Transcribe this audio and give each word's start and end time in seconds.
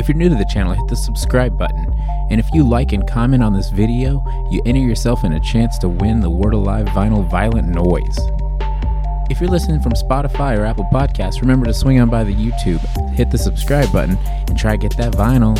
If 0.00 0.08
you're 0.08 0.16
new 0.16 0.30
to 0.30 0.34
the 0.34 0.46
channel, 0.46 0.72
hit 0.72 0.88
the 0.88 0.96
subscribe 0.96 1.58
button. 1.58 1.94
And 2.30 2.40
if 2.40 2.48
you 2.54 2.66
like 2.66 2.92
and 2.92 3.06
comment 3.06 3.42
on 3.42 3.52
this 3.52 3.68
video, 3.68 4.24
you 4.50 4.62
enter 4.64 4.80
yourself 4.80 5.24
in 5.24 5.34
a 5.34 5.40
chance 5.40 5.76
to 5.76 5.90
win 5.90 6.20
the 6.20 6.30
Word 6.30 6.54
Alive 6.54 6.86
vinyl 6.86 7.28
Violent 7.28 7.68
Noise. 7.68 8.18
If 9.28 9.42
you're 9.42 9.50
listening 9.50 9.82
from 9.82 9.92
Spotify 9.92 10.56
or 10.56 10.64
Apple 10.64 10.88
Podcasts, 10.90 11.42
remember 11.42 11.66
to 11.66 11.74
swing 11.74 12.00
on 12.00 12.08
by 12.08 12.24
the 12.24 12.32
YouTube, 12.32 12.80
hit 13.14 13.30
the 13.30 13.36
subscribe 13.36 13.92
button, 13.92 14.16
and 14.48 14.58
try 14.58 14.72
to 14.72 14.78
get 14.78 14.96
that 14.96 15.12
vinyl. 15.12 15.58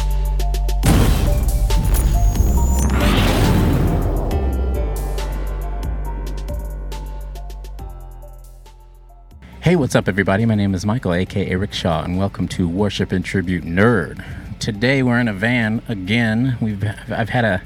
Hey, 9.71 9.77
what's 9.77 9.95
up, 9.95 10.09
everybody? 10.09 10.45
My 10.47 10.57
name 10.57 10.75
is 10.75 10.85
Michael, 10.85 11.15
aka 11.15 11.55
Rickshaw, 11.55 12.03
and 12.03 12.19
welcome 12.19 12.49
to 12.49 12.69
Worship 12.69 13.13
and 13.13 13.25
Tribute 13.25 13.63
Nerd. 13.63 14.21
Today 14.59 15.01
we're 15.01 15.21
in 15.21 15.29
a 15.29 15.33
van 15.33 15.81
again. 15.87 16.57
We've 16.61 16.83
I've 17.09 17.29
had 17.29 17.45
a 17.45 17.63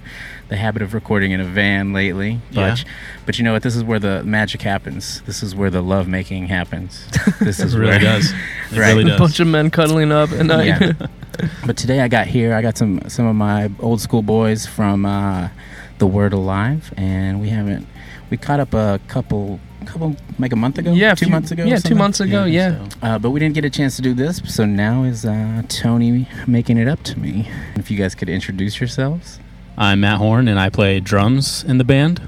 the 0.51 0.56
habit 0.59 0.83
of 0.83 0.92
recording 0.92 1.33
in 1.33 1.41
a 1.41 1.47
van 1.47 1.95
lately, 1.95 2.42
but 2.52 2.56
Yeah. 2.80 2.84
but 3.25 3.38
you 3.38 3.45
know 3.47 3.55
what? 3.55 3.62
This 3.62 3.75
is 3.75 3.83
where 3.83 3.98
the 3.98 4.23
magic 4.23 4.61
happens. 4.61 5.23
This 5.23 5.42
is 5.42 5.55
where 5.56 5.70
the 5.70 5.80
love 5.80 6.06
making 6.06 6.48
happens. 6.48 7.06
This 7.41 7.59
is 7.64 7.73
It 7.75 7.78
really 7.78 7.92
where, 7.92 7.98
does. 8.01 8.33
It 8.70 8.78
Right. 8.78 8.89
really 8.89 9.05
does. 9.05 9.16
A 9.16 9.19
bunch 9.19 9.41
of 9.41 9.47
men 9.47 9.70
cuddling 9.70 10.12
up 10.12 10.30
at 10.30 10.45
night. 10.45 10.66
Yeah. 10.66 10.92
but 11.66 11.78
today 11.78 12.00
I 12.02 12.09
got 12.09 12.27
here. 12.27 12.52
I 12.55 12.61
got 12.61 12.77
some 12.77 13.00
some 13.09 13.25
of 13.25 13.34
my 13.34 13.70
old 13.80 14.02
school 14.02 14.20
boys 14.20 14.66
from 14.66 15.06
uh, 15.06 15.48
the 15.97 16.06
Word 16.06 16.34
Alive, 16.34 16.92
and 16.98 17.41
we 17.41 17.48
haven't 17.48 17.86
we 18.28 18.36
caught 18.36 18.61
up 18.61 18.75
a 18.75 19.00
couple 19.09 19.59
couple 19.84 20.16
like 20.38 20.52
a 20.52 20.56
month 20.56 20.79
ago, 20.79 20.93
Yeah, 20.93 21.15
two 21.15 21.27
few- 21.27 21.33
months 21.33 21.51
ago, 21.51 21.65
Yeah, 21.65 21.77
two 21.79 21.95
months 21.95 22.20
ago. 22.20 22.45
Yeah. 22.45 22.77
so- 22.91 22.98
Uh, 23.02 23.19
but 23.19 23.30
we 23.30 23.41
didn't 23.41 23.55
get 23.55 23.65
a 23.65 23.70
chance 23.70 23.97
to 23.97 24.02
do 24.02 24.15
this, 24.15 24.42
so 24.47 24.65
now 24.65 25.05
is 25.05 25.25
uh, 25.25 25.62
Tony 25.69 26.29
making 26.47 26.79
it 26.79 26.88
up 26.88 27.02
to 27.05 27.19
me. 27.19 27.48
If 27.77 27.91
you 27.91 27.97
guys 27.97 28.15
could 28.15 28.28
introduce 28.28 28.80
yourselves. 28.80 29.39
I'm 29.77 30.00
Matt 30.00 30.19
Horn, 30.19 30.47
and 30.48 30.58
I 30.61 30.69
play 30.70 31.00
drums 31.00 31.64
in 31.64 31.78
the 31.78 31.84
band. 31.84 32.20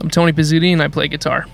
I'm 0.00 0.10
Tony 0.10 0.32
Pizzuti 0.32 0.72
and 0.72 0.82
I 0.82 0.88
play 0.88 1.08
guitar. 1.08 1.46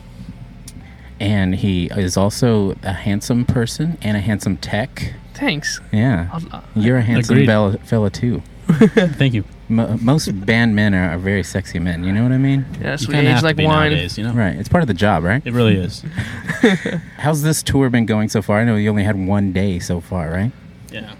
And 1.20 1.54
he 1.54 1.86
is 1.94 2.16
also 2.16 2.74
a 2.82 2.92
handsome 2.94 3.44
person 3.44 3.98
and 4.00 4.16
a 4.16 4.20
handsome 4.20 4.56
tech. 4.56 5.12
Thanks. 5.34 5.80
Yeah. 5.92 6.28
I'll- 6.32 6.64
You're 6.74 6.96
a 6.96 7.02
handsome 7.02 7.34
Agreed. 7.36 7.46
bella, 7.46 7.78
fella, 7.84 8.08
too. 8.10 8.42
Thank 8.68 9.34
you. 9.34 9.44
Mo 9.70 9.96
most 10.00 10.28
band 10.44 10.74
men 10.74 10.94
are, 10.94 11.10
are 11.12 11.18
very 11.18 11.42
sexy 11.44 11.78
men. 11.78 12.02
You 12.04 12.12
know 12.12 12.22
what 12.24 12.32
I 12.32 12.38
mean? 12.38 12.66
yes, 12.80 13.02
You 13.02 13.08
we 13.08 13.16
age 13.18 13.26
have 13.28 13.42
like 13.44 13.56
to 13.56 13.62
be 13.62 13.66
wine. 13.66 13.90
nowadays, 13.92 14.18
you 14.18 14.24
know. 14.24 14.32
Right. 14.32 14.56
It's 14.56 14.68
part 14.68 14.82
of 14.82 14.88
the 14.88 14.94
job, 14.94 15.22
right? 15.22 15.40
It 15.44 15.52
really 15.52 15.76
is. 15.76 16.04
How's 17.18 17.42
this 17.42 17.62
tour 17.62 17.88
been 17.88 18.04
going 18.06 18.28
so 18.28 18.42
far? 18.42 18.58
I 18.60 18.64
know 18.64 18.76
you 18.76 18.90
only 18.90 19.04
had 19.04 19.16
one 19.26 19.52
day 19.52 19.78
so 19.78 20.00
far, 20.00 20.30
right? 20.30 20.52
Yeah, 20.92 21.14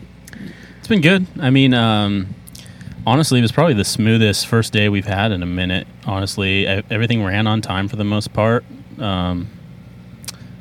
it's 0.78 0.88
been 0.88 1.00
good. 1.00 1.26
I 1.40 1.50
mean, 1.50 1.72
um, 1.74 2.34
honestly, 3.06 3.38
it 3.38 3.42
was 3.42 3.52
probably 3.52 3.74
the 3.74 3.84
smoothest 3.84 4.46
first 4.48 4.72
day 4.72 4.88
we've 4.88 5.06
had 5.06 5.30
in 5.32 5.42
a 5.42 5.46
minute. 5.46 5.86
Honestly, 6.04 6.62
E- 6.66 6.82
everything 6.90 7.24
ran 7.24 7.46
on 7.46 7.60
time 7.60 7.86
for 7.88 7.96
the 7.96 8.04
most 8.04 8.32
part. 8.32 8.64
Um, 8.98 9.48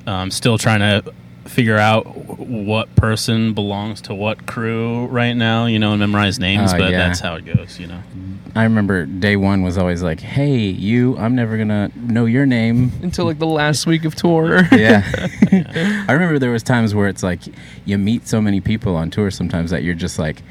I'm 0.05 0.31
still 0.31 0.57
trying 0.57 0.79
to 0.79 1.11
figure 1.45 1.77
out 1.77 2.05
what 2.39 2.95
person 2.95 3.53
belongs 3.53 4.01
to 4.01 4.13
what 4.13 4.45
crew 4.45 5.05
right 5.07 5.33
now. 5.33 5.65
You 5.65 5.79
know, 5.79 5.91
and 5.91 5.99
memorize 5.99 6.39
names, 6.39 6.73
Oh, 6.73 6.77
but 6.77 6.91
yeah. 6.91 6.97
that's 6.97 7.19
how 7.19 7.35
it 7.35 7.45
goes. 7.45 7.79
You 7.79 7.87
know. 7.87 8.01
I 8.55 8.63
remember 8.63 9.05
day 9.05 9.35
one 9.35 9.61
was 9.61 9.77
always 9.77 10.01
like, 10.01 10.19
"Hey, 10.19 10.57
you, 10.57 11.15
I'm 11.17 11.35
never 11.35 11.55
gonna 11.57 11.91
know 11.95 12.25
your 12.25 12.45
name 12.47 12.91
Until 13.03 13.25
like 13.25 13.37
the 13.39 13.45
last 13.45 13.85
week 13.85 14.05
of 14.05 14.15
tour. 14.15 14.67
yeah. 14.71 15.03
I 16.07 16.11
remember 16.13 16.39
there 16.39 16.51
was 16.51 16.63
times 16.63 16.95
where 16.95 17.07
it's 17.07 17.21
like 17.23 17.41
you 17.85 17.97
meet 17.97 18.27
so 18.27 18.41
many 18.41 18.59
people 18.59 18.95
on 18.95 19.11
tour 19.11 19.29
sometimes 19.31 19.69
that 19.71 19.83
you're 19.83 19.93
just 19.95 20.17
like 20.17 20.41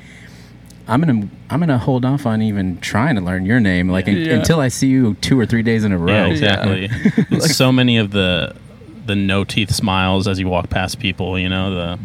I'm 0.87 1.03
going 1.03 1.23
to 1.23 1.29
I'm 1.51 1.59
going 1.59 1.69
to 1.69 1.77
hold 1.77 2.05
off 2.05 2.25
on 2.25 2.41
even 2.41 2.79
trying 2.81 3.17
to 3.17 3.21
learn 3.21 3.45
your 3.45 3.61
name 3.61 3.89
like 3.91 4.07
un- 4.09 4.17
Yeah. 4.17 4.35
until 4.35 4.61
I 4.61 4.69
see 4.69 4.87
you 4.89 5.15
two 5.21 5.39
or 5.39 5.45
3 5.45 5.63
days 5.63 5.85
in 5.85 5.93
a 5.93 5.99
row. 5.99 6.13
Yeah, 6.13 6.27
exactly. 6.27 6.89
It's 7.31 7.55
so 7.57 7.71
many 7.73 7.99
of 7.99 8.11
the 8.13 8.55
the 9.09 9.17
no 9.17 9.43
teeth 9.43 9.75
smiles 9.75 10.29
as 10.29 10.39
you 10.39 10.47
walk 10.49 10.71
past 10.71 11.01
people. 11.01 11.37
You 11.39 11.49
know 11.49 11.75
the 11.75 11.99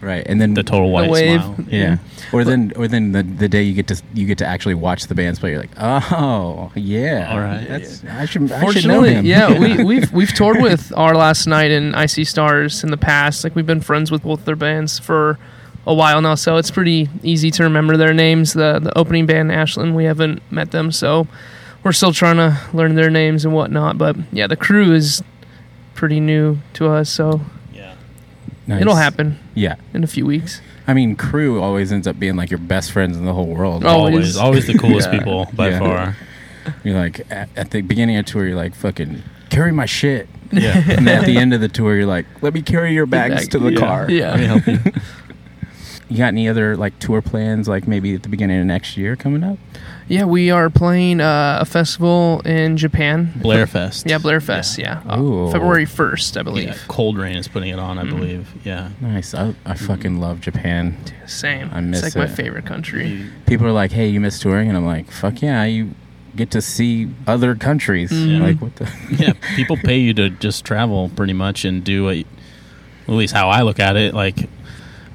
Right. 0.00 0.24
And 0.26 0.40
then 0.40 0.54
the 0.54 0.62
total 0.62 0.90
white 0.90 1.10
wave. 1.10 1.40
smile. 1.42 1.56
yeah. 1.68 1.98
Or 2.32 2.44
then 2.44 2.72
or 2.76 2.86
then 2.86 3.12
the, 3.12 3.22
the 3.22 3.48
day 3.48 3.62
you 3.62 3.72
get 3.72 3.88
to 3.88 4.00
you 4.14 4.26
get 4.26 4.38
to 4.38 4.46
actually 4.46 4.74
watch 4.74 5.06
the 5.06 5.14
bands 5.14 5.38
play 5.40 5.50
you're 5.50 5.60
like, 5.60 5.70
"Oh, 5.80 6.70
yeah. 6.76 7.32
All 7.32 7.40
right. 7.40 7.66
That's 7.66 8.04
I 8.04 8.24
should 8.26 8.42
I 8.52 8.70
should 8.70 8.86
know 8.86 9.00
Fortunately, 9.00 9.14
him." 9.14 9.24
yeah, 9.26 9.58
we, 9.58 9.82
we've 9.90 10.12
we've 10.12 10.32
toured 10.34 10.60
with 10.62 10.92
our 10.96 11.14
last 11.16 11.46
night 11.46 11.70
and 11.70 11.96
I 11.96 12.06
See 12.06 12.24
Stars 12.24 12.84
in 12.84 12.90
the 12.90 12.96
past. 12.96 13.42
Like 13.42 13.56
we've 13.56 13.66
been 13.66 13.80
friends 13.80 14.10
with 14.10 14.22
both 14.22 14.44
their 14.44 14.54
bands 14.56 14.98
for 14.98 15.38
a 15.86 15.94
while 15.94 16.20
now, 16.20 16.34
so 16.34 16.56
it's 16.56 16.70
pretty 16.70 17.08
easy 17.22 17.50
to 17.52 17.62
remember 17.64 17.96
their 17.96 18.14
names. 18.14 18.52
The 18.52 18.78
the 18.78 18.96
opening 18.98 19.26
band, 19.26 19.50
Ashland, 19.50 19.96
we 19.96 20.04
haven't 20.04 20.40
met 20.52 20.70
them, 20.72 20.92
so 20.92 21.26
we're 21.82 21.92
still 21.92 22.12
trying 22.12 22.36
to 22.36 22.60
learn 22.72 22.94
their 22.96 23.10
names 23.10 23.44
and 23.44 23.54
whatnot. 23.54 23.96
But 23.98 24.16
yeah, 24.32 24.46
the 24.46 24.56
crew 24.56 24.92
is 24.92 25.22
pretty 25.96 26.20
new 26.20 26.58
to 26.74 26.88
us, 26.88 27.10
so 27.10 27.40
Yeah. 27.74 27.94
Nice. 28.66 28.82
it'll 28.82 28.94
happen 28.96 29.38
Yeah. 29.54 29.74
in 29.94 30.04
a 30.04 30.06
few 30.06 30.24
weeks. 30.26 30.60
I 30.86 30.94
mean, 30.94 31.16
crew 31.16 31.60
always 31.60 31.90
ends 31.90 32.06
up 32.06 32.18
being 32.20 32.36
like 32.36 32.50
your 32.50 32.58
best 32.58 32.92
friends 32.92 33.16
in 33.16 33.24
the 33.24 33.32
whole 33.34 33.46
world. 33.48 33.84
Oh, 33.84 33.88
Always, 33.88 34.14
Always. 34.14 34.36
always 34.36 34.66
the 34.68 34.78
coolest 34.78 35.08
Yeah. 35.12 35.18
people 35.18 35.48
by 35.52 35.70
Yeah. 35.70 35.78
far. 35.80 36.16
You're 36.84 36.94
like 36.96 37.26
at, 37.30 37.48
at 37.56 37.70
the 37.72 37.80
beginning 37.82 38.16
of 38.16 38.26
tour, 38.26 38.46
you're 38.46 38.56
like 38.56 38.74
fucking 38.74 39.22
carry 39.50 39.72
my 39.72 39.86
shit, 39.86 40.28
Yeah. 40.52 40.76
and 40.96 41.06
then 41.06 41.18
at 41.20 41.26
the 41.26 41.38
end 41.38 41.54
of 41.54 41.60
the 41.60 41.68
tour, 41.68 41.96
you're 41.96 42.06
like, 42.06 42.26
let 42.42 42.54
me 42.54 42.62
carry 42.62 42.92
your 42.94 43.06
bags 43.06 43.34
Bag- 43.34 43.50
to 43.50 43.58
the 43.58 43.72
Yeah. 43.72 43.78
car. 43.80 44.06
Yeah. 44.10 44.30
Let 44.32 44.40
me 44.40 44.46
help 44.46 44.66
you. 44.66 44.78
You 46.08 46.18
got 46.18 46.28
any 46.28 46.48
other 46.48 46.76
like 46.76 46.96
tour 47.00 47.20
plans, 47.20 47.66
like 47.66 47.88
maybe 47.88 48.14
at 48.14 48.22
the 48.22 48.28
beginning 48.28 48.60
of 48.60 48.66
next 48.66 48.96
year 48.96 49.16
coming 49.16 49.42
up? 49.42 49.58
Yeah, 50.08 50.24
we 50.24 50.50
are 50.52 50.70
playing 50.70 51.20
uh, 51.20 51.58
a 51.60 51.64
festival 51.64 52.40
in 52.44 52.76
Japan. 52.76 53.32
Blare 53.42 53.66
Fest. 53.66 54.06
Yeah, 54.08 54.18
Blare 54.18 54.40
Fest. 54.40 54.78
Yeah, 54.78 55.02
Uh, 55.08 55.20
Ooh. 55.20 55.50
February 55.50 55.84
first, 55.84 56.36
I 56.36 56.42
believe. 56.42 56.68
Yeah, 56.68 56.74
Coldrain 56.86 57.36
is 57.36 57.48
putting 57.48 57.70
it 57.70 57.78
on, 57.80 57.98
I 57.98 58.04
Mhm. 58.04 58.10
believe. 58.10 58.54
Yeah. 58.64 58.90
Nice. 59.00 59.34
I, 59.34 59.54
I 59.64 59.74
fucking 59.74 60.20
love 60.20 60.40
Japan. 60.40 60.96
Same. 61.26 61.70
I 61.72 61.80
miss 61.80 62.04
it's 62.04 62.14
like 62.14 62.24
it. 62.24 62.30
my 62.30 62.34
favorite 62.36 62.66
country. 62.66 63.26
People 63.46 63.66
are 63.66 63.72
like, 63.72 63.90
hey, 63.90 64.06
you 64.08 64.20
miss 64.20 64.38
touring, 64.38 64.68
and 64.68 64.76
I'm 64.78 64.86
like, 64.86 65.10
fuck 65.10 65.42
yeah, 65.42 65.64
you 65.64 65.90
get 66.36 66.52
to 66.52 66.60
see 66.62 67.08
other 67.26 67.56
countries. 67.56 68.12
Mhm. 68.12 68.40
Like 68.42 68.60
what 68.62 68.76
the? 68.76 68.88
yeah, 69.10 69.32
people 69.56 69.76
pay 69.76 69.98
you 69.98 70.14
to 70.14 70.30
just 70.30 70.64
travel 70.64 71.10
pretty 71.16 71.32
much 71.32 71.64
and 71.64 71.82
do 71.82 72.04
what, 72.04 72.18
at 72.18 73.14
least 73.14 73.34
how 73.34 73.48
I 73.48 73.62
look 73.62 73.80
at 73.80 73.96
it. 73.96 74.14
Like, 74.14 74.48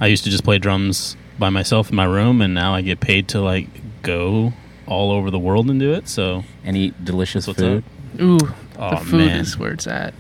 I 0.02 0.08
used 0.08 0.26
to 0.26 0.30
just 0.30 0.44
play 0.44 0.58
drums 0.58 1.16
by 1.40 1.50
myself 1.50 1.92
in 1.92 1.96
my 1.96 2.04
room, 2.06 2.42
and 2.42 2.54
now 2.54 2.76
I 2.76 2.82
get 2.82 3.00
paid 3.00 3.30
to 3.30 3.40
like 3.40 3.70
go 4.02 4.52
all 4.92 5.12
over 5.12 5.32
the 5.32 5.40
world 5.40 5.70
and 5.70 5.80
do 5.80 5.94
it. 5.94 6.08
So, 6.10 6.44
and 6.64 6.76
eat 6.76 7.04
delicious 7.06 7.48
What's 7.48 7.60
food. 7.60 7.84
Ooh, 8.20 8.38
oh 8.78 8.90
the 8.92 8.98
food 8.98 9.26
man, 9.28 9.40
is 9.40 9.58
where 9.58 9.72
it's 9.72 9.88
at. 9.88 10.14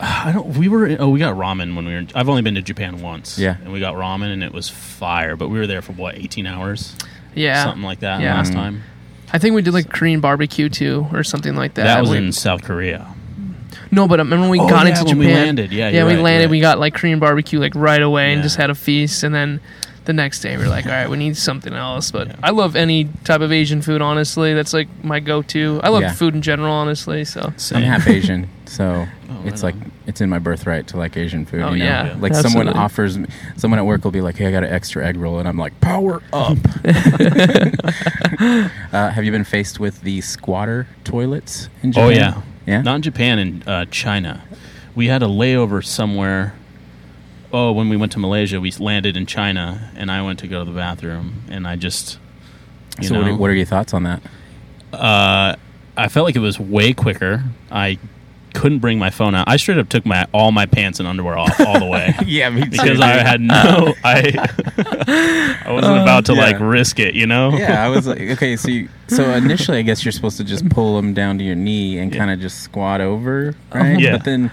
I 0.00 0.32
don't. 0.32 0.56
We 0.56 0.68
were. 0.68 0.96
Oh, 0.98 1.10
we 1.10 1.18
got 1.18 1.36
ramen 1.36 1.76
when 1.76 1.86
we 1.86 1.94
were. 1.94 2.04
I've 2.14 2.28
only 2.28 2.42
been 2.42 2.54
to 2.56 2.62
Japan 2.62 3.00
once. 3.02 3.38
Yeah. 3.38 3.56
and 3.62 3.72
we 3.72 3.80
got 3.80 3.94
ramen, 3.94 4.32
and 4.32 4.42
it 4.42 4.52
was 4.52 4.68
fire. 4.68 5.36
But 5.36 5.48
we 5.50 5.58
were 5.58 5.66
there 5.66 5.82
for 5.82 5.92
what, 5.92 6.16
eighteen 6.16 6.46
hours, 6.46 6.96
Yeah, 7.34 7.62
something 7.64 7.82
like 7.82 8.00
that 8.00 8.20
Yeah. 8.20 8.34
last 8.34 8.52
time. 8.52 8.82
I 9.32 9.38
think 9.38 9.54
we 9.54 9.62
did 9.62 9.74
like 9.74 9.88
Korean 9.90 10.20
barbecue 10.20 10.68
too, 10.68 11.06
or 11.12 11.22
something 11.22 11.54
like 11.54 11.74
that. 11.74 11.84
That, 11.84 12.00
was 12.00 12.10
We- 12.10 12.18
in 12.18 12.32
South 12.32 12.62
Korea. 12.64 13.06
no, 13.90 14.08
but 14.08 14.20
I 14.20 14.22
remember 14.22 14.42
when 14.42 14.50
we 14.50 14.60
Oh, 14.60 14.68
got 14.68 14.84
yeah, 14.86 14.90
into 14.92 15.04
when 15.04 15.16
Japan. 15.20 15.26
we 15.26 15.32
landed. 15.44 15.72
Yeah, 15.72 15.88
yeah, 15.90 16.04
we 16.06 16.14
right, 16.14 16.22
landed. 16.22 16.42
you're 16.44 16.50
We 16.50 16.60
got 16.60 16.78
like 16.80 16.94
Korean 16.94 17.18
barbecue 17.18 17.60
like 17.60 17.74
right 17.74 18.02
away 18.02 18.32
and 18.32 18.42
just 18.42 18.56
had 18.56 18.70
a 18.70 18.74
feast, 18.74 19.22
and 19.22 19.34
then 19.34 19.60
the 20.04 20.12
next 20.12 20.40
day 20.40 20.56
we're 20.56 20.68
like, 20.68 20.84
all 20.86 20.92
right, 20.92 21.08
we 21.08 21.16
need 21.16 21.36
something 21.36 21.72
else. 21.72 22.10
But 22.10 22.28
Yeah. 22.28 22.34
I 22.42 22.50
love 22.50 22.76
any 22.76 23.08
type 23.24 23.40
of 23.40 23.50
Asian 23.52 23.80
food. 23.82 24.02
Honestly, 24.02 24.52
that's 24.54 24.72
like 24.72 24.88
my 25.02 25.20
go-to. 25.20 25.80
I 25.82 25.88
love 25.88 26.02
Yeah. 26.02 26.12
food 26.12 26.34
in 26.34 26.42
general. 26.42 26.72
Honestly, 26.72 27.24
so 27.24 27.52
I'm 27.72 27.82
half 27.82 28.06
Asian, 28.06 28.48
so 28.66 29.06
Oh, 29.30 29.42
it's 29.46 29.62
like 29.62 29.74
on. 29.74 29.90
it's 30.06 30.20
in 30.20 30.28
my 30.28 30.38
birthright 30.38 30.86
to 30.88 30.96
like 30.98 31.16
Asian 31.16 31.46
food. 31.46 31.62
Oh, 31.62 31.72
you 31.72 31.78
know? 31.80 31.84
yeah, 31.84 32.16
like 32.20 32.34
someone 32.34 32.68
offers, 32.68 33.16
me- 33.18 33.26
someone 33.56 33.78
at 33.78 33.86
work 33.86 34.04
will 34.04 34.10
be 34.10 34.20
like, 34.20 34.36
"Hey, 34.36 34.46
I 34.46 34.50
got 34.50 34.62
an 34.64 34.70
extra 34.72 35.04
egg 35.06 35.16
roll," 35.16 35.38
and 35.38 35.48
I'm 35.48 35.56
like, 35.56 35.80
"Power 35.80 36.22
up!" 36.32 36.58
uh, 38.92 39.10
have 39.10 39.24
you 39.24 39.30
been 39.32 39.44
faced 39.44 39.80
with 39.80 40.02
the 40.02 40.20
squatter 40.20 40.86
toilets 41.04 41.68
in 41.82 41.92
Japan? 41.92 42.06
Oh 42.06 42.10
yeah, 42.10 42.42
yeah. 42.66 42.82
Not 42.82 42.96
in 42.96 43.02
Japan, 43.02 43.38
in 43.38 43.62
uh, 43.66 43.84
China. 43.90 44.42
We 44.94 45.06
had 45.08 45.22
a 45.22 45.26
layover 45.26 45.84
somewhere. 45.84 46.54
Oh, 47.56 47.70
when 47.70 47.88
we 47.88 47.96
went 47.96 48.10
to 48.12 48.18
Malaysia, 48.18 48.60
we 48.60 48.72
landed 48.72 49.16
in 49.16 49.26
China, 49.26 49.92
and 49.94 50.10
I 50.10 50.22
went 50.22 50.40
to 50.40 50.48
go 50.48 50.64
to 50.64 50.68
the 50.68 50.76
bathroom, 50.76 51.44
and 51.48 51.68
I 51.68 51.76
just, 51.76 52.18
you 53.00 53.06
so, 53.06 53.14
know, 53.14 53.20
what 53.20 53.30
are, 53.30 53.36
what 53.36 53.50
are 53.50 53.54
your 53.54 53.64
thoughts 53.64 53.94
on 53.94 54.02
that? 54.02 54.20
uh, 54.92 55.54
I 55.96 56.08
felt 56.08 56.24
like 56.26 56.34
it 56.34 56.40
was 56.40 56.58
way 56.58 56.92
quicker. 56.92 57.44
I 57.70 57.98
couldn't 58.54 58.78
bring 58.78 58.98
my 58.98 59.10
phone 59.10 59.34
out. 59.34 59.46
I 59.48 59.56
straight 59.56 59.78
up 59.78 59.88
took 59.88 60.06
my 60.06 60.26
all 60.32 60.50
my 60.52 60.64
pants 60.66 60.98
and 61.00 61.06
underwear 61.08 61.36
off 61.36 61.58
all 61.60 61.78
the 61.78 61.86
way. 61.86 62.14
yeah, 62.26 62.48
me 62.50 62.62
too. 62.62 62.70
Because 62.70 63.00
I 63.00 63.08
had 63.08 63.40
no, 63.40 63.94
I, 64.04 64.32
I 65.66 65.72
wasn't 65.72 65.98
about 66.00 66.24
to 66.26 66.32
oh, 66.32 66.34
yeah. 66.36 66.40
like 66.42 66.60
risk 66.60 66.98
it, 66.98 67.14
you 67.14 67.26
know. 67.26 67.50
yeah, 67.50 67.84
I 67.84 67.88
was 67.88 68.06
like, 68.06 68.20
okay, 68.32 68.56
so 68.56 68.68
you, 68.68 68.88
so 69.08 69.30
initially, 69.32 69.78
I 69.78 69.82
guess 69.82 70.04
you're 70.04 70.12
supposed 70.12 70.36
to 70.38 70.44
just 70.44 70.68
pull 70.70 70.96
them 70.96 71.12
down 71.14 71.38
to 71.38 71.44
your 71.44 71.56
knee 71.56 71.98
and 71.98 72.12
Yeah. 72.12 72.18
kind 72.18 72.30
of 72.30 72.40
just 72.40 72.62
squat 72.62 73.00
over, 73.00 73.54
oh, 73.72 73.78
right? 73.78 73.98
Yeah. 73.98 74.16
But 74.16 74.24
then, 74.24 74.50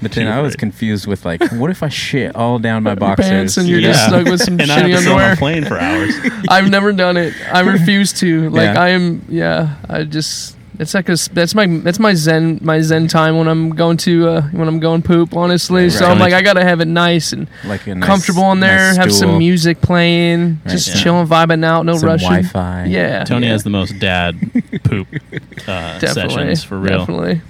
but 0.00 0.12
then 0.12 0.28
I 0.28 0.40
was 0.40 0.56
confused 0.56 1.06
with 1.06 1.24
like, 1.24 1.42
what 1.52 1.70
if 1.70 1.82
I 1.82 1.88
shit 1.88 2.34
all 2.34 2.58
down 2.58 2.82
my 2.84 2.94
boxers? 2.94 3.28
pants 3.28 3.56
and 3.56 3.68
you're 3.68 3.80
You 3.80 3.88
just 3.88 4.06
stuck 4.06 4.24
with 4.26 4.40
some 4.40 4.58
and 4.60 4.70
I 4.70 4.82
shitty 4.82 4.90
had 4.90 4.96
to 4.96 4.98
sit 5.02 5.12
on 5.12 5.20
underwear. 5.20 5.32
a 5.32 5.36
plane 5.36 5.64
for 5.64 5.78
hours. 5.78 6.14
I've 6.48 6.70
never 6.70 6.92
done 6.92 7.16
it. 7.16 7.34
I 7.52 7.60
refuse 7.60 8.12
to. 8.20 8.48
Like 8.50 8.74
Yeah. 8.74 8.80
I 8.82 8.88
am. 8.90 9.24
Yeah. 9.28 9.76
I 9.88 10.04
just. 10.04 10.56
It's 10.78 10.94
like 10.94 11.08
a. 11.08 11.12
s- 11.12 11.28
That's 11.28 11.54
my. 11.54 11.66
That's 11.66 11.98
my 11.98 12.14
zen. 12.14 12.58
My 12.62 12.80
zen 12.80 13.06
time 13.08 13.36
when 13.36 13.48
I'm 13.48 13.70
going 13.70 13.96
to. 13.98 14.28
Uh, 14.28 14.42
when 14.48 14.68
I'm 14.68 14.80
going 14.80 15.02
poop. 15.02 15.34
Honestly. 15.34 15.90
So 15.90 16.06
I'm 16.06 16.18
like, 16.18 16.32
I 16.32 16.42
gotta 16.42 16.64
have 16.64 16.80
it 16.80 16.88
nice 16.88 17.32
and 17.32 17.48
like 17.64 17.86
nice, 17.86 18.02
comfortable 18.04 18.50
in 18.52 18.60
there. 18.60 18.88
nice 18.88 18.96
have 18.96 19.12
some 19.12 19.38
music 19.38 19.80
playing. 19.80 20.60
Right, 20.64 20.72
just 20.72 20.88
yeah. 20.88 21.02
chilling, 21.02 21.26
vibing 21.26 21.64
out. 21.64 21.84
No 21.84 21.96
some 21.96 22.08
rushing. 22.08 22.28
Wi-Fi. 22.28 22.86
Yeah. 22.86 23.24
Tony 23.24 23.46
yeah. 23.46 23.52
has 23.52 23.64
the 23.64 23.70
most 23.70 23.98
dad 23.98 24.36
poop 24.84 25.08
uh, 25.68 25.98
sessions 25.98 26.64
for 26.64 26.78
real. 26.78 26.98
Definitely. 26.98 27.42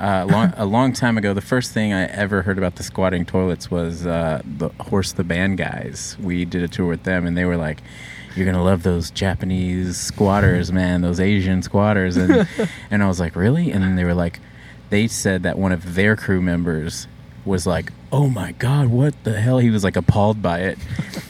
Uh, 0.00 0.24
long, 0.30 0.52
a 0.56 0.64
long 0.64 0.94
time 0.94 1.18
ago, 1.18 1.34
the 1.34 1.42
first 1.42 1.72
thing 1.72 1.92
I 1.92 2.04
ever 2.04 2.40
heard 2.40 2.56
about 2.56 2.76
the 2.76 2.82
squatting 2.82 3.26
toilets 3.26 3.70
was 3.70 4.06
uh, 4.06 4.40
the 4.46 4.70
Horse 4.80 5.12
the 5.12 5.24
Band 5.24 5.58
guys. 5.58 6.16
We 6.18 6.46
did 6.46 6.62
a 6.62 6.68
tour 6.68 6.86
with 6.86 7.02
them, 7.02 7.26
and 7.26 7.36
they 7.36 7.44
were 7.44 7.58
like, 7.58 7.82
"You're 8.36 8.46
gonna 8.46 8.62
love 8.64 8.82
those 8.82 9.10
Japanese 9.10 9.96
squatters, 9.96 10.72
man. 10.72 11.00
Those 11.02 11.20
Asian 11.20 11.62
squatters." 11.62 12.16
And 12.16 12.46
and 12.90 13.02
I 13.02 13.08
was 13.08 13.20
like, 13.20 13.36
"Really?" 13.36 13.70
And 13.70 13.82
then 13.82 13.96
they 13.96 14.04
were 14.04 14.14
like, 14.14 14.40
they 14.90 15.06
said 15.06 15.42
that 15.44 15.58
one 15.58 15.72
of 15.72 15.94
their 15.94 16.16
crew 16.16 16.40
members 16.42 17.06
was 17.44 17.66
like, 17.66 17.92
"Oh 18.12 18.28
my 18.28 18.52
god, 18.52 18.88
what 18.88 19.14
the 19.24 19.40
hell?" 19.40 19.58
He 19.58 19.70
was 19.70 19.84
like 19.84 19.96
appalled 19.96 20.42
by 20.42 20.60
it. 20.60 20.78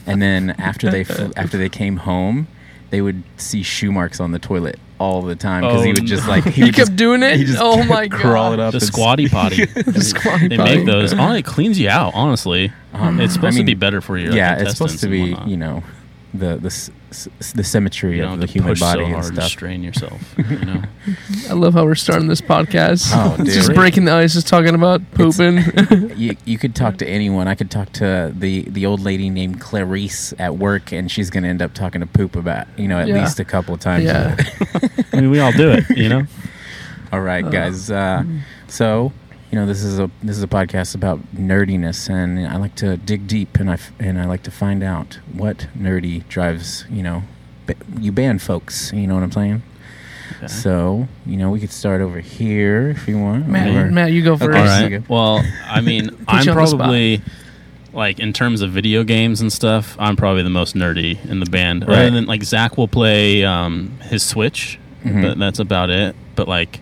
And 0.05 0.21
then 0.21 0.51
after 0.51 0.89
they 0.91 1.03
fl- 1.03 1.31
after 1.37 1.57
they 1.57 1.69
came 1.69 1.97
home, 1.97 2.47
they 2.89 3.01
would 3.01 3.23
see 3.37 3.63
shoe 3.63 3.91
marks 3.91 4.19
on 4.19 4.31
the 4.31 4.39
toilet 4.39 4.77
all 4.99 5.23
the 5.23 5.35
time 5.35 5.61
because 5.63 5.83
he 5.83 5.89
Oh, 5.89 5.93
would 5.93 6.05
just 6.05 6.27
like 6.27 6.43
He, 6.43 6.61
would 6.63 6.75
kept 6.75 6.89
just- 6.89 6.95
doing 6.95 7.23
it. 7.23 7.35
he 7.37 7.43
just 7.45 7.57
oh 7.59 7.81
my 7.85 8.07
god. 8.07 8.19
crawl 8.19 8.53
it 8.53 8.59
up 8.59 8.71
The 8.71 8.79
squatty 8.79 9.27
potty. 9.29 9.65
squatty 9.99 10.47
they 10.49 10.57
potty. 10.57 10.75
make 10.77 10.85
those. 10.85 11.11
Oh, 11.13 11.31
it 11.31 11.43
cleans 11.43 11.79
you 11.79 11.89
out. 11.89 12.13
Honestly, 12.13 12.71
Um, 12.93 13.19
it's 13.19 13.33
supposed 13.33 13.55
I 13.57 13.61
to 13.61 13.65
be 13.65 13.73
better 13.73 14.01
for 14.01 14.15
you. 14.17 14.31
yeah, 14.33 14.59
it's 14.59 14.73
supposed 14.73 14.99
to 14.99 15.07
be 15.07 15.35
you 15.47 15.57
know 15.57 15.81
the 16.33 16.55
the 16.57 16.67
s- 16.67 16.89
s- 17.11 17.51
the 17.53 17.63
symmetry 17.63 18.17
You 18.17 18.23
of 18.25 18.39
the 18.39 18.45
human 18.45 18.69
push 18.71 18.79
body 18.79 19.01
so 19.01 19.05
and 19.05 19.13
hard 19.13 19.25
to 19.27 19.33
stuff. 19.41 19.49
strain 19.49 19.83
yourself. 19.83 20.21
You 20.49 20.57
know. 20.65 20.81
I 21.49 21.53
love 21.53 21.73
how 21.73 21.83
we're 21.85 21.95
starting 21.95 22.27
this 22.27 22.41
podcast. 22.41 23.09
Oh, 23.13 23.35
It's 23.39 23.53
just 23.61 23.73
breaking 23.73 24.05
the 24.05 24.13
ice, 24.13 24.33
just 24.33 24.47
talking 24.47 24.75
about 24.75 25.01
pooping. 25.11 25.57
You 26.17 26.35
you 26.45 26.57
could 26.57 26.75
talk 26.75 26.97
to 26.97 27.07
anyone. 27.07 27.47
I 27.47 27.55
could 27.55 27.69
talk 27.71 27.91
to 27.93 28.31
the 28.37 28.61
the 28.63 28.85
old 28.85 28.99
lady 29.01 29.29
named 29.29 29.59
Clarice 29.59 30.33
at 30.39 30.57
work, 30.57 30.91
and 30.93 31.09
she's 31.11 31.29
gonna 31.29 31.47
end 31.47 31.61
up 31.61 31.73
talking 31.73 32.01
to 32.01 32.07
poop 32.07 32.35
about 32.35 32.67
you 32.77 32.87
know 32.87 32.97
at 32.99 33.07
Yeah. 33.07 33.21
least 33.23 33.39
a 33.39 33.45
couple 33.45 33.73
of 33.73 33.79
times. 33.79 34.03
yeah. 34.05 34.35
I 35.11 35.15
mean, 35.17 35.31
we 35.31 35.39
all 35.39 35.51
do 35.51 35.69
it. 35.71 35.89
You 35.97 36.09
know. 36.09 36.23
All 37.11 37.21
right, 37.21 37.49
guys. 37.49 37.91
Uh, 37.91 38.23
so 38.67 39.11
you 39.51 39.59
know 39.59 39.65
this 39.65 39.83
is 39.83 39.99
a 39.99 40.09
this 40.23 40.37
is 40.37 40.43
a 40.43 40.47
podcast 40.47 40.95
about 40.95 41.19
nerdiness, 41.35 42.09
and 42.09 42.47
I 42.47 42.55
like 42.57 42.75
to 42.75 42.97
dig 42.97 43.27
deep, 43.27 43.57
and 43.59 43.69
I 43.69 43.73
f- 43.73 43.91
and 43.99 44.19
I 44.19 44.25
like 44.25 44.43
to 44.43 44.51
find 44.51 44.81
out 44.83 45.19
what 45.33 45.67
nerdy 45.77 46.27
drives 46.29 46.85
you 46.89 47.03
know 47.03 47.23
ba- 47.65 47.75
you 47.99 48.11
band 48.11 48.41
folks. 48.41 48.91
You 48.93 49.07
know 49.07 49.15
what 49.15 49.23
I'm 49.23 49.31
saying? 49.31 49.63
Okay. 50.37 50.47
So 50.47 51.07
you 51.25 51.35
know 51.37 51.51
we 51.51 51.59
could 51.59 51.71
start 51.71 51.99
over 52.01 52.19
here 52.21 52.89
if 52.89 53.07
you 53.07 53.19
want. 53.19 53.47
Matt, 53.47 53.67
or- 53.75 53.91
Matt, 53.91 54.11
you 54.11 54.23
go 54.23 54.37
first. 54.37 54.49
Okay. 54.57 54.95
right. 54.97 55.09
Well, 55.09 55.43
I 55.65 55.81
mean, 55.89 56.09
I'm 56.27 56.45
you 56.45 56.51
on 56.51 56.57
the 56.57 56.65
spot. 56.67 56.79
probably 56.79 57.21
like 57.93 58.19
in 58.19 58.31
terms 58.31 58.61
of 58.61 58.71
video 58.71 59.03
games 59.03 59.41
and 59.41 59.51
stuff. 59.51 59.97
I'm 59.99 60.15
probably 60.15 60.43
the 60.43 60.49
most 60.49 60.75
nerdy 60.75 61.23
in 61.29 61.41
the 61.41 61.45
band. 61.49 61.85
Right. 61.85 61.97
Other 62.03 62.11
than 62.11 62.25
like 62.25 62.41
Zach 62.43 62.77
will 62.77 62.87
play 62.87 63.43
um, 63.43 63.99
his 64.03 64.23
Switch, 64.23 64.79
Mhm. 65.03 65.21
but 65.21 65.37
that's 65.37 65.59
about 65.59 65.89
it. 65.89 66.15
But 66.37 66.47
like, 66.47 66.79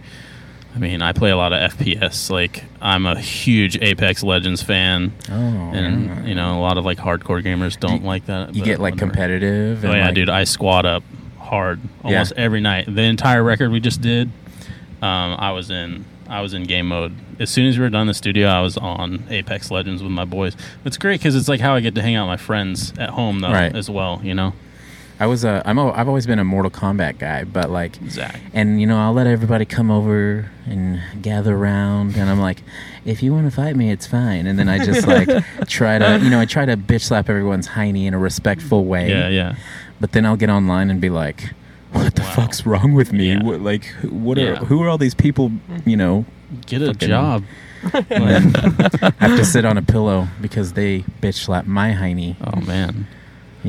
I 0.75 0.77
mean, 0.79 1.01
I 1.01 1.13
play 1.13 1.31
a 1.31 1.35
lot 1.37 1.51
of 1.51 1.71
FPS. 1.73 2.29
Like, 2.29 2.63
I'm 2.81 3.05
a 3.05 3.19
huge 3.19 3.77
Apex 3.81 4.23
Legends 4.23 4.61
fan, 4.61 5.11
Oh, 5.29 5.33
and 5.33 6.05
yeah. 6.05 6.25
you 6.25 6.35
know, 6.35 6.57
a 6.57 6.61
lot 6.61 6.77
of 6.77 6.85
like 6.85 6.97
hardcore 6.99 7.43
gamers 7.43 7.79
don't 7.79 8.01
you- 8.01 8.07
like 8.07 8.25
that. 8.27 8.53
you 8.55 8.63
get 8.63 8.79
like 8.79 8.93
whatever. 8.93 9.11
competitive. 9.11 9.83
Oh 9.83 9.87
and, 9.89 9.97
yeah, 9.97 10.05
like- 10.05 10.15
dude, 10.15 10.29
I 10.29 10.43
squat 10.43 10.85
up 10.85 11.03
hard 11.39 11.79
almost 12.03 12.33
every 12.37 12.61
night. 12.61 12.85
The 12.93 13.01
entire 13.01 13.43
record 13.43 13.71
we 13.71 13.79
just 13.79 14.01
did, 14.01 14.29
um, 15.01 15.35
I 15.39 15.51
was 15.51 15.69
in. 15.71 16.05
I 16.27 16.41
was 16.41 16.53
in 16.53 16.63
game 16.65 16.87
mode. 16.89 17.15
As 17.39 17.49
soon 17.49 17.65
as 17.65 17.77
we 17.79 17.83
were 17.83 17.89
done 17.89 18.01
in 18.01 18.07
the 18.07 18.13
studio, 18.13 18.47
I 18.49 18.61
was 18.61 18.77
on 18.77 19.23
Apex 19.31 19.71
Legends 19.71 20.03
with 20.03 20.11
my 20.11 20.25
boys. 20.25 20.55
It's 20.85 20.97
great 20.97 21.19
because 21.19 21.35
it's 21.35 21.47
like 21.47 21.59
how 21.59 21.73
I 21.73 21.79
get 21.79 21.95
to 21.95 22.03
hang 22.03 22.15
out 22.15 22.25
with 22.29 22.33
my 22.39 22.45
friends 22.45 22.93
at 22.99 23.09
home 23.09 23.39
though 23.39 23.51
Right. 23.51 23.75
as 23.75 23.89
well. 23.89 24.21
You 24.23 24.35
know, 24.35 24.53
I 25.19 25.27
was 25.27 25.43
a. 25.43 25.61
I'm. 25.65 25.77
A, 25.77 25.91
I've 25.91 26.07
always 26.07 26.25
been 26.25 26.39
a 26.39 26.43
Mortal 26.45 26.71
Kombat 26.71 27.17
guy, 27.19 27.43
but 27.43 27.69
like, 27.69 27.97
Zach. 28.07 28.39
and 28.53 28.79
you 28.79 28.87
know, 28.87 28.97
I'll 28.99 29.11
let 29.13 29.27
everybody 29.27 29.65
come 29.65 29.91
over 29.91 30.49
and 30.65 31.01
gather 31.21 31.55
around, 31.55 32.15
and 32.15 32.29
I'm 32.29 32.39
like, 32.39 32.63
if 33.03 33.21
you 33.21 33.33
want 33.33 33.45
to 33.49 33.51
fight 33.55 33.75
me, 33.75 33.91
it's 33.91 34.07
fine. 34.07 34.47
And 34.47 34.57
then 34.57 34.69
I 34.69 34.83
just 34.85 35.05
like 35.15 35.27
try 35.67 35.97
to, 35.97 36.19
you 36.23 36.29
know, 36.29 36.39
I 36.39 36.45
try 36.45 36.65
to 36.65 36.77
bitch 36.77 37.01
slap 37.01 37.29
everyone's 37.29 37.67
hiney 37.67 38.05
in 38.05 38.13
a 38.13 38.19
respectful 38.19 38.85
way. 38.85 39.09
Yeah, 39.09 39.27
yeah. 39.27 39.55
But 39.99 40.13
then 40.13 40.25
I'll 40.25 40.37
get 40.37 40.49
online 40.49 40.89
and 40.89 41.01
be 41.01 41.09
like, 41.09 41.53
what 41.91 42.15
the 42.15 42.21
Wow. 42.21 42.33
fuck's 42.35 42.65
wrong 42.65 42.93
with 42.93 43.11
me? 43.11 43.29
Yeah. 43.33 43.43
What, 43.43 43.59
like, 43.59 43.83
who- 43.85 44.09
what 44.09 44.37
are 44.37 44.41
Yeah. 44.53 44.55
who 44.59 44.81
are 44.83 44.87
all 44.87 44.97
these 44.97 45.15
people? 45.15 45.51
You 45.85 45.97
know, 45.97 46.25
Get 46.65 46.81
a 46.81 46.93
job. 46.93 47.43
and 48.09 48.55
have 48.57 49.37
to 49.37 49.43
sit 49.45 49.63
on 49.65 49.77
a 49.77 49.81
pillow 49.81 50.27
because 50.41 50.73
they 50.73 50.99
bitch 51.21 51.35
slap 51.45 51.65
my 51.65 51.91
hiney. 51.93 52.35
Oh 52.41 52.59
man. 52.61 53.07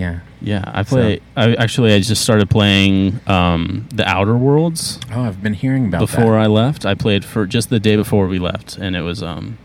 Yeah. 0.00 0.20
Yeah, 0.40 0.64
I 0.66 0.82
play. 0.82 1.20
I 1.36 1.54
actually 1.56 1.92
I 1.92 2.00
just 2.00 2.22
started 2.22 2.48
playing 2.48 3.20
um, 3.26 3.86
the 3.92 4.08
Outer 4.08 4.34
Worlds. 4.34 4.98
Oh, 5.12 5.24
I've 5.24 5.42
been 5.42 5.52
hearing 5.52 5.88
about 5.88 6.00
that. 6.00 6.16
before 6.16 6.32
that. 6.32 6.40
I 6.40 6.46
left. 6.46 6.86
I 6.86 6.94
played 6.94 7.22
for 7.22 7.46
just 7.46 7.68
the 7.68 7.78
day 7.78 7.96
before 7.96 8.26
we 8.26 8.38
left, 8.38 8.78
and 8.78 8.96
it 8.96 9.02
was 9.02 9.22
um, 9.22 9.58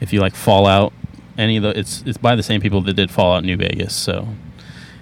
if 0.00 0.12
you 0.12 0.20
like 0.20 0.34
Fallout, 0.34 0.92
any 1.36 1.56
of 1.58 1.62
the 1.62 1.78
it's 1.78 2.02
it's 2.04 2.18
by 2.18 2.34
the 2.34 2.42
same 2.42 2.60
people 2.60 2.80
that 2.80 2.94
did 2.94 3.10
Fallout 3.12 3.44
New 3.44 3.56
Vegas. 3.56 3.94
So 3.94 4.26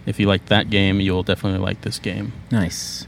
if 0.04 0.20
you 0.20 0.26
like 0.26 0.46
that 0.46 0.68
game, 0.68 1.00
you'll 1.00 1.22
definitely 1.22 1.60
like 1.60 1.80
this 1.80 1.98
game. 1.98 2.34
Nice. 2.50 3.06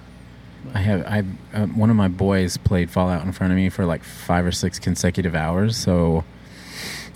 I 0.72 0.78
have 0.78 1.06
I 1.06 1.24
uh, 1.54 1.66
one 1.66 1.90
of 1.90 1.96
my 1.96 2.08
boys 2.08 2.56
played 2.56 2.90
Fallout 2.90 3.24
in 3.26 3.32
front 3.32 3.52
of 3.52 3.58
me 3.58 3.68
for 3.68 3.84
like 3.84 4.02
five 4.02 4.46
or 4.46 4.52
six 4.52 4.78
consecutive 4.78 5.34
hours. 5.34 5.76
So 5.76 6.24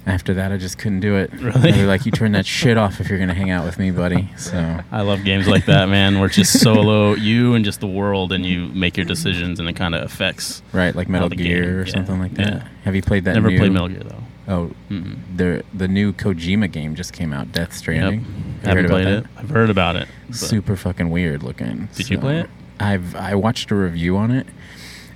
after 0.06 0.34
that, 0.34 0.50
I 0.52 0.56
just 0.56 0.78
couldn't 0.78 1.00
do 1.00 1.16
it. 1.16 1.32
Really? 1.32 1.72
They 1.72 1.81
were 1.82 1.87
like, 1.87 2.04
"You 2.06 2.12
turn 2.12 2.32
that 2.32 2.44
shit 2.46 2.76
off 2.76 3.00
if 3.00 3.08
you're 3.08 3.19
gonna 3.19 3.34
hang 3.34 3.50
out 3.50 3.64
with 3.64 3.78
me, 3.78 3.90
buddy." 3.90 4.28
So 4.37 4.81
I 4.90 5.02
love 5.02 5.25
games 5.25 5.46
like 5.49 5.66
that, 5.66 5.88
man, 5.88 6.19
where 6.19 6.26
it's 6.26 6.37
just 6.37 6.60
solo 6.60 7.14
you 7.14 7.54
and 7.54 7.64
just 7.64 7.81
the 7.81 7.87
world, 7.87 8.32
and 8.32 8.44
you 8.44 8.66
make 8.75 8.96
your 8.96 9.06
decisions, 9.06 9.60
and 9.60 9.69
it 9.69 9.75
kind 9.76 9.94
of 9.94 10.02
affects. 10.02 10.62
right, 10.72 10.94
like 10.94 11.08
Metal 11.08 11.28
Gear 11.28 11.62
game, 11.62 11.70
or 11.75 11.84
yeah, 11.87 11.93
something 11.93 12.19
like 12.20 12.34
that. 12.34 12.46
yeah. 12.52 12.69
Have 12.84 12.94
you 12.96 13.02
played 13.02 13.25
that? 13.25 13.34
Never 13.34 13.50
new, 13.50 13.58
played 13.58 13.72
Metal 13.72 13.88
Gear 13.88 14.00
though. 14.04 14.22
Oh, 14.49 14.70
Mm-mm. 14.90 15.19
the 15.37 15.62
the 15.72 15.87
new 15.87 16.12
Kojima 16.12 16.70
game 16.70 16.96
just 16.96 17.12
came 17.12 17.32
out, 17.32 17.52
Death 17.52 17.72
Stranding. 17.72 18.20
Yep. 18.20 18.26
Have 18.28 18.76
you 18.76 18.82
Haven't 18.82 18.90
played 18.90 19.06
that? 19.06 19.19
it. 19.19 19.26
I've 19.37 19.50
heard 19.50 19.70
about 19.70 19.94
it. 19.96 20.08
Super 20.32 20.75
fucking 20.76 21.10
weird 21.10 21.43
looking. 21.44 21.88
Did 21.94 22.10
you 22.10 22.18
play 22.18 22.40
it? 22.40 22.50
I've 22.80 23.14
I 23.14 23.37
watched 23.37 23.71
a 23.71 23.76
review 23.76 24.16
on 24.16 24.32
it, 24.32 24.49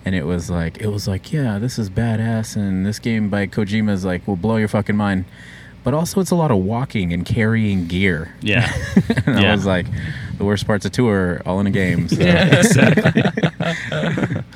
and 0.07 0.15
it 0.15 0.25
was 0.25 0.49
like 0.49 0.79
it 0.79 0.87
was 0.87 1.07
like 1.07 1.33
yeah, 1.33 1.59
this 1.59 1.79
is 1.79 1.91
badass, 1.91 2.57
and 2.57 2.87
this 2.87 2.99
game 2.99 3.29
by 3.29 3.47
Kojima 3.47 3.91
is 3.91 4.05
like 4.05 4.27
will 4.27 4.37
blow 4.37 4.57
your 4.57 4.69
fucking 4.69 4.97
mind. 4.97 5.27
But 5.85 5.95
also, 5.95 6.21
it's 6.21 6.33
a 6.33 6.35
lot 6.35 6.51
of 6.51 6.59
walking 6.59 7.13
and 7.13 7.25
carrying 7.25 7.87
gear. 7.87 8.35
Yeah. 8.41 8.73
and 9.27 9.39
I 9.39 9.53
was 9.53 9.67
like, 9.67 9.87
the 10.37 10.45
worst 10.45 10.67
parts 10.67 10.85
of 10.85 10.91
tour 10.91 11.41
all 11.47 11.61
in 11.61 11.69
a 11.69 11.71
game. 11.71 12.09
So. 12.09 12.23
Yeah. 12.23 12.57
exactly. 12.57 13.23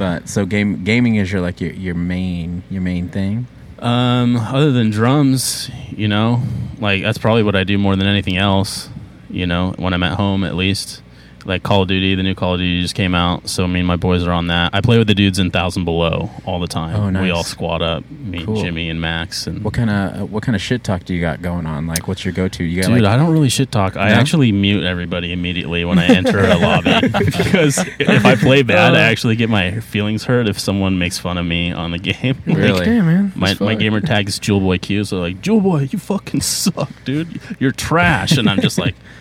But 0.00 0.30
so 0.30 0.46
game 0.46 0.82
gaming 0.82 1.16
is 1.16 1.30
your 1.30 1.42
like 1.42 1.60
your, 1.60 1.72
your 1.72 1.94
main 1.94 2.62
your 2.70 2.80
main 2.80 3.10
thing. 3.10 3.46
Um, 3.80 4.34
other 4.34 4.72
than 4.72 4.88
drums, 4.88 5.70
you 5.90 6.08
know, 6.08 6.42
like 6.78 7.02
that's 7.02 7.18
probably 7.18 7.42
what 7.42 7.54
I 7.54 7.64
do 7.64 7.76
more 7.76 7.96
than 7.96 8.06
anything 8.06 8.38
else. 8.38 8.88
You 9.28 9.46
know, 9.46 9.74
when 9.76 9.92
I'm 9.92 10.02
at 10.02 10.14
home, 10.14 10.42
at 10.42 10.56
least. 10.56 11.02
Like 11.46 11.62
Call 11.62 11.82
of 11.82 11.88
Duty, 11.88 12.14
the 12.14 12.22
new 12.22 12.34
Call 12.34 12.54
of 12.54 12.60
Duty 12.60 12.82
just 12.82 12.94
came 12.94 13.14
out, 13.14 13.48
so 13.48 13.66
me 13.66 13.80
and 13.80 13.86
my 13.86 13.96
boys 13.96 14.24
are 14.26 14.32
on 14.32 14.48
that. 14.48 14.74
I 14.74 14.80
play 14.80 14.98
with 14.98 15.06
the 15.06 15.14
dudes 15.14 15.38
in 15.38 15.50
Thousand 15.50 15.84
Below 15.84 16.30
all 16.44 16.60
the 16.60 16.66
time. 16.66 17.16
Oh, 17.16 17.22
We 17.22 17.30
all 17.30 17.44
squat 17.44 17.82
up, 17.82 18.08
me, 18.10 18.44
Cool. 18.44 18.62
Jimmy, 18.62 18.88
and 18.90 19.00
Max. 19.00 19.46
And 19.46 19.62
What 19.64 19.74
kind 19.74 19.90
of 19.90 20.30
what 20.30 20.42
kind 20.42 20.54
of 20.56 20.62
shit 20.62 20.84
talk 20.84 21.04
do 21.04 21.14
you 21.14 21.20
got 21.20 21.42
going 21.42 21.66
on? 21.66 21.86
Like, 21.86 22.06
what's 22.08 22.24
your 22.24 22.32
go 22.34 22.48
to? 22.48 22.64
You 22.64 22.82
got 22.82 22.88
Dude, 22.88 23.02
like 23.02 23.12
I 23.12 23.16
don't 23.16 23.32
really 23.32 23.48
shit 23.48 23.70
talk. 23.72 23.96
I 23.96 24.10
actually 24.10 24.52
mute 24.52 24.84
everybody 24.84 25.32
immediately 25.32 25.84
when 25.84 25.98
I 25.98 26.06
enter 26.06 26.38
a 26.40 26.56
lobby 26.58 27.08
because 27.08 27.78
if 27.98 28.24
I 28.24 28.34
play 28.36 28.62
bad. 28.62 28.94
I 28.94 29.00
actually 29.02 29.36
get 29.36 29.48
my 29.50 29.80
feelings 29.80 30.24
hurt 30.24 30.48
if 30.48 30.58
someone 30.58 30.98
makes 30.98 31.18
fun 31.18 31.38
of 31.38 31.46
me 31.46 31.72
on 31.72 31.90
the 31.90 31.98
game. 32.10 32.36
Like, 32.46 32.56
Really? 32.56 32.84
Damn, 32.84 33.06
man. 33.06 33.32
My, 33.34 33.56
my 33.60 33.74
gamer 33.74 34.00
tag 34.00 34.28
is 34.28 34.38
Jewel 34.38 34.60
Boy 34.60 34.78
Q, 34.78 35.04
so 35.04 35.18
like 35.20 35.40
Jewel 35.40 35.60
Boy, 35.60 35.88
you 35.90 35.98
fucking 35.98 36.40
suck, 36.40 36.90
dude. 37.04 37.40
You're 37.58 37.72
trash, 37.72 38.36
and 38.36 38.48
I'm 38.48 38.60
just 38.60 38.78
like, 38.78 38.94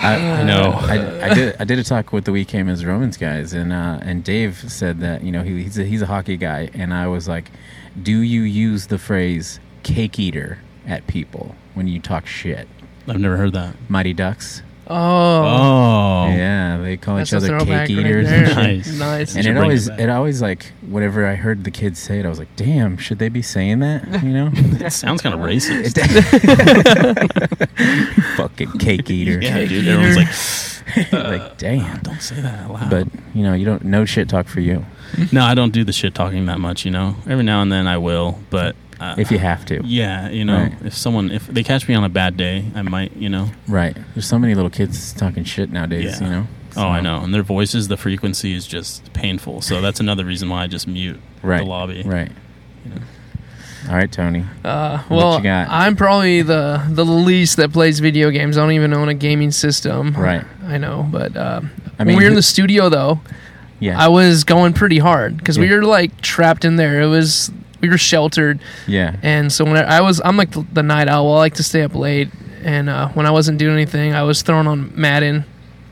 I, 0.00 0.40
I 0.40 0.42
know. 0.44 0.72
I, 0.74 1.30
I 1.30 1.34
did. 1.34 1.56
I 1.58 1.64
did 1.64 1.78
a 1.78 1.84
talk 1.84 2.12
with 2.12 2.24
the 2.24 2.32
We 2.32 2.44
Came 2.44 2.68
as 2.68 2.84
Romans 2.84 3.16
guys, 3.16 3.52
and 3.52 3.72
uh, 3.72 3.98
and 4.02 4.22
Dave 4.22 4.70
said 4.70 5.00
that 5.00 5.22
you 5.22 5.32
know 5.32 5.42
he, 5.42 5.62
he's 5.64 5.78
a, 5.78 5.84
he's 5.84 6.02
a 6.02 6.06
hockey 6.06 6.36
guy, 6.36 6.70
and 6.74 6.94
I 6.94 7.08
was 7.08 7.26
like, 7.26 7.50
do 8.00 8.20
you 8.20 8.42
use 8.42 8.86
the 8.86 8.98
phrase 8.98 9.58
"cake 9.82 10.18
eater" 10.18 10.58
at 10.86 11.06
people 11.08 11.56
when 11.74 11.88
you 11.88 12.00
talk 12.00 12.26
shit? 12.26 12.68
I've 13.08 13.18
never 13.18 13.36
heard 13.36 13.52
that. 13.54 13.74
Mighty 13.88 14.12
Ducks. 14.14 14.62
Oh, 14.90 14.94
Oh, 14.96 16.26
Yeah, 16.30 16.78
they 16.78 16.96
call 16.96 17.16
that's 17.16 17.28
each 17.30 17.34
a 17.34 17.36
other 17.38 17.46
throwback 17.48 17.88
cake 17.88 17.96
right 17.98 18.06
eaters. 18.06 18.26
there. 18.28 18.38
and 18.44 18.48
shit. 18.48 18.56
Nice. 18.56 18.98
nice. 18.98 19.34
And 19.36 19.44
should 19.44 19.50
it 19.50 19.54
bring 19.54 19.62
always, 19.64 19.86
it 19.88 19.90
back. 19.90 20.00
it 20.00 20.08
always 20.10 20.40
like 20.42 20.72
whenever 20.88 21.26
I 21.26 21.34
heard 21.34 21.64
the 21.64 21.70
kids 21.70 21.98
say 21.98 22.20
it, 22.20 22.26
I 22.26 22.28
was 22.30 22.38
like, 22.38 22.54
"Damn, 22.56 22.96
should 22.96 23.18
they 23.18 23.28
be 23.28 23.42
saying 23.42 23.80
that?" 23.80 24.22
You 24.22 24.30
know, 24.32 24.48
That 24.78 24.92
sounds 24.92 25.20
kind 25.22 25.34
of 25.34 25.40
racist. 25.42 25.98
fucking 28.36 28.72
cake 28.78 29.10
eater. 29.10 29.40
yeah, 29.40 29.52
Cake 29.54 29.68
dude. 29.68 29.84
eater. 29.84 29.92
Everyone's 30.00 30.16
like, 30.16 31.12
like 31.12 31.40
uh, 31.42 31.54
damn. 31.58 31.98
don't 32.00 32.20
say 32.22 32.40
that 32.40 32.58
out 32.60 32.70
loud. 32.72 32.90
But 32.90 33.08
you 33.34 33.42
know, 33.42 33.54
you 33.54 33.64
don't 33.64 33.84
no 33.84 34.04
shit 34.04 34.28
talk 34.28 34.46
for 34.48 34.60
you 34.60 34.84
no, 35.32 35.42
I 35.42 35.54
don't 35.54 35.72
do 35.72 35.84
the 35.84 35.92
shit 35.92 36.14
talking 36.14 36.46
that 36.46 36.60
much. 36.60 36.84
You 36.84 36.90
know, 36.90 37.16
every 37.26 37.44
now 37.44 37.62
and 37.62 37.72
then 37.72 37.86
I 37.86 37.98
will, 37.98 38.38
but 38.50 38.76
uh, 39.00 39.14
if 39.18 39.30
you 39.30 39.38
have 39.38 39.64
to. 39.66 39.80
yeah, 39.84 40.28
you 40.28 40.44
know, 40.44 40.56
Right. 40.62 40.74
if 40.84 40.94
someone 40.94 41.30
if 41.30 41.46
they 41.46 41.62
catch 41.62 41.88
me 41.88 41.94
on 41.94 42.04
a 42.04 42.08
bad 42.08 42.36
day, 42.36 42.64
I 42.74 42.82
might, 42.82 43.16
you 43.16 43.28
know. 43.28 43.50
Right. 43.66 43.96
There's 44.14 44.26
so 44.26 44.38
many 44.38 44.54
little 44.54 44.70
kids 44.70 45.12
talking 45.12 45.44
shit 45.44 45.70
nowadays. 45.70 46.20
Yeah. 46.20 46.26
You 46.26 46.32
know. 46.32 46.46
Oh, 46.76 46.88
I 46.88 47.00
know, 47.00 47.20
and 47.22 47.34
their 47.34 47.42
voices, 47.42 47.88
the 47.88 47.96
frequency 47.96 48.54
is 48.54 48.66
just 48.66 49.12
painful. 49.12 49.62
So 49.62 49.80
that's 49.80 49.98
another 50.00 50.24
reason 50.24 50.48
why 50.48 50.62
I 50.62 50.66
just 50.68 50.86
mute 50.86 51.18
Right. 51.42 51.58
the 51.58 51.64
lobby. 51.64 52.02
Right. 52.04 52.30
You 52.84 52.90
know. 52.94 53.00
All 53.88 53.94
right, 53.96 54.10
Tony. 54.12 54.44
Uh, 54.64 54.98
What 55.08 55.16
well, 55.16 55.36
you 55.38 55.42
got? 55.44 55.68
I'm 55.70 55.96
probably 55.96 56.42
the 56.42 56.82
the 56.90 57.04
least 57.04 57.56
that 57.56 57.72
plays 57.72 58.00
video 58.00 58.30
games. 58.30 58.58
I 58.58 58.60
don't 58.62 58.72
even 58.72 58.92
own 58.92 59.08
a 59.08 59.14
gaming 59.14 59.50
system. 59.50 60.12
Right. 60.14 60.44
I 60.66 60.76
know, 60.78 61.08
but 61.10 61.36
uh, 61.36 61.62
I 61.98 62.04
when 62.04 62.08
mean, 62.08 62.16
we 62.18 62.24
were 62.24 62.28
in 62.28 62.34
the 62.34 62.42
studio 62.42 62.88
though, 62.90 63.20
Yeah. 63.80 63.98
I 63.98 64.08
was 64.08 64.44
going 64.44 64.72
pretty 64.74 64.98
hard 64.98 65.38
because 65.38 65.58
we 65.58 65.70
were 65.72 65.84
like 65.84 66.20
trapped 66.20 66.64
in 66.64 66.76
there. 66.76 67.00
It 67.00 67.06
was 67.06 67.50
we 67.80 67.88
were 67.88 67.98
sheltered, 67.98 68.60
yeah. 68.86 69.16
and 69.22 69.52
so 69.52 69.64
when 69.64 69.76
I, 69.76 69.98
I 69.98 70.00
was, 70.00 70.20
I'm 70.24 70.36
like 70.36 70.50
the, 70.52 70.66
the 70.72 70.82
night 70.82 71.08
owl. 71.08 71.32
I 71.34 71.38
like 71.38 71.54
to 71.54 71.62
stay 71.62 71.82
up 71.82 71.94
late, 71.94 72.28
and 72.62 72.88
uh, 72.88 73.08
when 73.10 73.26
I 73.26 73.30
wasn't 73.30 73.58
doing 73.58 73.74
anything, 73.74 74.14
I 74.14 74.22
was 74.24 74.42
throwing 74.42 74.66
on 74.66 74.92
Madden, 75.00 75.44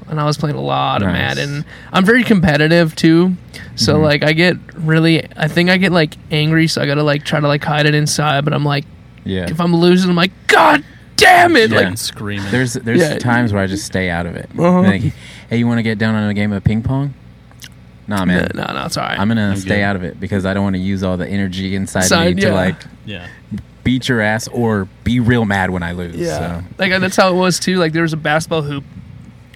and 0.09 0.21
I 0.21 0.25
was 0.25 0.37
playing 0.37 0.57
a 0.57 0.61
lot 0.63 1.03
of 1.03 1.09
Madden. 1.09 1.65
I'm 1.93 2.05
very 2.05 2.25
competitive 2.25 2.95
too, 2.97 3.35
so 3.77 3.97
Mhm. 3.99 4.03
like 4.03 4.23
I 4.25 4.33
get 4.33 4.57
really, 4.77 5.27
I 5.37 5.49
think 5.49 5.71
I 5.71 5.77
get 5.77 5.93
like 5.93 6.17
angry, 6.31 6.67
so 6.69 6.83
I 6.83 6.87
gotta 6.87 7.03
like 7.05 7.25
try 7.25 7.41
to 7.41 7.47
like 7.49 7.63
hide 7.65 7.87
it 7.87 7.95
inside. 7.95 8.45
But 8.45 8.53
I'm 8.55 8.65
like, 8.65 8.85
Yeah. 9.25 9.47
if 9.49 9.61
I'm 9.61 9.75
losing, 9.75 10.11
I'm 10.11 10.17
like, 10.17 10.33
God 10.49 10.85
damn 11.17 11.57
it! 11.57 11.71
Yeah. 11.71 11.77
Like, 11.79 11.87
and 11.87 11.99
screaming. 11.99 12.51
There's 12.51 12.75
there's 12.75 13.01
Yeah. 13.01 13.19
times 13.19 13.53
where 13.53 13.63
I 13.63 13.67
just 13.67 13.85
stay 13.87 14.11
out 14.11 14.27
of 14.27 14.37
it. 14.37 14.51
Uh-huh. 14.59 14.83
Like, 14.83 15.03
hey, 15.49 15.57
you 15.59 15.67
want 15.67 15.79
to 15.79 15.83
get 15.83 15.99
down 15.99 16.15
on 16.15 16.29
a 16.29 16.35
game 16.35 16.53
of 16.53 16.63
ping 16.65 16.83
pong? 16.83 17.15
Nah, 18.09 18.25
man. 18.25 18.51
no, 18.55 18.65
no, 18.65 18.87
it's 18.87 18.97
all 18.97 19.05
right. 19.05 19.19
I'm 19.19 19.29
gonna 19.29 19.51
I'm 19.51 19.57
stay 19.57 19.77
good. 19.77 19.83
out 19.83 19.97
of 19.97 20.05
it 20.05 20.21
because 20.21 20.47
I 20.47 20.55
don't 20.55 20.63
want 20.63 20.77
to 20.77 20.81
use 20.83 21.03
all 21.03 21.17
the 21.17 21.27
energy 21.27 21.75
inside 21.75 22.03
Side, 22.05 22.37
me 22.37 22.43
to 22.43 22.49
yeah. 22.49 22.55
like 22.55 22.77
yeah. 23.05 23.29
beat 23.85 24.09
your 24.09 24.21
ass 24.21 24.47
or 24.49 24.89
be 25.05 25.19
real 25.21 25.45
mad 25.45 25.71
when 25.71 25.83
I 25.83 25.93
lose. 25.93 26.15
Yeah, 26.17 26.61
So. 26.61 26.67
like 26.79 26.91
that's 27.01 27.17
how 27.17 27.31
it 27.31 27.37
was 27.37 27.59
too. 27.59 27.77
Like 27.79 27.93
there 27.93 28.03
was 28.03 28.13
a 28.13 28.17
basketball 28.19 28.63
hoop 28.63 28.85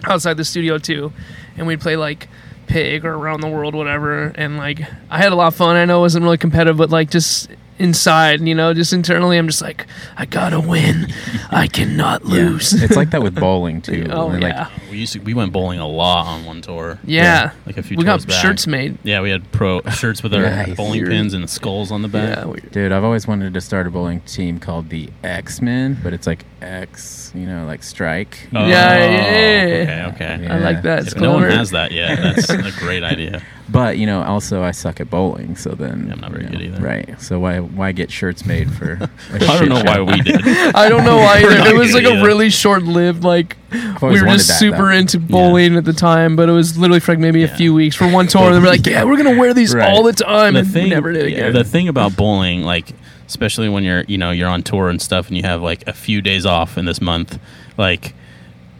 outside 0.04 0.36
the 0.36 0.44
studio 0.44 0.78
too, 0.78 1.12
and 1.56 1.66
we'd 1.66 1.80
play 1.80 1.96
like 1.96 2.28
pig 2.66 3.04
or 3.04 3.14
around 3.14 3.40
the 3.40 3.48
world, 3.48 3.74
whatever. 3.74 4.24
And 4.34 4.56
like 4.56 4.80
I 5.10 5.18
had 5.18 5.32
a 5.32 5.36
lot 5.36 5.48
of 5.48 5.54
fun. 5.56 5.76
I 5.76 5.84
know 5.84 5.98
it 5.98 6.00
wasn't 6.02 6.24
really 6.24 6.38
competitive, 6.38 6.76
but 6.76 6.90
like 6.90 7.10
just 7.10 7.50
inside, 7.80 8.40
you 8.40 8.54
know, 8.54 8.72
just 8.74 8.92
internally, 8.92 9.38
I'm 9.38 9.46
just 9.48 9.62
like, 9.62 9.86
I 10.16 10.26
gotta 10.26 10.60
win. 10.60 11.08
I 11.50 11.66
cannot 11.66 12.22
Yeah. 12.24 12.34
lose. 12.34 12.72
it's 12.72 12.94
like 12.96 13.10
that 13.10 13.22
with 13.26 13.34
bowling 13.34 13.80
too. 13.82 14.06
oh 14.10 14.26
Like, 14.26 14.42
yeah, 14.42 14.68
We 14.90 14.98
used 14.98 15.14
to 15.14 15.18
we 15.20 15.34
went 15.34 15.52
bowling 15.52 15.80
a 15.80 15.88
lot 15.88 16.26
on 16.26 16.44
one 16.44 16.60
tour. 16.62 16.98
yeah. 17.04 17.50
Like 17.66 17.76
a 17.78 17.82
few 17.82 17.96
We 17.96 18.04
got 18.04 18.26
back. 18.26 18.40
shirts 18.40 18.66
made. 18.66 18.98
Yeah, 19.02 19.20
we 19.22 19.30
had 19.30 19.50
pro 19.52 19.80
shirts 19.90 20.22
with 20.22 20.32
our 20.34 20.42
Nice. 20.42 20.76
bowling 20.76 21.00
Weird. 21.00 21.08
pins 21.08 21.34
and 21.34 21.48
skulls 21.50 21.90
on 21.90 22.02
the 22.02 22.08
back. 22.08 22.38
Yeah, 22.38 22.44
we, 22.46 22.60
Dude, 22.60 22.92
I've 22.92 23.04
always 23.04 23.26
wanted 23.26 23.54
to 23.54 23.60
start 23.60 23.86
a 23.86 23.90
bowling 23.90 24.20
team 24.20 24.58
called 24.60 24.90
the 24.90 25.08
X 25.24 25.60
Men, 25.60 25.98
but 26.02 26.12
it's 26.12 26.26
like 26.26 26.44
X, 26.62 27.32
you 27.34 27.46
know, 27.46 27.64
like 27.66 27.82
strike. 27.82 28.48
Oh, 28.54 28.66
Yeah, 28.66 28.96
yeah. 28.98 30.06
Okay, 30.14 30.24
okay. 30.34 30.44
Yeah. 30.44 30.54
I 30.54 30.58
like 30.58 30.82
that. 30.82 31.00
If 31.00 31.06
It's 31.08 31.16
no 31.16 31.32
one 31.32 31.44
has 31.50 31.70
that 31.70 31.92
yet, 31.92 32.18
that's 32.20 32.50
a 32.50 32.70
great 32.78 33.02
idea. 33.02 33.42
But 33.70 33.98
you 33.98 34.06
know, 34.06 34.22
also 34.22 34.62
I 34.62 34.72
suck 34.72 35.00
at 35.00 35.10
bowling, 35.10 35.54
so 35.54 35.70
then 35.70 36.06
Yeah, 36.08 36.14
I'm 36.14 36.20
not 36.20 36.32
very 36.32 36.44
you 36.44 36.50
know, 36.50 36.58
good 36.58 36.66
either. 36.66 36.80
Right. 36.84 37.20
So 37.22 37.38
why 37.38 37.60
why 37.60 37.92
get 37.92 38.10
shirts 38.10 38.44
made 38.44 38.72
for? 38.72 38.92
a 39.32 39.34
I 39.34 39.38
don't 39.58 39.68
know 39.68 39.80
show? 39.80 40.04
why 40.04 40.12
we 40.12 40.20
did. 40.22 40.40
I 40.74 40.88
don't 40.88 41.04
know 41.04 41.16
why 41.18 41.38
either. 41.38 41.68
It 41.70 41.76
was 41.76 41.94
like 41.94 42.02
Yeah. 42.02 42.20
a 42.20 42.24
really 42.24 42.50
short 42.50 42.82
lived 42.82 43.22
like 43.22 43.56
we 44.02 44.20
were 44.20 44.26
just 44.26 44.48
that, 44.48 44.58
super 44.58 44.86
though. 44.88 44.90
into 44.90 45.18
bowling 45.20 45.76
at 45.76 45.84
the 45.84 45.92
time, 45.92 46.34
but 46.34 46.48
it 46.48 46.52
was 46.52 46.76
literally 46.76 46.98
for 47.00 47.12
like 47.12 47.20
maybe 47.20 47.44
a 47.44 47.48
few 47.48 47.72
weeks 47.72 47.94
for 47.94 48.08
one 48.10 48.26
tour. 48.26 48.50
and 48.50 48.62
we're 48.62 48.68
like, 48.70 48.84
yeah, 48.86 49.04
we're 49.04 49.16
gonna 49.16 49.38
wear 49.38 49.54
these 49.54 49.72
Right. 49.74 49.88
all 49.88 50.02
the 50.02 50.12
time, 50.14 50.54
the 50.54 50.60
and 50.60 50.72
thing, 50.72 50.84
we 50.84 50.90
never 50.90 51.12
did 51.12 51.30
yeah, 51.30 51.38
again. 51.38 51.52
the 51.52 51.62
thing 51.64 51.86
about 51.88 52.16
bowling, 52.16 52.62
like 52.62 52.92
especially 53.28 53.68
when 53.68 53.84
you're 53.84 54.02
you 54.08 54.18
know 54.18 54.32
you're 54.32 54.48
on 54.48 54.62
tour 54.64 54.88
and 54.88 55.00
stuff, 55.00 55.28
and 55.28 55.36
you 55.36 55.44
have 55.44 55.62
like 55.62 55.86
a 55.86 55.92
few 55.92 56.20
days 56.20 56.44
off 56.44 56.76
in 56.76 56.86
this 56.86 57.00
month, 57.00 57.38
like 57.78 58.14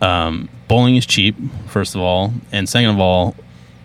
um, 0.03 0.49
bowling 0.67 0.97
is 0.97 1.07
cheap 1.07 1.37
first 1.69 1.95
of 1.95 2.01
all, 2.01 2.33
and 2.51 2.69
second 2.69 2.91
of 2.91 2.99
all, 2.99 3.37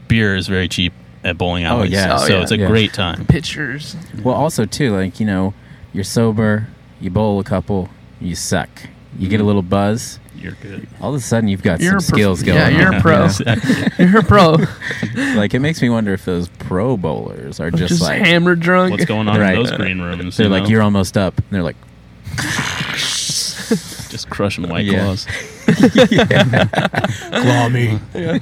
beer 0.07 0.35
is 0.35 0.47
very 0.47 0.67
cheap 0.67 0.93
at 1.23 1.37
bowling 1.37 1.65
Oh, 1.65 1.79
alleys. 1.79 1.91
yeah. 1.91 2.15
Oh, 2.19 2.27
so 2.27 2.35
yeah. 2.35 2.41
it's 2.43 2.51
a 2.51 2.57
Yeah. 2.57 2.67
great 2.67 2.93
time. 2.93 3.25
Pictures. 3.25 3.95
Well, 4.23 4.35
also 4.35 4.65
too, 4.65 4.95
like 4.95 5.19
you 5.19 5.25
know, 5.25 5.53
you're 5.93 6.03
sober, 6.03 6.67
you 7.01 7.09
bowl 7.09 7.39
a 7.39 7.43
couple, 7.43 7.89
you 8.21 8.35
suck, 8.35 8.69
you 9.17 9.27
get 9.27 9.35
a 9.35 9.39
mm-hmm. 9.39 9.47
little 9.47 9.61
buzz. 9.61 10.19
You're 10.37 10.51
good. 10.61 10.87
All 11.01 11.09
of 11.09 11.15
a 11.15 11.23
sudden, 11.23 11.47
you've 11.49 11.63
got 11.63 11.79
You're 11.79 11.93
some 11.93 11.97
a 11.97 12.01
prof- 12.09 12.17
skills 12.19 12.43
going. 12.43 12.57
yeah, 12.59 12.67
you're 12.69 12.87
on, 12.89 12.95
a 12.95 13.01
pro. 13.01 13.25
you 13.39 13.45
know? 13.45 13.55
You're 13.97 14.19
a 14.19 14.23
pro. 14.23 14.57
like 15.35 15.53
it 15.55 15.59
makes 15.59 15.81
me 15.81 15.89
wonder 15.89 16.13
if 16.13 16.25
those 16.25 16.49
pro 16.59 16.97
bowlers 16.97 17.59
are 17.59 17.71
just, 17.71 17.89
just 17.89 18.01
like 18.01 18.21
hammered 18.21 18.59
drunk. 18.59 18.91
What's 18.91 19.05
going 19.05 19.27
on 19.27 19.39
Right. 19.39 19.55
in 19.55 19.63
those 19.63 19.71
green 19.71 20.01
rooms? 20.01 20.37
they're 20.37 20.45
you 20.47 20.51
like 20.51 20.63
know? 20.63 20.69
you're 20.69 20.81
almost 20.83 21.17
up, 21.17 21.37
and 21.37 21.47
they're 21.49 21.63
like, 21.63 21.77
just 22.95 24.29
crushing 24.29 24.67
white 24.69 24.85
Yeah. 24.85 24.99
claws. 25.03 25.25
Claw 27.31 27.69
me. 27.69 27.99
Yeah. 28.13 28.39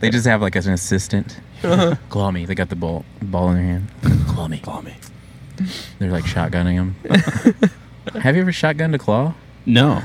They 0.00 0.10
just 0.10 0.26
have 0.26 0.40
like 0.42 0.56
as 0.56 0.66
an 0.66 0.72
assistant. 0.74 1.40
Uh-huh. 1.62 1.96
Claw 2.08 2.30
me. 2.30 2.44
They 2.46 2.54
got 2.54 2.68
the 2.68 2.76
ball 2.76 3.04
ball 3.22 3.50
in 3.50 3.56
their 3.56 3.64
hand. 3.64 4.26
Claw 4.28 4.48
me. 4.48 4.58
Claw 4.58 4.80
me. 4.82 4.94
They're 5.98 6.10
like 6.10 6.24
shotgunning 6.24 6.76
them. 6.76 7.70
have 8.22 8.34
you 8.34 8.42
ever 8.42 8.50
shotgunned 8.52 8.94
a 8.94 8.98
claw? 8.98 9.34
No. 9.66 10.00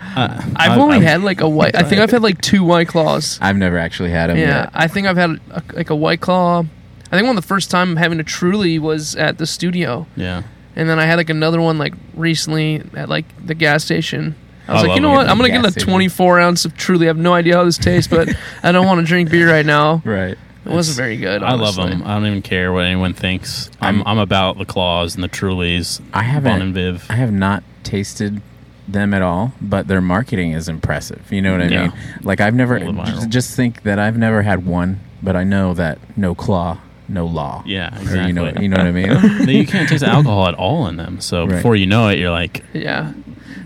Uh, 0.00 0.42
I've 0.56 0.72
I- 0.72 0.78
only 0.78 0.96
I've- 0.96 1.04
had 1.06 1.22
like 1.22 1.40
a 1.40 1.48
white. 1.48 1.74
I 1.74 1.82
think 1.82 2.00
I've 2.00 2.10
had 2.10 2.22
like 2.22 2.40
two 2.40 2.62
white 2.62 2.88
claws. 2.88 3.38
I've 3.40 3.56
never 3.56 3.78
actually 3.78 4.10
had 4.10 4.28
them. 4.30 4.36
Yeah, 4.36 4.62
yet. 4.64 4.70
I 4.74 4.86
think 4.88 5.06
I've 5.06 5.16
had 5.16 5.40
a, 5.50 5.62
like 5.72 5.90
a 5.90 5.96
white 5.96 6.20
claw. 6.20 6.60
I 6.60 7.16
think 7.16 7.26
one 7.26 7.36
of 7.36 7.42
the 7.42 7.46
first 7.48 7.70
time 7.70 7.96
having 7.96 8.20
a 8.20 8.24
truly 8.24 8.78
was 8.78 9.14
at 9.16 9.38
the 9.38 9.46
studio, 9.46 10.06
Yeah. 10.16 10.42
and 10.74 10.88
then 10.88 10.98
I 10.98 11.06
had 11.06 11.14
like 11.16 11.30
another 11.30 11.60
one 11.60 11.78
like 11.78 11.94
recently 12.14 12.82
at 12.94 13.08
like 13.08 13.24
the 13.46 13.54
gas 13.54 13.84
station. 13.84 14.34
I 14.68 14.72
was 14.74 14.82
I 14.84 14.86
like, 14.88 14.96
you 14.96 15.00
know 15.02 15.10
what? 15.10 15.28
I'm 15.28 15.36
gonna 15.36 15.48
get 15.50 15.64
a 15.64 15.70
station. 15.70 15.88
24 15.88 16.40
ounce 16.40 16.64
of 16.64 16.76
Truly. 16.76 17.06
I 17.06 17.08
have 17.08 17.16
no 17.18 17.32
idea 17.34 17.56
how 17.56 17.64
this 17.64 17.78
tastes, 17.78 18.08
but 18.10 18.28
I 18.62 18.72
don't 18.72 18.86
want 18.86 19.00
to 19.00 19.06
drink 19.06 19.30
beer 19.30 19.50
right 19.50 19.66
now. 19.66 20.02
Right. 20.04 20.36
It 20.64 20.72
wasn't 20.72 20.96
very 20.96 21.16
good. 21.16 21.44
I 21.44 21.54
love 21.54 21.76
them. 21.76 22.02
I 22.04 22.14
don't 22.14 22.26
even 22.26 22.42
care 22.42 22.72
what 22.72 22.84
anyone 22.84 23.14
thinks. 23.14 23.70
I'm 23.80 23.98
I'm- 23.98 24.06
I'm 24.06 24.18
about 24.18 24.58
the 24.58 24.64
claws 24.64 25.14
and 25.14 25.22
the 25.22 25.28
Trulies. 25.28 26.00
I 26.12 26.22
haven't. 26.24 26.60
and 26.60 26.74
Viv. 26.74 27.06
I 27.08 27.14
have 27.14 27.30
not 27.32 27.62
tasted 27.84 28.42
them 28.88 29.14
at 29.14 29.22
all, 29.22 29.52
but 29.60 29.86
their 29.88 30.00
marketing 30.00 30.52
is 30.52 30.68
impressive. 30.68 31.30
You 31.30 31.42
know 31.42 31.52
what 31.52 31.60
I 31.60 31.66
Yeah. 31.66 31.82
mean? 31.82 31.92
Like 32.22 32.40
I've 32.40 32.54
never 32.54 32.78
All 32.78 32.92
the 32.92 32.98
viral. 33.00 33.06
just, 33.06 33.28
just 33.30 33.56
think 33.56 33.82
that 33.84 33.98
I've 34.00 34.16
never 34.18 34.42
had 34.42 34.66
one, 34.66 34.98
but 35.22 35.36
I 35.36 35.44
know 35.44 35.72
that 35.74 35.98
no 36.16 36.34
claw, 36.34 36.78
no 37.08 37.26
law. 37.26 37.62
Yeah, 37.66 37.96
Or, 37.96 38.02
exactly. 38.02 38.26
you 38.26 38.32
know, 38.32 38.60
you 38.60 38.68
know 38.68 38.76
what 38.78 38.86
I 38.86 38.90
mean? 38.92 39.48
You 39.48 39.66
can't 39.66 39.88
taste 39.88 40.02
alcohol 40.04 40.48
at 40.48 40.54
all 40.54 40.88
in 40.88 40.96
them. 40.96 41.20
So 41.20 41.42
Right. 41.46 41.56
before 41.56 41.76
you 41.76 41.86
know 41.86 42.08
it, 42.08 42.18
you're 42.18 42.30
like 42.30 42.64
Yeah, 42.72 43.12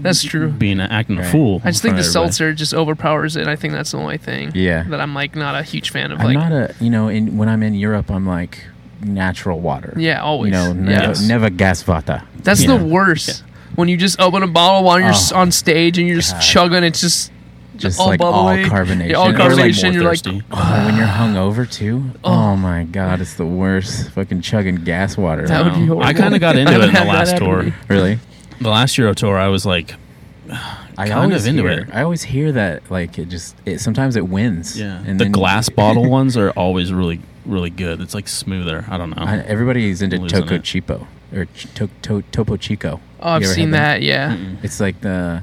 that's 0.02 0.22
true. 0.22 0.48
being 0.50 0.80
acting 0.80 1.18
a 1.18 1.22
Right. 1.22 1.30
fool. 1.30 1.60
I 1.64 1.70
just 1.70 1.84
in 1.84 1.90
think 1.90 1.96
the 1.98 2.02
front 2.02 2.16
of 2.16 2.16
everybody. 2.16 2.32
seltzer 2.32 2.52
just 2.54 2.74
overpowers 2.74 3.36
it. 3.36 3.46
I 3.48 3.56
think 3.56 3.72
that's 3.74 3.90
the 3.92 3.98
only 3.98 4.18
thing. 4.18 4.52
Yeah. 4.54 4.84
That 4.88 5.00
I'm 5.00 5.14
like 5.14 5.34
not 5.36 5.54
a 5.54 5.62
huge 5.62 5.90
fan 5.90 6.12
of. 6.12 6.20
I'm 6.20 6.26
like, 6.26 6.34
not 6.34 6.52
a, 6.52 6.74
you 6.80 6.90
know, 6.90 7.08
in, 7.08 7.36
when 7.36 7.48
I'm 7.48 7.62
in 7.62 7.74
Europe, 7.74 8.10
I'm 8.10 8.26
like 8.26 8.64
natural 9.02 9.60
water. 9.60 9.94
yeah, 9.96 10.20
always. 10.20 10.52
You 10.52 10.58
know, 10.58 10.72
never, 10.72 11.06
Yes. 11.08 11.26
never 11.26 11.48
gas 11.50 11.82
vata. 11.82 12.22
That's 12.42 12.62
Yeah. 12.64 12.76
the 12.76 12.84
worst. 12.84 13.42
When 13.76 13.88
you 13.88 13.96
just 13.96 14.20
open 14.20 14.42
a 14.42 14.46
bottle 14.46 14.84
while 14.84 14.98
you're 14.98 15.08
s 15.10 15.32
Oh. 15.32 15.36
on 15.38 15.50
stage 15.52 15.96
and 15.98 16.06
you're 16.06 16.16
just 16.16 16.32
God. 16.34 16.40
chugging, 16.42 16.84
it's 16.84 17.00
just 17.00 17.30
Just 17.78 17.98
all 17.98 18.08
like 18.08 18.20
all 18.20 18.44
bubbly. 18.44 18.64
carbonation. 18.64 19.08
Yeah, 19.08 19.14
all 19.16 19.28
Or, 19.28 19.32
like, 19.32 19.40
carbonation. 19.52 19.82
more 19.84 19.92
you're 19.92 20.02
like, 20.02 20.10
thirsty. 20.22 20.42
Oh, 20.52 20.82
when 20.86 20.96
you're 20.96 21.06
hungover 21.06 21.70
too. 21.70 22.10
Oh. 22.22 22.30
Oh. 22.50 22.56
my 22.56 22.84
god, 22.84 23.22
it's 23.22 23.34
the 23.34 23.46
worst. 23.46 24.10
Fucking 24.10 24.42
chugging 24.42 24.74
gas 24.76 25.16
water. 25.16 25.46
That 25.46 25.64
would 25.64 25.74
be 25.74 25.86
horrible. 25.86 26.04
I 26.04 26.12
kind 26.12 26.34
of 26.34 26.40
got 26.42 26.56
into 26.58 26.70
I 26.70 26.74
it 26.74 26.76
in 26.84 26.90
haven't 26.90 26.92
the 26.92 26.98
had 26.98 27.08
that 27.08 27.14
last 27.18 27.30
happen 27.32 27.46
to 27.48 27.54
tour. 27.54 27.62
me. 27.62 27.72
really? 27.88 28.18
The 28.60 28.68
last 28.68 28.96
Euro 28.98 29.14
tour, 29.14 29.38
I 29.38 29.48
was 29.48 29.64
like, 29.64 29.94
I 30.50 31.08
Kind 31.08 31.12
always 31.12 31.44
of 31.44 31.48
into 31.50 31.62
hear, 31.62 31.80
it. 31.80 31.88
I 31.94 32.02
always 32.02 32.22
hear 32.22 32.52
that 32.52 32.90
like 32.90 33.18
it 33.18 33.28
just 33.28 33.56
it 33.64 33.80
sometimes 33.80 34.16
it 34.16 34.28
wins. 34.28 34.78
yeah. 34.78 35.02
and 35.06 35.18
the 35.18 35.24
then- 35.24 35.32
glass 35.32 35.68
bottle 35.80 36.10
ones 36.10 36.36
are 36.36 36.50
always 36.50 36.92
really, 36.92 37.20
really 37.46 37.70
good. 37.70 38.00
It's 38.00 38.14
like 38.14 38.28
smoother. 38.28 38.84
I 38.90 38.98
don't 38.98 39.10
know. 39.16 39.22
I, 39.22 39.38
everybody's 39.38 40.02
into 40.02 40.18
Losing 40.18 40.42
Toco 40.42 40.52
it. 40.52 40.64
Chico 40.64 41.06
or 41.34 41.44
Ch- 41.46 41.72
to, 41.74 41.88
to, 42.02 42.22
Topo 42.32 42.56
Chico. 42.56 43.00
Oh, 43.20 43.30
I've 43.30 43.46
seen 43.46 43.72
had 43.72 43.74
that. 43.74 44.02
Yeah. 44.02 44.36
Mm-mm. 44.36 44.62
It's 44.64 44.80
like 44.80 45.00
the 45.00 45.42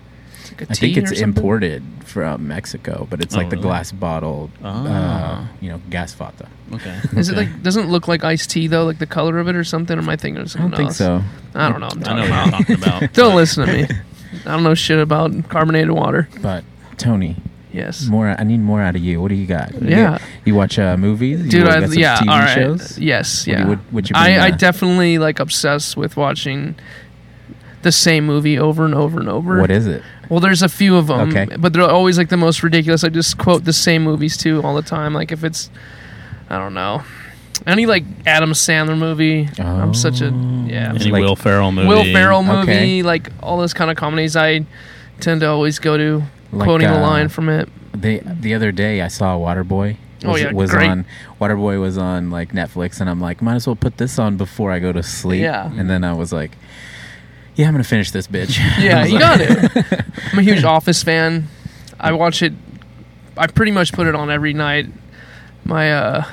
Like 0.60 0.70
a 0.70 0.72
I 0.72 0.76
think 0.76 0.98
it's 0.98 1.12
or 1.20 1.24
imported 1.24 1.84
from 2.04 2.48
Mexico, 2.48 3.06
but 3.10 3.22
it's 3.22 3.36
Oh, 3.36 3.38
like 3.38 3.50
the 3.50 3.58
really? 3.58 3.68
glass 3.68 3.92
bottle, 3.92 4.50
uh, 4.64 4.68
Ah. 4.88 5.48
you 5.62 5.70
know, 5.70 5.80
gas 5.90 6.14
fata. 6.14 6.48
Okay. 6.74 7.00
Is 7.16 7.30
it 7.30 7.38
like 7.38 7.62
doesn't 7.64 7.86
it 7.86 7.90
look 7.90 8.08
like 8.08 8.24
iced 8.24 8.50
tea 8.50 8.68
though, 8.68 8.86
like 8.86 8.98
the 9.00 9.06
color 9.06 9.38
of 9.40 9.48
it 9.48 9.56
or 9.56 9.64
something? 9.64 9.98
Or 9.98 10.02
am 10.02 10.10
I 10.10 10.16
thinking 10.16 10.42
of 10.42 10.48
I 10.48 10.50
something 10.50 10.72
don't 10.72 10.78
think 10.80 10.92
so. 10.94 11.22
I 11.54 11.70
don't 11.70 11.80
know. 11.80 11.88
I'm 11.92 12.00
I 12.00 12.04
talking 12.04 12.16
know 12.16 12.22
what 12.22 12.30
about. 12.30 12.70
you're 12.70 12.78
talking 12.78 13.02
about. 13.02 13.14
Don't 13.14 13.36
listen 13.36 13.66
to 13.68 13.74
me. 13.74 13.88
I 14.46 14.52
don't 14.52 14.64
know 14.64 14.74
shit 14.76 15.00
about 15.00 15.48
carbonated 15.50 15.92
water. 15.92 16.28
But 16.42 16.64
Tony, 16.98 17.36
Yes. 17.72 18.06
more. 18.08 18.36
I 18.38 18.44
need 18.44 18.60
more 18.60 18.82
out 18.82 18.96
of 18.96 19.02
you. 19.04 19.22
What 19.22 19.30
do 19.30 19.36
you 19.36 19.46
got? 19.48 19.74
You 19.82 19.88
Yeah. 19.90 20.12
get- 20.18 20.22
You, 20.46 20.56
watch 20.56 20.78
uh, 20.80 20.98
movies? 20.98 21.44
You 21.46 21.50
Dude, 21.50 21.66
got 21.66 21.84
I, 21.84 21.86
some 21.86 21.94
yeah, 22.00 22.18
TV 22.18 22.30
all 22.32 22.40
right. 22.40 22.54
shows? 22.56 23.00
Yes, 23.00 23.46
What 23.46 23.46
do 23.46 23.52
you- 23.52 23.58
yeah. 23.66 23.70
what- 23.70 23.80
what 23.92 24.10
you 24.10 24.14
been, 24.14 24.22
I, 24.24 24.48
I 24.48 24.50
uh, 24.50 24.56
definitely 24.58 25.18
like 25.20 25.40
obsess 25.40 25.96
with 25.96 26.18
watching 26.18 26.76
the 27.84 27.92
same 27.92 28.26
movie 28.26 28.58
over 28.60 28.84
and 28.86 28.94
over 28.96 29.20
and 29.20 29.30
over. 29.30 29.60
What 29.62 29.72
is 29.72 29.88
it? 29.88 30.04
Well, 30.30 30.40
there's 30.40 30.62
a 30.62 30.70
few 30.70 30.96
of 30.98 31.08
them, 31.08 31.30
Okay. 31.30 31.48
but 31.58 31.74
they're 31.74 31.84
always 31.84 32.18
like 32.18 32.30
the 32.30 32.38
most 32.38 32.64
ridiculous. 32.64 33.04
I 33.04 33.10
just 33.10 33.38
quote 33.38 33.64
the 33.64 33.74
same 33.74 34.04
movies 34.04 34.36
too 34.38 34.62
all 34.64 34.76
the 34.76 34.82
time. 34.82 35.14
Like 35.14 35.32
if 35.32 35.44
it's, 35.44 35.70
I 36.50 36.58
don't 36.58 36.74
know, 36.74 37.04
any 37.66 37.86
like 37.86 38.04
Adam 38.26 38.52
Sandler 38.52 38.98
movie. 38.98 39.50
I'm 39.60 39.94
such 39.94 40.22
a 40.22 40.26
yeah. 40.68 40.92
Oh. 40.92 40.96
Any 40.96 41.12
Like- 41.12 41.22
Will 41.22 41.36
Ferrell 41.36 41.72
movie. 41.72 41.88
Will 41.88 42.04
Ferrell 42.04 42.44
movie, 42.44 42.72
Okay. 42.72 43.02
like 43.04 43.30
all 43.42 43.58
those 43.58 43.74
kind 43.74 43.90
of 43.90 43.98
comedies. 43.98 44.36
I 44.36 44.66
tend 45.20 45.42
to 45.42 45.48
always 45.50 45.80
go 45.80 45.98
to 45.98 46.24
Like, 46.52 46.66
quoting 46.66 46.88
a 46.88 46.96
uh, 46.98 47.02
line 47.02 47.30
from 47.30 47.50
it. 47.50 47.70
The 47.94 48.22
the 48.26 48.54
other 48.54 48.72
day 48.72 49.02
I 49.02 49.08
saw 49.08 49.38
Waterboy. 49.38 49.98
Oh, 50.26 50.36
yeah, 50.36 50.52
was 50.52 50.72
great. 50.72 50.90
on 50.90 51.06
Waterboy 51.40 51.80
was 51.80 51.98
on 51.98 52.32
like 52.32 52.52
Netflix, 52.52 53.00
and 53.00 53.08
I'm 53.10 53.22
like, 53.22 53.42
might 53.42 53.56
as 53.56 53.68
well 53.68 53.76
put 53.76 53.98
this 53.98 54.18
on 54.18 54.36
before 54.36 54.72
I 54.72 54.80
go 54.80 54.92
to 54.92 55.04
sleep. 55.04 55.42
Yeah. 55.44 55.72
And 55.78 55.88
then 55.90 56.04
I 56.04 56.14
was 56.14 56.34
like, 56.34 56.52
yeah, 57.58 57.68
I'm 57.68 57.74
gonna 57.74 57.84
finish 57.84 58.12
this 58.12 58.28
bitch. 58.28 58.58
Yeah, 58.82 59.04
you 59.06 59.20
got 59.20 59.40
it. 59.42 60.06
I'm 60.32 60.40
a 60.40 60.44
huge 60.44 60.64
Office 60.64 61.04
fan. 61.04 61.48
I 62.00 62.14
watch 62.14 62.42
it. 62.42 62.54
I 63.36 63.48
pretty 63.48 63.72
much 63.72 63.92
put 63.94 64.08
it 64.08 64.16
on 64.16 64.30
every 64.32 64.54
night. 64.54 64.88
My 65.66 65.92
uh, 65.92 66.26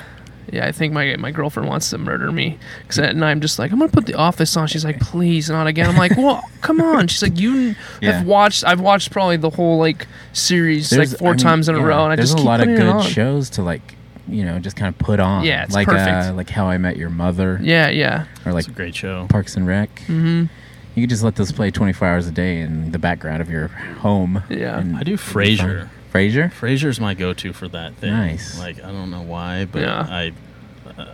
yeah, 0.51 0.65
I 0.67 0.71
think 0.71 0.93
my 0.93 1.15
my 1.17 1.31
girlfriend 1.31 1.67
wants 1.67 1.89
to 1.89 1.97
murder 1.97 2.31
me 2.31 2.57
because 2.83 2.99
at 2.99 3.15
night 3.15 3.31
I'm 3.31 3.41
just 3.41 3.59
like 3.59 3.71
I'm 3.71 3.79
gonna 3.79 3.91
put 3.91 4.05
The 4.05 4.13
Office 4.15 4.55
on. 4.55 4.67
She's 4.67 4.85
like, 4.85 4.99
please 4.99 5.49
not 5.49 5.67
again. 5.67 5.89
I'm 5.89 5.97
like, 5.97 6.15
well, 6.15 6.43
come 6.61 6.79
on. 6.81 7.07
She's 7.07 7.21
like, 7.23 7.37
you 7.39 7.75
Yeah. 8.01 8.13
have 8.13 8.25
watched. 8.27 8.63
I've 8.63 8.79
watched 8.79 9.11
probably 9.11 9.37
the 9.37 9.49
whole 9.49 9.77
like 9.79 10.07
series 10.33 10.89
There's- 10.89 11.11
like 11.11 11.19
four 11.19 11.29
I 11.29 11.31
mean, 11.31 11.37
times 11.39 11.67
in 11.69 11.75
a 11.75 11.79
yeah, 11.79 11.83
row, 11.85 12.03
and 12.05 12.13
I 12.13 12.15
there's 12.15 12.31
just 12.31 12.43
a 12.43 12.45
lot 12.47 12.61
of 12.61 12.67
good 12.67 13.03
shows 13.03 13.49
to 13.51 13.63
like, 13.63 13.95
you 14.27 14.45
know, 14.45 14.57
just 14.59 14.75
kind 14.75 14.93
of 14.93 14.97
put 14.99 15.19
on. 15.19 15.43
Yeah, 15.43 15.63
it's 15.63 15.73
like 15.73 15.87
Uh, 15.87 15.93
perfect. 15.93 16.37
like 16.37 16.49
How 16.49 16.67
I 16.67 16.77
Met 16.77 16.95
Your 16.97 17.09
Mother, 17.09 17.59
Yeah, 17.61 17.89
yeah. 17.89 18.25
or 18.45 18.53
like 18.53 18.61
It's 18.61 18.67
a 18.69 18.71
great 18.71 18.95
show. 18.95 19.25
Parks 19.29 19.55
and 19.57 19.67
Rec. 19.67 19.99
hmm 20.07 20.45
You 20.95 21.03
could 21.03 21.09
just 21.09 21.23
let 21.23 21.35
those 21.35 21.51
play 21.51 21.71
24 21.71 22.07
hours 22.07 22.27
a 22.27 22.31
day 22.31 22.61
in 22.61 22.91
the 22.91 22.99
background 22.99 23.41
of 23.41 23.49
your 23.49 23.67
home. 23.67 24.41
Yeah. 24.49 24.77
I 24.77 24.81
do 24.81 24.89
it'd 24.95 25.05
be 25.05 25.15
fun. 25.17 25.43
Frasier. 25.43 25.89
Frasier. 26.13 26.51
Frasier's 26.53 26.99
my 27.01 27.13
go-to 27.13 27.51
for 27.53 27.67
that 27.67 27.95
thing. 27.95 28.11
Nice. 28.11 28.57
Like 28.57 28.77
I 28.83 28.91
don't 28.91 29.11
know 29.11 29.21
why, 29.21 29.65
but 29.65 29.81
Yeah. 29.81 30.07
I 30.09 30.31
uh, 30.97 31.13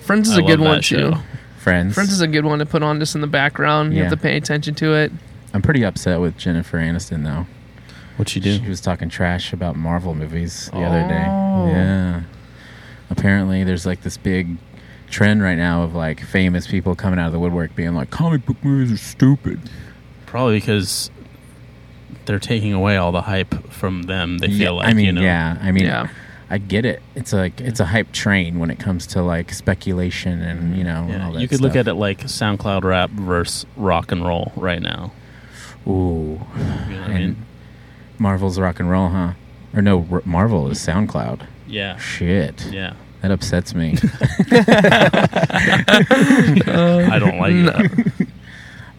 Friends 0.00 0.28
is 0.30 0.38
I 0.38 0.40
a 0.40 0.44
good 0.46 0.58
love 0.60 0.68
one 0.68 0.76
that 0.78 0.84
too. 0.84 0.96
show. 1.12 1.18
Friends. 1.58 1.94
Friends 1.94 2.12
is 2.12 2.22
a 2.22 2.26
good 2.26 2.46
one 2.46 2.58
to 2.60 2.66
put 2.66 2.82
on 2.82 2.98
just 2.98 3.14
in 3.14 3.20
the 3.20 3.26
background. 3.26 3.92
You 3.92 3.98
Yeah. 3.98 4.04
have 4.08 4.12
to 4.12 4.16
pay 4.22 4.36
attention 4.38 4.74
to 4.76 4.94
it. 4.94 5.12
I'm 5.52 5.60
pretty 5.60 5.84
upset 5.84 6.20
with 6.20 6.38
Jennifer 6.38 6.78
Aniston 6.78 7.24
though. 7.24 7.46
what 8.16 8.34
you 8.34 8.40
do? 8.40 8.56
She 8.58 8.68
was 8.68 8.80
talking 8.80 9.08
trash 9.10 9.52
about 9.52 9.76
Marvel 9.76 10.14
movies 10.14 10.70
the 10.72 10.80
other 10.80 11.06
day. 11.06 11.24
Oh. 11.28 11.66
Yeah. 11.68 12.22
Apparently, 13.10 13.64
there's 13.64 13.84
like 13.86 14.02
this 14.02 14.16
big 14.16 14.56
trend 15.10 15.42
right 15.42 15.56
now 15.58 15.82
of 15.82 15.94
like 15.94 16.20
famous 16.20 16.66
people 16.66 16.94
coming 16.94 17.18
out 17.18 17.26
of 17.26 17.32
the 17.32 17.38
woodwork 17.40 17.74
being 17.74 17.94
like, 17.94 18.10
comic 18.10 18.44
book 18.46 18.62
movies 18.62 18.92
are 18.92 18.96
stupid. 18.96 19.60
Probably 20.26 20.58
because 20.60 21.10
they're 22.26 22.38
taking 22.38 22.72
away 22.74 22.96
all 22.96 23.12
the 23.12 23.22
hype 23.22 23.70
from 23.72 24.02
them. 24.02 24.38
They 24.38 24.48
Yeah, 24.48 24.58
feel 24.66 24.74
like 24.76 24.88
I 24.88 24.92
mean, 24.92 25.06
you 25.06 25.12
know. 25.12 25.20
yeah. 25.22 25.58
I 25.60 25.72
mean, 25.72 25.84
Yeah. 25.84 26.08
I 26.50 26.56
get 26.56 26.86
it. 26.86 27.02
It's 27.14 27.32
like 27.34 27.60
it's 27.60 27.78
a 27.78 27.84
hype 27.86 28.10
train 28.12 28.58
when 28.58 28.70
it 28.70 28.78
comes 28.78 29.06
to 29.08 29.22
like 29.22 29.52
speculation 29.52 30.40
and 30.40 30.76
you 30.78 30.82
know 30.84 31.06
Yeah, 31.08 31.26
all 31.26 31.32
that 31.32 31.40
you 31.42 31.48
could 31.48 31.60
look 31.60 31.76
at 31.76 31.86
it 31.88 31.94
like 31.94 32.20
SoundCloud 32.20 32.84
rap 32.84 33.10
versus 33.10 33.66
rock 33.76 34.12
and 34.12 34.24
roll 34.24 34.52
right 34.56 34.80
now. 34.80 35.12
Ooh, 35.86 35.90
You 35.90 35.94
know 35.94 36.38
what 36.38 37.10
I 37.10 37.12
and 37.12 37.14
mean? 37.14 37.36
Marvel's 38.18 38.58
rock 38.58 38.80
and 38.80 38.90
roll, 38.90 39.08
huh? 39.10 39.32
Or 39.74 39.82
no, 39.82 40.06
R- 40.10 40.22
Marvel 40.24 40.70
is 40.70 40.78
SoundCloud. 40.78 41.42
Yeah. 41.66 41.98
Shit, 41.98 42.66
Yeah. 42.72 42.94
That 43.22 43.30
upsets 43.30 43.74
me. 43.74 43.96
I 46.66 47.18
don't 47.18 47.38
like 47.38 47.54
No. 47.54 47.72
it. 47.78 48.28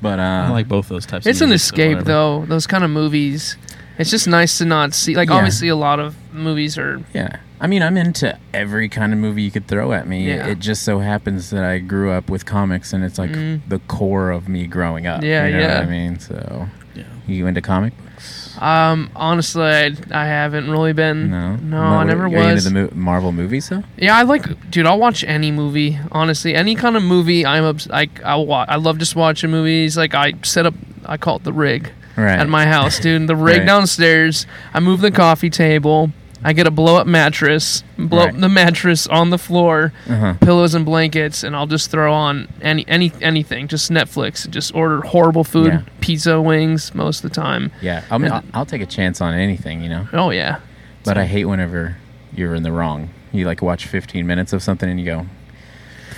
but 0.02 0.20
uh, 0.20 0.46
I 0.48 0.50
like 0.50 0.68
both 0.68 0.90
those 0.90 1.06
types. 1.06 1.26
It's 1.26 1.40
of 1.42 1.46
an 1.46 1.50
music, 1.50 1.68
so 1.70 1.74
escape 1.76 2.00
though. 2.06 2.46
Those 2.46 2.68
kind 2.68 2.84
of 2.84 2.90
movies. 2.90 3.58
It's 3.98 4.10
just 4.10 4.28
nice 4.28 4.58
to 4.60 4.66
not 4.66 4.94
see. 4.94 5.16
Like 5.16 5.30
Yeah. 5.30 5.36
obviously, 5.36 5.68
a 5.68 5.76
lot 5.76 6.00
of 6.00 6.16
movies 6.34 6.78
are. 6.78 7.02
Yeah. 7.14 7.38
I 7.62 7.68
mean, 7.68 7.84
I'm 7.84 7.98
into 7.98 8.38
every 8.54 8.88
kind 8.88 9.12
of 9.12 9.20
movie 9.20 9.42
you 9.42 9.52
could 9.52 9.68
throw 9.68 9.92
at 9.92 10.08
me. 10.08 10.28
Yeah. 10.28 10.48
It 10.48 10.60
just 10.60 10.84
so 10.84 11.00
happens 11.00 11.50
that 11.50 11.66
I 11.66 11.80
grew 11.80 12.12
up 12.12 12.30
with 12.30 12.46
comics, 12.46 12.94
and 12.94 13.04
it's 13.04 13.20
like 13.20 13.32
Mhm. 13.32 13.60
the 13.68 13.80
core 13.80 14.32
of 14.32 14.48
me 14.48 14.66
growing 14.68 15.06
up. 15.08 15.22
Yeah, 15.24 15.46
you 15.46 15.54
know 15.56 15.60
yeah. 15.60 15.80
What 15.80 15.88
I 15.88 15.90
mean, 15.90 16.20
so 16.20 16.70
Yeah. 16.96 17.04
you 17.28 17.48
into 17.48 17.62
comic 17.62 17.92
books? 18.20 18.58
Um, 18.62 19.10
honestly, 19.16 19.64
I, 19.64 19.96
I 20.12 20.26
haven't 20.26 20.70
really 20.70 20.94
been. 20.94 21.30
No, 21.32 21.56
no, 21.56 21.82
I 21.82 22.04
never 22.04 22.28
You 22.28 22.38
into 22.38 22.54
was. 22.56 22.64
the 22.66 22.72
mo- 22.72 22.90
Marvel 22.94 23.32
movies, 23.32 23.70
though? 23.70 23.84
Yeah, 23.98 24.16
I 24.18 24.24
like, 24.24 24.70
dude. 24.70 24.86
I'll 24.86 25.00
watch 25.00 25.24
any 25.24 25.52
movie. 25.52 25.98
Honestly, 26.12 26.56
any 26.56 26.76
kind 26.76 26.98
of 26.98 27.04
movie. 27.04 27.46
I'm 27.46 27.64
obs- 27.64 27.88
like, 27.88 28.22
I 28.24 28.36
wa- 28.36 28.66
I 28.68 28.76
love 28.76 28.98
just 28.98 29.16
watching 29.16 29.50
movies. 29.52 29.98
Like 29.98 30.14
I 30.14 30.34
set 30.44 30.66
up, 30.66 30.74
I 31.06 31.18
call 31.18 31.38
it 31.38 31.44
the 31.44 31.54
rig 31.54 31.92
Right. 32.18 32.38
at 32.40 32.50
my 32.50 32.66
house, 32.66 33.00
dude. 33.00 33.28
The 33.28 33.36
rig 33.36 33.60
Right. 33.60 33.66
downstairs. 33.66 34.46
I 34.74 34.80
move 34.80 35.02
the 35.02 35.12
coffee 35.12 35.50
table. 35.50 36.12
I 36.44 36.54
get 36.54 36.68
a 36.68 36.72
blow 36.72 36.96
up 36.96 37.06
mattress. 37.08 37.84
Blow 37.98 38.20
Right. 38.26 38.34
up 38.34 38.40
the 38.40 38.48
mattress 38.50 39.08
on 39.08 39.30
the 39.30 39.38
floor. 39.38 39.92
Uh-huh. 40.10 40.34
pillows 40.40 40.74
and 40.74 40.86
blankets, 40.86 41.44
and 41.44 41.56
I'll 41.56 41.68
just 41.68 41.92
throw 41.92 42.14
on 42.14 42.48
any 42.62 42.86
any 42.88 43.12
anything, 43.22 43.68
just 43.68 43.92
Netflix. 43.92 44.50
Just 44.50 44.74
order 44.74 45.02
horrible 45.02 45.44
food, 45.44 45.74
Yeah. 45.74 45.82
pizza, 46.00 46.40
wings 46.42 46.94
most 46.96 47.24
of 47.24 47.30
the 47.30 47.36
time. 47.36 47.72
Yeah. 47.82 48.04
I 48.10 48.18
mean, 48.18 48.32
I'll, 48.32 48.44
I'll 48.54 48.66
take 48.66 48.82
a 48.82 48.86
chance 48.86 49.20
on 49.22 49.34
anything, 49.34 49.82
you 49.84 49.90
know. 49.90 50.08
Oh 50.14 50.30
yeah, 50.30 50.60
But 51.04 51.18
I 51.18 51.26
hate 51.26 51.46
whenever 51.46 51.98
you're 52.34 52.56
in 52.56 52.64
the 52.64 52.72
wrong. 52.72 53.10
You 53.32 53.46
like 53.46 53.62
watch 53.62 53.86
15 53.86 54.26
minutes 54.26 54.54
of 54.54 54.64
something 54.64 54.90
and 54.90 55.00
you 55.00 55.06
go, 55.06 55.20
"The 55.22 55.28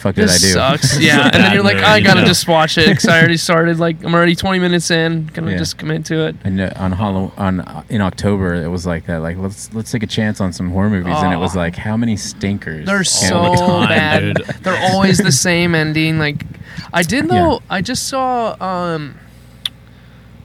fuck 0.02 0.16
did 0.16 0.28
this 0.28 0.44
I 0.44 0.48
do?" 0.48 0.54
sucks. 0.54 1.00
Yeah, 1.02 1.30
and 1.32 1.44
then 1.44 1.54
you're 1.54 1.64
like, 1.64 1.78
I 1.78 2.00
gotta 2.02 2.26
just 2.26 2.48
watch 2.48 2.78
it 2.78 2.88
because 2.88 3.08
I 3.08 3.18
already 3.20 3.38
started. 3.38 3.80
Like 3.80 4.04
I'm 4.04 4.14
already 4.14 4.36
20 4.36 4.60
minutes 4.60 4.92
in, 4.92 5.28
gonna 5.34 5.52
Yeah. 5.52 5.58
just 5.58 5.78
commit 5.78 6.06
to 6.06 6.28
it. 6.28 6.36
And 6.44 6.60
uh, 6.60 6.72
on 6.76 6.92
Halloween, 6.92 7.32
on 7.38 7.60
uh, 7.62 7.84
in 7.90 8.02
October, 8.02 8.56
it 8.56 8.68
was 8.68 8.86
like 8.86 9.06
that. 9.06 9.18
Like 9.22 9.38
let's 9.38 9.74
let's 9.74 9.92
take 9.92 10.04
a 10.04 10.08
chance 10.08 10.42
on 10.42 10.52
some 10.54 10.72
horror 10.72 10.90
movies, 10.90 11.16
and 11.18 11.34
it 11.34 11.38
was 11.38 11.56
like 11.56 11.76
how 11.76 11.96
many 11.96 12.18
stinkers? 12.18 12.86
They're 12.86 13.04
so 13.04 13.56
time, 13.56 13.88
bad. 13.88 14.36
dude. 14.36 14.48
They're 14.64 14.92
always 14.92 15.18
the 15.20 15.32
same 15.50 15.76
ending. 15.76 16.20
Like 16.20 16.46
I 16.94 17.04
did 17.04 17.26
Yeah. 17.26 17.32
though. 17.32 17.62
I 17.70 17.82
just 17.82 18.08
saw 18.08 18.56
um, 18.60 19.16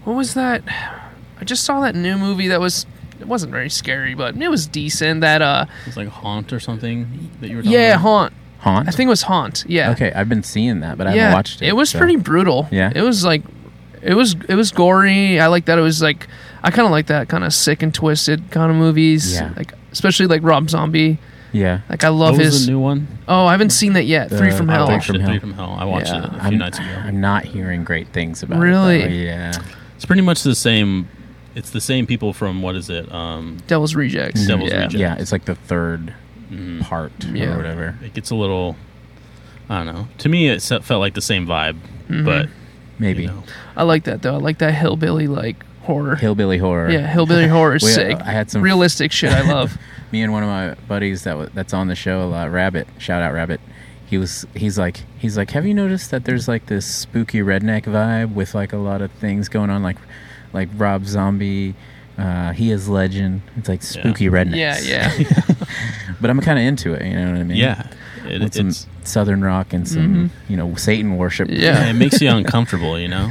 what 0.05 0.15
was 0.15 0.35
that? 0.35 0.63
I 1.41 1.45
just 1.45 1.65
saw 1.65 1.81
that 1.81 1.95
new 1.95 2.17
movie 2.19 2.49
that 2.49 2.61
was. 2.61 2.87
It 3.19 3.27
wasn't 3.27 3.51
very 3.51 3.71
scary, 3.71 4.13
but 4.15 4.37
it 4.37 4.49
was 4.51 4.67
decent. 4.67 5.23
That 5.23 5.41
uh, 5.41 5.65
It's 5.87 5.97
like 5.97 6.09
Haunt 6.09 6.53
or 6.53 6.61
something 6.61 7.31
that 7.41 7.49
you 7.49 7.57
were 7.57 7.63
talking 7.63 7.73
yeah, 7.73 7.93
about. 7.93 8.01
haunt. 8.03 8.33
Haunt. 8.67 8.89
I 8.89 8.91
think 8.91 9.07
it 9.07 9.11
was 9.11 9.23
haunt. 9.23 9.65
Yeah. 9.69 9.93
Okay, 9.93 10.13
I've 10.13 10.29
been 10.29 10.43
seeing 10.43 10.81
that, 10.81 10.99
but 10.99 11.07
I 11.07 11.15
yeah, 11.15 11.23
haven't 11.23 11.35
watched 11.37 11.63
it. 11.63 11.69
It 11.69 11.77
was 11.77 11.91
so- 11.91 11.99
pretty 11.99 12.17
brutal. 12.17 12.67
Yeah? 12.73 12.93
It 12.95 13.03
was 13.03 13.25
like 13.25 13.43
it 14.03 14.15
was 14.15 14.35
it 14.49 14.55
was 14.57 14.73
gory. 14.73 15.39
I 15.41 15.47
like 15.47 15.67
that 15.67 15.79
it 15.79 15.83
was 15.83 16.03
like 16.03 16.27
I 16.63 16.71
kind 16.71 16.85
of 16.87 16.91
like 16.91 17.07
that 17.07 17.29
kind 17.29 17.45
of 17.45 17.55
sick 17.55 17.83
and 17.83 17.95
twisted 17.95 18.51
kind 18.51 18.71
of 18.71 18.77
movies. 18.77 19.35
Yeah. 19.35 19.53
Like 19.57 19.73
especially 19.93 20.27
like 20.27 20.43
Rob 20.43 20.69
Zombie. 20.69 21.19
Yeah. 21.53 21.81
Like 21.89 22.03
I 22.05 22.09
love 22.09 22.33
What 22.37 22.45
was 22.45 22.55
his 22.55 22.67
the 22.67 22.73
new 22.73 22.81
one? 22.81 23.07
Oh, 23.29 23.47
I 23.47 23.53
haven't 23.53 23.71
seen 23.71 23.93
that 23.95 24.05
yet. 24.05 24.31
The- 24.31 24.39
Three 24.39 24.51
from 24.51 24.69
Hell. 24.69 24.87
Three 24.87 24.95
watched 24.97 25.07
from 25.07 25.17
it, 25.17 25.21
Hell. 25.21 25.31
Three 25.31 25.39
from 25.39 25.53
Hell. 25.55 25.77
I 25.79 25.85
watched 25.85 26.09
Yeah. 26.09 26.19
it 26.19 26.25
a 26.27 26.31
few 26.31 26.39
I'm, 26.41 26.59
nights 26.59 26.79
ago. 26.79 26.89
I'm 27.05 27.21
not 27.21 27.45
hearing 27.45 27.85
great 27.85 28.09
things 28.09 28.43
about 28.43 28.59
Really? 28.59 29.01
it. 29.03 29.09
though. 29.09 29.15
Yeah. 29.15 29.53
It's 29.95 30.05
pretty 30.05 30.23
much 30.23 30.43
the 30.43 30.55
same. 30.55 31.09
It's 31.55 31.71
the 31.71 31.81
same 31.81 32.07
people 32.07 32.33
from 32.35 32.61
what 32.61 32.75
is 32.77 32.91
it? 32.91 33.11
Um, 33.11 33.59
Devil's 33.67 33.95
Rejects. 33.95 34.47
Devil's 34.47 34.71
yeah. 34.71 34.77
Rejects. 34.77 34.95
Yeah, 34.97 35.15
it's 35.19 35.33
like 35.33 35.47
the 35.47 35.55
third 35.55 36.13
mhm. 36.51 36.81
part 36.83 37.13
Yeah. 37.25 37.53
or 37.55 37.57
whatever. 37.57 37.95
It 38.05 38.15
gets 38.15 38.31
a 38.31 38.35
little. 38.35 38.77
I 39.69 39.83
don't 39.83 39.87
know. 39.95 40.09
To 40.19 40.29
me, 40.29 40.49
it 40.49 40.63
felt 40.63 41.01
like 41.01 41.15
the 41.15 41.21
same 41.21 41.47
vibe, 41.47 41.77
Mhm. 42.09 42.25
but 42.25 42.49
Maybe. 42.99 43.23
you 43.23 43.29
know. 43.29 43.43
I 43.77 43.83
like 43.83 44.05
that 44.05 44.23
though. 44.23 44.35
I 44.35 44.39
like 44.39 44.59
that 44.59 44.75
hillbilly 44.75 45.27
like 45.27 45.65
horror. 45.83 46.15
Hillbilly 46.17 46.59
horror. 46.59 46.91
yeah, 46.91 47.07
hillbilly 47.07 47.49
horror 47.49 47.77
is 47.77 47.83
We- 47.85 47.91
sick. 47.91 48.17
I 48.21 48.31
had 48.33 48.51
some 48.51 48.63
Realistic 48.63 49.11
shit 49.13 49.33
I 49.33 49.43
love. 49.43 49.77
me 50.13 50.23
and 50.23 50.33
one 50.33 50.43
of 50.45 50.49
my 50.49 50.75
buddies 50.87 51.25
that 51.25 51.37
was, 51.37 51.51
that's 51.53 51.75
on 51.75 51.89
the 51.89 51.97
show 51.97 52.23
a 52.23 52.29
lot, 52.29 52.51
Rabbit. 52.53 52.87
Shout 52.99 53.23
out 53.23 53.33
Rabbit. 53.35 53.61
He 54.07 54.19
was 54.19 54.47
he's 54.55 54.79
like 54.79 55.03
he's 55.19 55.37
like, 55.37 55.51
have 55.51 55.67
you 55.67 55.75
noticed 55.75 56.13
that 56.13 56.25
there's 56.25 56.47
like 56.47 56.67
this 56.67 56.87
spooky 56.87 57.41
redneck 57.41 57.83
vibe 57.87 58.35
with 58.35 58.55
like 58.55 58.73
a 58.73 58.77
lot 58.77 59.03
of 59.03 59.11
things 59.13 59.49
going 59.49 59.69
on, 59.69 59.83
like 59.83 59.97
like 60.53 60.69
Rob 60.77 61.07
Zombie, 61.07 61.75
uh, 62.17 62.53
he 62.53 62.71
is 62.71 62.89
legend. 62.89 63.43
It's 63.57 63.69
like 63.69 63.83
spooky 63.83 64.27
rednecks. 64.27 64.55
yeah, 64.89 65.13
yeah. 65.13 65.55
but 66.21 66.31
I'm 66.31 66.41
kind 66.41 66.59
of 66.59 66.65
into 66.65 66.93
it. 66.95 67.05
You 67.05 67.15
know 67.15 67.31
what 67.33 67.41
I 67.41 67.45
mean? 67.45 67.57
yeah, 67.57 67.89
it, 68.27 68.41
With 68.41 68.55
some 68.55 68.69
it's 68.69 68.87
southern 69.05 69.43
rock 69.43 69.73
and 69.73 69.87
some 69.89 70.15
Mhm. 70.15 70.31
you 70.49 70.57
know 70.57 70.75
Satan 70.77 71.17
worship. 71.17 71.49
Yeah. 71.51 71.87
it 71.87 71.95
makes 71.95 72.21
you 72.21 72.31
uncomfortable. 72.41 72.99
You 72.99 73.09
know, 73.09 73.31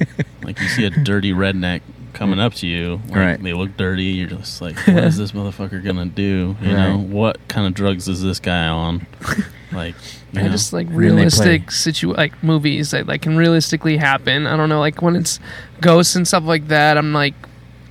like 0.42 0.60
you 0.60 0.68
see 0.68 0.84
a 0.84 0.90
dirty 0.90 1.32
redneck 1.32 1.80
coming 2.12 2.38
up 2.40 2.54
to 2.54 2.66
you. 2.66 3.00
Like, 3.08 3.16
Right. 3.16 3.42
They 3.42 3.52
look 3.52 3.76
dirty. 3.76 4.04
You're 4.04 4.28
just 4.28 4.62
like, 4.62 4.76
what 4.86 5.04
is 5.04 5.16
this 5.18 5.32
motherfucker 5.32 5.82
gonna 5.84 6.06
do? 6.06 6.56
You 6.62 6.72
know, 6.72 6.98
what 6.98 7.36
kind 7.48 7.66
of 7.66 7.74
drugs 7.74 8.08
is 8.08 8.22
this 8.22 8.40
guy 8.40 8.66
on? 8.68 9.06
like, 9.72 9.94
you 10.32 10.40
Yeah, 10.40 10.42
know? 10.44 10.48
just 10.50 10.72
like 10.72 10.86
realistic 10.90 11.70
situ 11.70 12.12
like 12.14 12.42
movies 12.42 12.92
that 12.92 13.06
like 13.06 13.20
can 13.22 13.36
realistically 13.36 13.96
happen. 13.98 14.46
I 14.46 14.56
don't 14.56 14.68
know, 14.70 14.80
like 14.80 15.02
when 15.02 15.14
it's 15.16 15.40
ghosts 15.82 16.16
and 16.16 16.26
stuff 16.26 16.44
like 16.44 16.68
that. 16.68 16.96
I'm 16.96 17.12
like, 17.12 17.34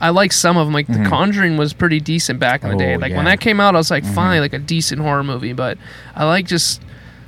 I 0.02 0.10
like 0.10 0.32
some 0.34 0.58
of 0.58 0.68
them. 0.68 0.74
Like 0.74 0.88
Mhm. 0.88 1.04
The 1.04 1.10
Conjuring 1.10 1.58
was 1.58 1.74
pretty 1.74 2.00
decent 2.00 2.40
back 2.40 2.64
in 2.64 2.70
the 2.70 2.76
day. 2.78 2.96
Oh, 2.96 3.00
Like 3.00 3.12
yeah. 3.12 3.16
when 3.18 3.26
that 3.26 3.40
came 3.40 3.60
out, 3.60 3.76
I 3.76 3.78
was 3.78 3.90
like, 3.92 4.04
Mhm. 4.04 4.14
finally, 4.14 4.40
like 4.40 4.54
a 4.54 4.60
decent 4.60 5.02
horror 5.02 5.24
movie. 5.24 5.54
But 5.54 5.78
I 6.16 6.26
like 6.26 6.46
just 6.48 6.82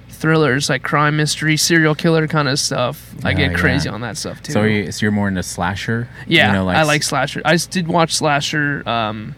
thrillers, 0.09 0.69
like 0.69 0.81
crime, 0.83 1.15
mystery, 1.17 1.57
serial 1.57 1.95
killer 1.95 2.27
kind 2.27 2.47
of 2.47 2.59
stuff. 2.59 3.13
I 3.23 3.33
get 3.33 3.51
yeah. 3.51 3.57
crazy 3.57 3.87
on 3.89 4.01
that 4.01 4.17
stuff 4.17 4.41
too. 4.41 4.51
So, 4.51 4.63
you, 4.63 4.91
so 4.91 5.05
you're 5.05 5.11
more 5.11 5.27
into 5.27 5.43
slasher? 5.43 6.07
yeah, 6.27 6.47
You 6.47 6.53
know, 6.53 6.67
I 6.69 6.81
s- 6.81 6.87
like 6.87 7.03
slasher. 7.03 7.41
I 7.45 7.55
did 7.55 7.87
watch 7.87 8.15
slasher 8.15 8.83
um, 8.89 9.35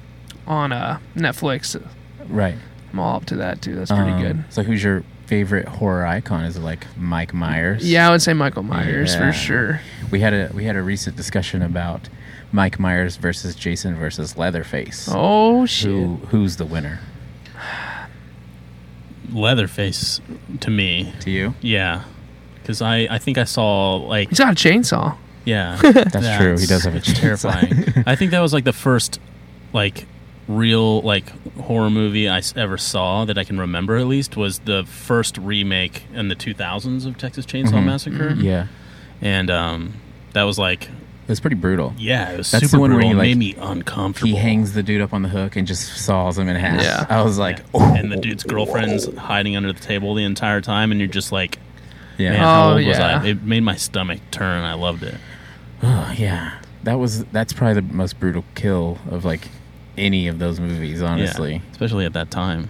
on 0.47 0.71
uh, 0.71 0.99
Netflix. 1.17 1.79
Right. 2.27 2.55
I'm 2.93 2.99
all 2.99 3.17
up 3.17 3.25
to 3.25 3.35
that 3.37 3.61
too. 3.61 3.75
That's 3.75 3.91
pretty 3.91 4.11
Um, 4.11 4.21
good. 4.21 4.43
So, 4.49 4.63
who's 4.63 4.81
your 4.83 5.03
favorite 5.27 5.67
horror 5.67 6.05
icon? 6.07 6.45
Is 6.45 6.55
it 6.57 6.61
like 6.61 6.87
Mike 6.97 7.33
Myers? 7.33 7.87
Yeah, 7.89 8.07
I 8.07 8.11
would 8.11 8.21
say 8.21 8.33
Michael 8.33 8.63
Myers 8.63 9.13
Yeah. 9.13 9.19
for 9.27 9.33
sure. 9.33 9.81
We 10.09 10.21
had 10.21 10.33
a 10.33 10.49
we 10.53 10.63
had 10.63 10.75
a 10.75 10.81
recent 10.81 11.15
discussion 11.15 11.61
about 11.61 12.09
Mike 12.51 12.79
Myers 12.79 13.15
versus 13.17 13.55
Jason 13.55 13.95
versus 13.95 14.37
Leatherface. 14.37 15.09
Oh 15.11 15.65
shit! 15.65 15.89
Who 15.91 16.15
who's 16.29 16.55
the 16.57 16.65
winner 16.65 16.99
Leatherface 19.31 20.21
to 20.61 20.71
me. 20.71 21.13
to 21.21 21.29
you? 21.29 21.53
Yeah, 21.61 22.03
because 22.55 22.81
I 22.81 23.07
I 23.11 23.17
think 23.19 23.37
I 23.37 23.43
saw 23.43 23.95
like 23.97 24.29
He's 24.29 24.39
got 24.39 24.53
a 24.53 24.55
chainsaw. 24.55 25.15
yeah. 25.45 25.75
That's, 25.81 26.37
true. 26.37 26.57
He 26.57 26.65
does 26.65 26.83
have 26.85 26.95
a 26.95 26.99
chainsaw. 26.99 27.19
terrifying. 27.19 28.03
I 28.07 28.15
think 28.15 28.31
that 28.31 28.39
was 28.39 28.53
like 28.53 28.63
the 28.63 28.73
first 28.73 29.19
like 29.71 30.07
real 30.47 31.01
like 31.01 31.29
horror 31.59 31.91
movie 31.91 32.27
I 32.27 32.41
ever 32.55 32.79
saw 32.79 33.23
that 33.25 33.37
I 33.37 33.43
can 33.43 33.59
remember 33.59 33.97
at 33.97 34.07
least 34.07 34.35
was 34.35 34.57
the 34.59 34.83
first 34.85 35.37
remake 35.37 36.05
in 36.11 36.27
the 36.29 36.35
2000s 36.35 37.05
of 37.05 37.19
Texas 37.19 37.45
Chainsaw 37.45 37.73
Mhm. 37.73 37.85
Massacre, 37.85 38.33
yeah, 38.35 38.65
and 39.21 39.51
um, 39.51 39.93
that 40.33 40.43
was 40.43 40.57
like 40.57 40.85
it 40.85 40.89
was 41.29 41.39
pretty 41.39 41.55
brutal. 41.55 41.93
yeah, 41.97 42.31
it 42.33 42.37
was 42.37 42.51
That's 42.51 42.63
the 42.63 42.69
super 42.69 42.81
one 42.81 42.93
where 42.93 43.01
he, 43.03 43.13
like, 43.13 43.17
made 43.23 43.37
me 43.37 43.55
uncomfortable. 43.59 44.29
He 44.29 44.35
hangs 44.35 44.73
the 44.73 44.83
dude 44.83 45.01
up 45.01 45.13
on 45.13 45.21
the 45.21 45.29
hook 45.29 45.55
and 45.55 45.67
just 45.67 45.97
saws 45.97 46.37
him 46.37 46.47
in 46.49 46.55
half. 46.55 46.81
Yeah. 46.81 47.05
I 47.09 47.21
was 47.21 47.37
like, 47.37 47.57
Yeah. 47.59 47.63
oh. 47.75 47.95
and 47.95 48.11
the 48.11 48.17
oh. 48.17 48.21
dude's 48.21 48.43
girlfriend's 48.43 49.13
hiding 49.15 49.55
under 49.55 49.71
the 49.71 49.79
table 49.79 50.15
the 50.15 50.23
entire 50.23 50.61
time, 50.61 50.91
and 50.91 50.99
you're 50.99 51.07
just 51.07 51.31
like, 51.31 51.59
Yeah. 52.17 52.31
man, 52.31 52.39
how 52.39 52.69
Oh, 52.71 52.77
old 52.77 52.85
was. 52.85 52.99
I? 52.99 53.25
It 53.27 53.43
made 53.43 53.61
my 53.61 53.75
stomach 53.75 54.19
turn. 54.31 54.63
I 54.63 54.73
loved 54.73 55.03
it. 55.03 55.15
Oh, 55.83 56.13
yeah. 56.17 56.59
That 56.83 56.97
was 56.99 57.25
that's 57.25 57.53
probably 57.53 57.81
the 57.81 57.93
most 57.93 58.19
brutal 58.19 58.43
kill 58.55 58.97
of 59.11 59.25
like 59.25 59.47
any 59.97 60.27
of 60.29 60.39
those 60.39 60.59
movies. 60.59 61.01
Honestly, 61.01 61.53
Yeah, 61.55 61.71
especially 61.71 62.05
at 62.05 62.13
that 62.13 62.31
time. 62.31 62.69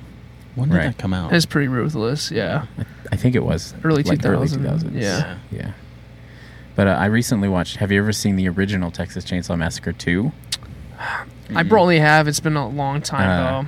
When 0.56 0.69
did 0.69 0.76
Right. 0.76 0.84
that 0.88 0.98
come 0.98 1.13
out? 1.13 1.32
It's 1.32 1.45
pretty 1.45 1.67
ruthless. 1.67 2.32
Yeah, 2.32 2.65
I 3.12 3.15
think 3.15 3.36
it 3.36 3.43
was 3.43 3.74
Early 3.84 4.02
like, 4.04 4.19
2000s, 4.19 4.58
2000s. 4.58 4.91
yeah. 5.00 5.38
yeah. 5.52 5.72
But 6.80 6.88
uh, 6.88 6.92
I 6.92 7.08
recently 7.08 7.50
watched. 7.50 7.76
Have 7.76 7.92
you 7.92 8.00
ever 8.00 8.13
seen 8.13 8.38
the 8.38 8.48
original 8.48 8.89
Texas 8.89 9.26
Chainsaw 9.26 9.58
Massacre 9.58 9.92
two? 9.92 10.32
I 11.54 11.63
probably 11.63 12.00
have. 12.00 12.26
It's 12.26 12.39
been 12.39 12.56
a 12.56 12.70
long 12.70 13.02
time 13.02 13.30
Uh, 13.30 13.62
though. 13.63 13.68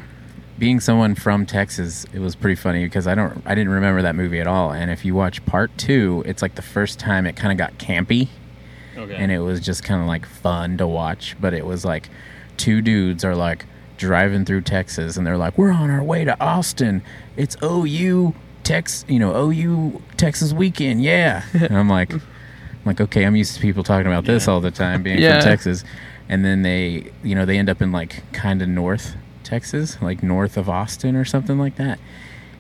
being 0.58 0.80
someone 0.80 1.16
from 1.16 1.46
Texas, 1.46 2.06
it 2.14 2.20
was 2.20 2.38
pretty 2.38 2.56
funny 2.56 2.86
because 2.86 3.08
I 3.08 3.16
don't, 3.16 3.44
I 3.46 3.54
didn't 3.54 3.74
remember 3.74 4.02
that 4.04 4.16
movie 4.16 4.40
at 4.40 4.48
all. 4.48 4.72
And 4.72 4.90
if 4.90 5.04
you 5.04 5.14
watch 5.14 5.46
part 5.46 5.78
two, 5.78 6.24
it's 6.26 6.42
like 6.42 6.56
the 6.56 6.62
first 6.62 7.00
time 7.00 7.28
it 7.28 7.36
kind 7.36 7.52
of 7.52 7.58
got 7.58 7.78
campy, 7.78 8.30
okay. 8.96 9.16
and 9.16 9.30
it 9.30 9.40
was 9.40 9.60
just 9.60 9.84
kind 9.84 10.00
of 10.02 10.08
like 10.08 10.26
fun 10.26 10.78
to 10.78 10.88
watch. 10.88 11.36
But 11.42 11.54
it 11.54 11.66
was 11.66 11.84
like 11.84 12.10
two 12.56 12.82
dudes 12.82 13.26
are 13.26 13.36
like 13.36 13.66
driving 13.98 14.46
through 14.46 14.62
Texas, 14.62 15.18
and 15.18 15.28
they're 15.28 15.36
like, 15.36 15.58
"We're 15.58 15.72
on 15.74 15.90
our 15.90 16.02
way 16.02 16.24
to 16.24 16.42
Austin. 16.42 17.04
It's 17.36 17.58
OU 17.62 18.36
Tex, 18.64 19.04
you 19.10 19.20
know, 19.20 19.36
OU 19.36 20.02
Texas 20.16 20.54
weekend, 20.54 21.04
yeah." 21.04 21.44
and 21.54 21.78
I'm 21.78 21.90
like, 21.90 22.14
I'm 22.14 22.22
like, 22.86 23.00
okay, 23.02 23.26
I'm 23.26 23.36
used 23.36 23.56
to 23.56 23.62
people 23.62 23.84
talking 23.84 24.08
about 24.08 24.26
this 24.26 24.48
all 24.48 24.62
the 24.62 24.72
time, 24.72 25.04
being 25.04 25.20
Yeah. 25.20 25.40
from 25.40 25.50
Texas, 25.50 25.84
and 26.30 26.44
then 26.46 26.62
they, 26.62 27.12
you 27.24 27.36
know, 27.36 27.46
they 27.46 27.58
end 27.58 27.70
up 27.70 27.82
in 27.82 27.92
like 27.92 28.24
kind 28.34 28.62
of 28.62 28.68
North 28.70 29.16
Texas, 29.44 29.98
like 30.02 30.24
north 30.24 30.58
of 30.58 30.70
Austin 30.70 31.16
or 31.16 31.26
something 31.26 31.58
like 31.58 31.76
that, 31.78 32.00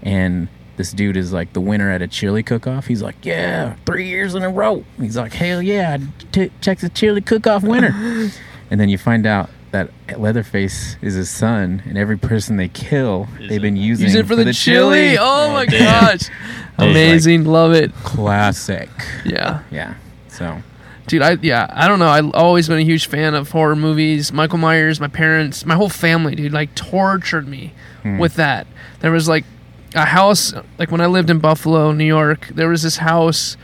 and. 0.03 0.47
This 0.77 0.93
dude 0.93 1.17
is 1.17 1.31
like 1.31 1.53
the 1.53 1.59
winner 1.61 1.91
at 1.91 2.01
a 2.01 2.07
chili 2.07 2.41
cook-off. 2.41 2.87
He's 2.87 3.03
like, 3.03 3.23
yeah, 3.23 3.75
three 3.85 4.07
years 4.07 4.33
in 4.33 4.41
a 4.41 4.49
row. 4.49 4.83
He's 4.99 5.15
like, 5.17 5.33
hell 5.33 5.61
yeah, 5.61 5.97
t- 6.31 6.49
Texas 6.61 6.89
chili 6.95 7.21
cook-off 7.21 7.61
winner. 7.61 7.89
and 8.71 8.79
then 8.79 8.89
you 8.89 8.97
find 8.97 9.27
out 9.27 9.51
that 9.71 9.91
Leatherface 10.17 10.95
is 11.01 11.13
his 11.13 11.29
son, 11.29 11.83
and 11.85 11.97
every 11.99 12.17
person 12.17 12.55
they 12.55 12.69
kill, 12.69 13.27
they've 13.47 13.61
been 13.61 13.75
using 13.75 14.07
Use 14.07 14.15
it 14.15 14.25
for 14.25 14.35
the, 14.35 14.51
chili. 14.53 15.17
Oh, 15.19 15.51
my 15.51 15.67
gosh! 15.67 16.21
Amazing. 16.79 17.43
Love 17.45 17.73
it. 17.73 17.93
Classic. 17.95 18.89
Yeah. 19.23 19.61
Yeah. 19.69 19.95
So 20.31 20.63
Dude, 21.07 21.21
I 21.21 21.37
yeah, 21.41 21.67
I 21.71 21.87
don't 21.87 21.99
know. 21.99 22.07
I've 22.09 22.31
always 22.33 22.67
been 22.67 22.77
a 22.77 22.83
huge 22.83 23.07
fan 23.07 23.33
of 23.33 23.49
horror 23.51 23.75
movies. 23.75 24.31
Michael 24.31 24.57
Myers, 24.59 24.99
my 24.99 25.07
parents, 25.07 25.65
my 25.65 25.75
whole 25.75 25.89
family, 25.89 26.35
dude, 26.35 26.53
like 26.53 26.73
tortured 26.75 27.47
me 27.47 27.73
Hmm. 28.03 28.17
with 28.17 28.35
that. 28.35 28.65
There 29.01 29.11
was 29.11 29.27
like 29.27 29.43
a 29.93 30.05
house, 30.05 30.53
like 30.79 30.89
when 30.91 31.01
I 31.01 31.05
lived 31.07 31.29
in 31.29 31.37
Buffalo, 31.39 31.91
New 31.91 32.05
York, 32.05 32.47
there 32.53 32.69
was 32.69 32.81
this 32.83 32.97
house 32.97 33.57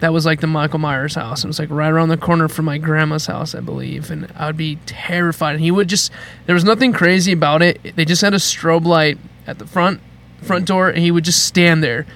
that 0.00 0.12
was 0.12 0.24
like 0.26 0.40
the 0.40 0.46
Michael 0.46 0.78
Myers 0.78 1.14
house. 1.16 1.42
It 1.44 1.46
was 1.48 1.58
like 1.58 1.70
right 1.70 1.90
around 1.90 2.08
the 2.10 2.16
corner 2.16 2.48
from 2.48 2.64
my 2.66 2.78
grandma's 2.78 3.26
house, 3.26 3.54
I 3.54 3.60
believe. 3.60 4.10
And 4.10 4.30
I 4.36 4.46
would 4.46 4.56
be 4.56 4.76
terrified. 4.86 5.52
And 5.56 5.60
he 5.64 5.70
would 5.70 5.88
just, 5.88 6.12
there 6.46 6.54
was 6.54 6.64
nothing 6.64 6.92
crazy 6.92 7.32
about 7.32 7.60
it. 7.62 7.96
They 7.96 8.04
just 8.04 8.22
had 8.22 8.34
a 8.34 8.38
strobe 8.38 8.84
light 8.84 9.18
at 9.46 9.58
the 9.58 9.66
front 9.66 10.00
front 10.42 10.66
door, 10.66 10.88
and 10.90 10.98
he 10.98 11.10
would 11.10 11.24
just 11.24 11.44
stand 11.44 11.82
there. 11.82 12.06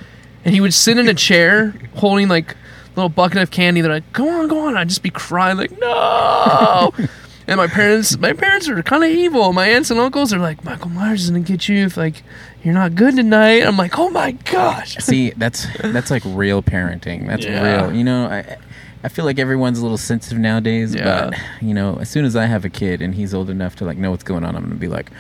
And 0.45 0.55
he 0.55 0.61
would 0.61 0.75
sit 0.75 0.99
in 0.99 1.09
a 1.09 1.15
chair 1.15 1.75
holding 1.97 2.29
like 2.29 2.55
little 2.99 3.09
bucket 3.09 3.39
of 3.39 3.51
candy. 3.51 3.81
They're 3.81 3.93
like, 3.93 4.13
go 4.13 4.29
on, 4.29 4.49
go 4.49 4.67
on. 4.67 4.77
I'd 4.77 4.89
just 4.89 5.03
be 5.03 5.11
crying, 5.11 5.57
like, 5.57 5.79
no. 5.79 6.93
and 7.47 7.57
my 7.57 7.67
parents, 7.67 8.19
my 8.19 8.33
parents 8.33 8.69
are 8.69 8.83
kind 8.83 9.05
of 9.05 9.11
evil. 9.11 9.53
My 9.53 9.69
aunts 9.69 9.91
and 9.91 9.99
uncles 9.99 10.33
are 10.33 10.39
like, 10.39 10.65
Michael 10.65 10.91
Myers 10.91 11.25
is 11.25 11.31
to 11.31 11.41
get 11.41 11.69
you 11.69 11.85
if 11.87 11.97
like 11.97 12.23
you're 12.63 12.75
not 12.75 12.95
good 12.95 13.17
tonight. 13.17 13.65
I'm 13.67 13.77
like, 13.77 13.99
oh 13.99 14.11
my 14.11 14.33
gosh. 14.33 14.97
see, 14.97 15.31
that's 15.31 15.67
that's 15.81 16.11
like 16.11 16.23
real 16.27 16.63
parenting. 16.63 17.27
That's 17.27 17.45
Yeah. 17.47 17.87
real. 17.87 17.95
You 17.95 18.05
know, 18.05 18.27
I 18.27 18.57
I 19.05 19.09
feel 19.09 19.25
like 19.25 19.39
everyone's 19.39 19.79
a 19.79 19.83
little 19.83 19.97
sensitive 19.97 20.39
nowadays, 20.39 20.95
Yeah. 20.95 21.31
but 21.31 21.39
you 21.63 21.73
know, 21.73 21.97
as 22.01 22.11
soon 22.11 22.25
as 22.25 22.35
I 22.37 22.47
have 22.47 22.65
a 22.65 22.69
kid 22.69 23.01
and 23.01 23.15
he's 23.15 23.33
old 23.33 23.49
enough 23.49 23.77
to 23.77 23.85
like 23.85 23.97
know 23.97 24.11
what's 24.11 24.25
going 24.25 24.45
on, 24.45 24.55
I'm 24.57 24.63
gonna 24.65 24.75
be 24.75 24.89
like. 24.89 25.11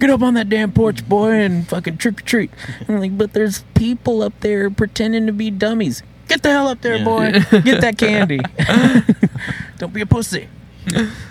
Get 0.00 0.10
up 0.10 0.22
on 0.22 0.34
that 0.34 0.48
damn 0.48 0.70
porch, 0.70 1.08
boy, 1.08 1.32
and 1.32 1.66
fucking 1.66 1.96
trick 1.96 2.20
or 2.20 2.22
treat. 2.24 2.52
I'm 2.88 3.00
like, 3.00 3.18
but 3.18 3.32
there's 3.32 3.64
people 3.74 4.22
up 4.22 4.32
there 4.42 4.70
pretending 4.70 5.26
to 5.26 5.32
be 5.32 5.50
dummies. 5.50 6.04
Get 6.28 6.42
the 6.42 6.50
hell 6.50 6.68
up 6.68 6.80
there, 6.82 6.96
Yeah. 6.96 7.04
boy. 7.04 7.32
Get 7.62 7.80
that 7.80 7.96
candy. 7.98 8.40
Don't 9.78 9.92
be 9.92 10.00
a 10.02 10.06
pussy. 10.06 10.48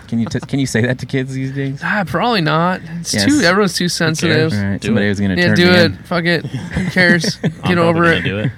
Can 0.06 0.20
you 0.20 0.26
t- 0.26 0.38
can 0.40 0.60
you 0.60 0.66
say 0.66 0.82
that 0.82 0.98
to 1.00 1.06
kids 1.06 1.34
these 1.34 1.52
days? 1.52 1.80
Ah, 1.82 2.04
probably 2.06 2.40
not. 2.40 2.80
It's 3.00 3.12
Yes. 3.12 3.24
too. 3.26 3.40
Everyone's 3.44 3.74
too 3.74 3.88
sensitive. 3.88 4.52
All 4.52 4.58
right, 4.64 4.80
Do 4.80 4.86
somebody 4.88 5.06
it. 5.06 5.10
was 5.10 5.20
gonna 5.20 5.34
Yeah, 5.34 5.46
turn 5.48 5.56
do 5.56 5.64
me 5.66 5.70
it. 5.76 5.84
in. 5.86 5.96
Fuck 6.04 6.24
it. 6.26 6.46
Who 6.46 6.90
cares? 6.90 7.38
I'm 7.42 7.50
Get 7.68 7.78
over 7.78 8.04
it. 8.04 8.22
Do 8.22 8.38
it. 8.38 8.52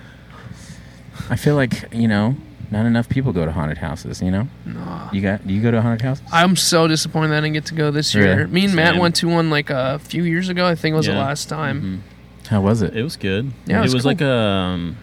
I 1.31 1.37
feel 1.37 1.55
like 1.55 1.89
you 1.95 2.07
know, 2.07 2.37
not 2.71 2.85
enough 2.87 3.09
people 3.09 3.33
go 3.33 3.45
to 3.47 3.53
haunted 3.53 3.79
houses. 3.79 4.21
You 4.21 4.31
know, 4.31 4.49
No. 4.67 5.09
you 5.13 5.23
got 5.23 5.47
do 5.47 5.55
you 5.55 5.63
go 5.63 5.71
to 5.71 5.81
haunted 5.81 6.03
houses? 6.03 6.25
I'm 6.33 6.55
so 6.57 6.87
disappointed 6.87 7.33
I 7.33 7.41
didn't 7.41 7.55
get 7.55 7.65
to 7.67 7.75
go 7.75 7.91
this 7.91 8.15
Really? 8.15 8.29
year. 8.29 8.47
Me 8.47 8.67
and 8.67 8.75
Matt 8.75 8.97
went 8.99 9.15
to 9.17 9.29
one 9.29 9.49
like 9.49 9.71
a 9.71 9.99
few 10.01 10.25
years 10.25 10.49
ago. 10.51 10.67
I 10.67 10.75
think 10.75 10.93
it 10.95 10.97
was 10.97 11.07
the 11.07 11.15
last 11.15 11.49
time. 11.49 12.03
Mhm. 12.05 12.49
How 12.49 12.61
was 12.61 12.83
it? 12.83 12.95
It 12.95 13.03
was 13.05 13.17
good. 13.17 13.53
Yeah, 13.67 13.77
it 13.77 13.79
it 13.79 13.83
was 13.85 13.95
was, 13.95 14.03
cool. 14.03 14.11
like 14.11 14.21
a. 14.21 14.31
Um, 14.31 14.97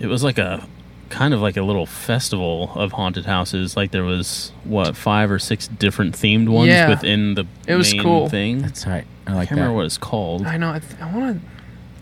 it 0.00 0.06
was 0.06 0.22
like 0.22 0.38
a 0.38 0.66
kind 1.08 1.32
of 1.32 1.40
like 1.40 1.56
a 1.56 1.62
little 1.62 1.86
festival 1.86 2.72
of 2.74 2.92
haunted 2.92 3.26
houses. 3.26 3.76
Like 3.76 3.90
there 3.92 4.04
was 4.04 4.52
what 4.64 4.96
five 4.96 5.30
or 5.30 5.38
six 5.38 5.68
different 5.68 6.14
themed 6.14 6.48
ones 6.48 6.68
Yeah. 6.68 6.88
within 6.88 7.34
the 7.34 7.46
It 7.66 7.74
was 7.76 7.92
main 7.92 8.02
cool. 8.02 8.28
thing. 8.28 8.62
That's 8.62 8.82
tight. 8.82 9.06
I 9.26 9.32
like. 9.32 9.38
I 9.42 9.46
can't 9.46 9.48
that. 9.48 9.54
remember 9.62 9.76
what 9.76 9.86
it's 9.86 9.98
called. 9.98 10.46
I 10.46 10.56
know. 10.56 10.70
I, 10.72 10.78
th- 10.80 11.00
I 11.00 11.12
want 11.16 11.40
to. 11.42 11.48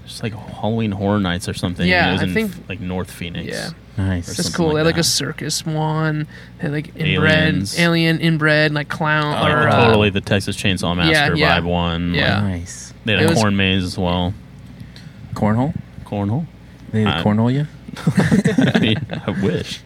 It's 0.04 0.22
like 0.22 0.34
Halloween 0.34 0.90
Horror 0.92 1.18
Nights 1.20 1.48
or 1.48 1.54
something. 1.54 1.86
Yeah, 1.88 2.10
it 2.10 2.12
was 2.12 2.20
I 2.20 2.24
in 2.24 2.34
think- 2.34 2.52
like 2.68 2.80
North 2.80 3.10
Phoenix. 3.10 3.48
Yeah, 3.48 3.70
nice. 3.96 4.28
it's 4.28 4.36
something 4.36 4.52
cool. 4.54 4.66
like 4.66 4.74
they 4.74 4.78
had 4.80 4.86
like 4.86 4.94
that. 4.96 5.00
a 5.00 5.04
circus 5.04 5.64
one. 5.64 6.26
They 6.58 6.62
had 6.64 6.72
like 6.72 6.88
inbred, 6.96 7.32
Aliens. 7.48 7.78
alien 7.78 8.18
inbred, 8.20 8.72
like 8.74 8.88
clown. 8.90 9.32
Like 9.32 9.52
or, 9.54 9.62
the- 9.62 9.68
uh, 9.76 9.84
totally 9.86 10.10
the 10.10 10.20
Texas 10.20 10.56
Chainsaw 10.58 10.94
Massacre 10.94 11.36
yeah. 11.36 11.58
vibe 11.60 11.64
one. 11.64 12.12
Yeah. 12.12 12.34
Like, 12.42 12.44
nice. 12.44 12.92
they 13.06 13.12
had 13.12 13.22
It 13.22 13.26
a 13.26 13.28
was- 13.30 13.38
corn 13.40 13.56
maze 13.56 13.82
as 13.84 13.96
well. 13.96 14.34
Cornhole. 15.34 15.74
Cornhole. 16.04 16.46
They 16.92 17.06
I- 17.06 17.22
cornhole 17.22 17.52
you. 17.52 17.66
I 18.74 18.78
mean, 18.78 19.06
I 19.26 19.30
wish. 19.42 19.80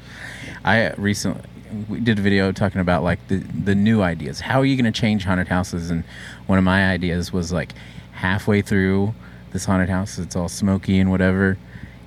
I 0.65 0.93
recently 0.95 1.43
we 1.89 2.01
did 2.01 2.19
a 2.19 2.23
video 2.23 2.53
talking 2.53 2.81
about 2.81 3.03
like 3.03 3.27
the 3.29 3.37
the 3.37 3.75
new 3.75 4.03
ideas. 4.03 4.41
How 4.41 4.61
are 4.61 4.65
you 4.65 4.77
going 4.77 4.91
to 4.91 5.01
change 5.01 5.25
haunted 5.25 5.49
houses? 5.49 5.91
And 5.91 6.05
one 6.47 6.59
of 6.59 6.65
my 6.65 6.91
ideas 6.91 7.33
was 7.33 7.53
like 7.53 7.73
halfway 8.13 8.63
through 8.63 9.15
this 9.53 9.65
haunted 9.65 9.89
house, 9.89 10.19
it's 10.19 10.37
all 10.37 10.49
smoky 10.49 10.99
and 10.99 11.11
whatever. 11.11 11.59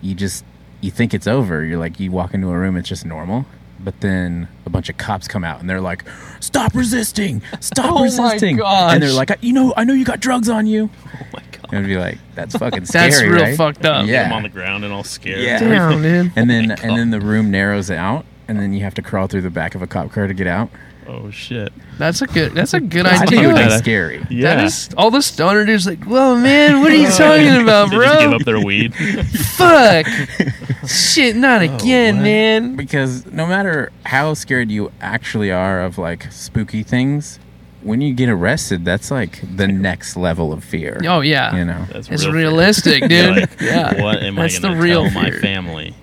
You 0.01 0.15
just 0.15 0.43
you 0.81 0.91
think 0.91 1.13
it's 1.13 1.27
over. 1.27 1.63
You're 1.63 1.79
like 1.79 1.99
you 1.99 2.11
walk 2.11 2.33
into 2.33 2.49
a 2.49 2.57
room, 2.57 2.75
it's 2.75 2.89
just 2.89 3.05
normal. 3.05 3.45
But 3.83 3.99
then 4.01 4.47
a 4.65 4.69
bunch 4.69 4.89
of 4.89 4.97
cops 4.97 5.27
come 5.27 5.43
out 5.43 5.59
and 5.59 5.69
they're 5.69 5.81
like, 5.81 6.03
"Stop 6.39 6.73
resisting! 6.75 7.41
Stop 7.59 7.85
Oh 7.91 7.95
my 7.95 8.03
resisting!" 8.03 8.57
gosh. 8.57 8.93
And 8.93 9.03
they're 9.03 9.11
like, 9.13 9.31
"You 9.41 9.53
know, 9.53 9.73
I 9.77 9.83
know 9.83 9.93
you 9.93 10.05
got 10.05 10.19
drugs 10.19 10.49
on 10.49 10.67
you." 10.67 10.89
Oh 11.13 11.25
my 11.33 11.43
god. 11.51 11.65
And 11.73 11.85
I'd 11.85 11.87
be 11.87 11.97
like, 11.97 12.17
"That's 12.35 12.55
fucking 12.57 12.85
scary, 12.85 13.09
That's 13.11 13.21
real 13.23 13.41
right?" 13.43 13.57
fucked 13.57 13.85
up. 13.85 14.07
Yeah. 14.07 14.25
I'm 14.25 14.33
on 14.33 14.43
the 14.43 14.49
ground 14.49 14.83
and 14.83 14.91
all 14.93 15.03
scared. 15.03 15.39
Yeah. 15.39 15.59
Damn, 15.59 16.01
dude. 16.01 16.31
And 16.35 16.49
then 16.49 16.71
oh 16.71 16.75
God. 16.75 16.85
and 16.85 16.97
then 16.97 17.11
the 17.11 17.21
room 17.21 17.51
narrows 17.51 17.91
out, 17.91 18.25
and 18.47 18.59
then 18.59 18.73
you 18.73 18.81
have 18.83 18.93
to 18.95 19.01
crawl 19.01 19.27
through 19.27 19.41
the 19.41 19.49
back 19.49 19.75
of 19.75 19.81
a 19.81 19.87
cop 19.87 20.11
car 20.11 20.27
to 20.27 20.33
get 20.33 20.47
out. 20.47 20.69
Oh 21.07 21.29
shit. 21.31 21.73
That's 21.97 22.21
a 22.21 22.27
good. 22.27 22.53
That's 22.53 22.73
a 22.73 22.79
good 22.95 23.05
I 23.05 23.23
idea. 23.23 23.47
would 23.47 23.55
be 23.55 23.69
scary. 23.77 24.25
Yeah. 24.29 24.55
That 24.55 24.65
is 24.65 24.89
all 24.97 25.11
the 25.11 25.21
stoner 25.21 25.65
dudes 25.65 25.85
like, 25.87 26.03
whoa, 26.03 26.35
man, 26.35 26.81
what 26.81 26.91
are 26.91 26.95
you 26.95 27.09
talking 27.17 27.61
about, 27.61 27.89
They 27.89 27.97
just 27.97 28.19
give 28.19 28.29
bro? 28.29 28.35
up 28.37 28.43
their 28.43 28.59
weed. 28.63 28.93
Fuck, 29.55 30.05
shit, 30.87 31.35
not 31.35 31.61
oh, 31.61 31.75
again, 31.75 32.17
what? 32.17 32.23
man. 32.23 32.75
because 32.75 33.25
no 33.27 33.45
matter 33.47 33.91
how 34.05 34.33
scared 34.33 34.69
you 34.71 34.91
actually 35.01 35.51
are 35.51 35.81
of 35.81 35.97
like 35.97 36.31
spooky 36.31 36.83
things, 36.83 37.39
when 37.81 37.99
you 37.99 38.13
get 38.13 38.29
arrested, 38.29 38.85
that's 38.85 39.09
like 39.11 39.41
the 39.57 39.67
next 39.67 40.15
level 40.15 40.53
of 40.53 40.63
fear. 40.63 40.99
Oh 41.05 41.21
yeah, 41.21 41.55
You 41.55 41.65
know. 41.65 41.85
That's 41.91 42.09
it's 42.09 42.23
real 42.25 42.31
fear. 42.33 42.41
realistic, 42.41 42.99
You're 43.01 43.09
dude. 43.09 43.37
like, 43.37 43.61
yeah, 43.61 44.01
What 44.01 44.21
am 44.21 44.35
That's 44.35 44.55
I 44.57 44.59
the 44.59 44.67
going 44.67 44.77
to 44.77 44.83
real 44.83 45.03
tell 45.09 45.13
my 45.23 45.29
fear. 45.31 45.39
family? 45.39 45.95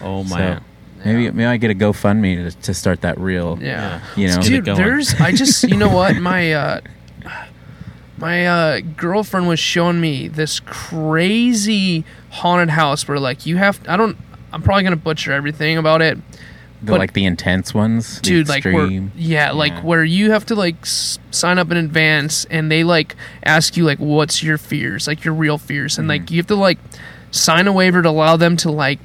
Oh 0.00 0.22
So, 0.24 0.34
my. 0.36 0.60
Maybe 1.04 1.30
maybe 1.30 1.44
I 1.46 1.56
get 1.56 1.70
a 1.70 1.74
GoFundMe 1.74 2.50
to, 2.50 2.56
to 2.62 2.74
start 2.74 3.00
that 3.02 3.18
real. 3.18 3.58
yeah. 3.60 4.00
You 4.16 4.28
know. 4.28 4.40
Dude 4.42 4.64
going. 4.64 4.78
there's 4.78 5.14
i 5.20 5.32
just 5.32 5.62
you 5.64 5.76
know 5.76 5.88
what 5.88 6.16
my 6.30 6.52
uh 6.52 6.80
my 8.18 8.46
uh 8.46 8.80
girlfriend 8.96 9.46
was 9.48 9.60
showing 9.60 10.00
me 10.00 10.28
this 10.28 10.60
crazy 10.60 12.04
haunted 12.30 12.70
house 12.70 13.06
where 13.06 13.18
like 13.20 13.46
you 13.46 13.56
have 13.56 13.80
i 13.88 13.96
don't 13.96 14.16
i'm 14.52 14.62
probably 14.62 14.82
gonna 14.82 14.96
butcher 14.96 15.32
everything 15.32 15.78
about 15.78 16.02
it 16.02 16.18
The, 16.82 16.92
but- 16.92 16.98
like 16.98 17.12
the 17.12 17.24
intense 17.24 17.72
ones. 17.74 18.16
the 18.16 18.22
dude 18.22 18.48
like 18.48 18.64
where 18.64 18.82
extreme. 18.84 19.12
yeah 19.14 19.52
like 19.52 19.72
Yeah. 19.72 19.82
where 19.82 20.04
you 20.04 20.32
have 20.32 20.44
to 20.46 20.54
like 20.56 20.76
s- 20.82 21.18
sign 21.30 21.58
up 21.58 21.70
in 21.70 21.76
advance 21.76 22.44
and 22.46 22.70
they 22.70 22.82
like 22.84 23.14
ask 23.44 23.76
you 23.76 23.84
like 23.84 23.98
what's 23.98 24.42
your 24.42 24.58
fears 24.58 25.06
like 25.06 25.24
your 25.24 25.34
real 25.34 25.58
fears 25.58 25.96
and 25.98 26.04
Mm-hmm. 26.08 26.22
like 26.24 26.30
you 26.32 26.38
have 26.38 26.46
to 26.48 26.56
like 26.56 26.78
sign 27.30 27.66
a 27.68 27.72
waiver 27.72 28.02
to 28.02 28.08
allow 28.08 28.36
them 28.36 28.56
to 28.58 28.70
like 28.70 28.98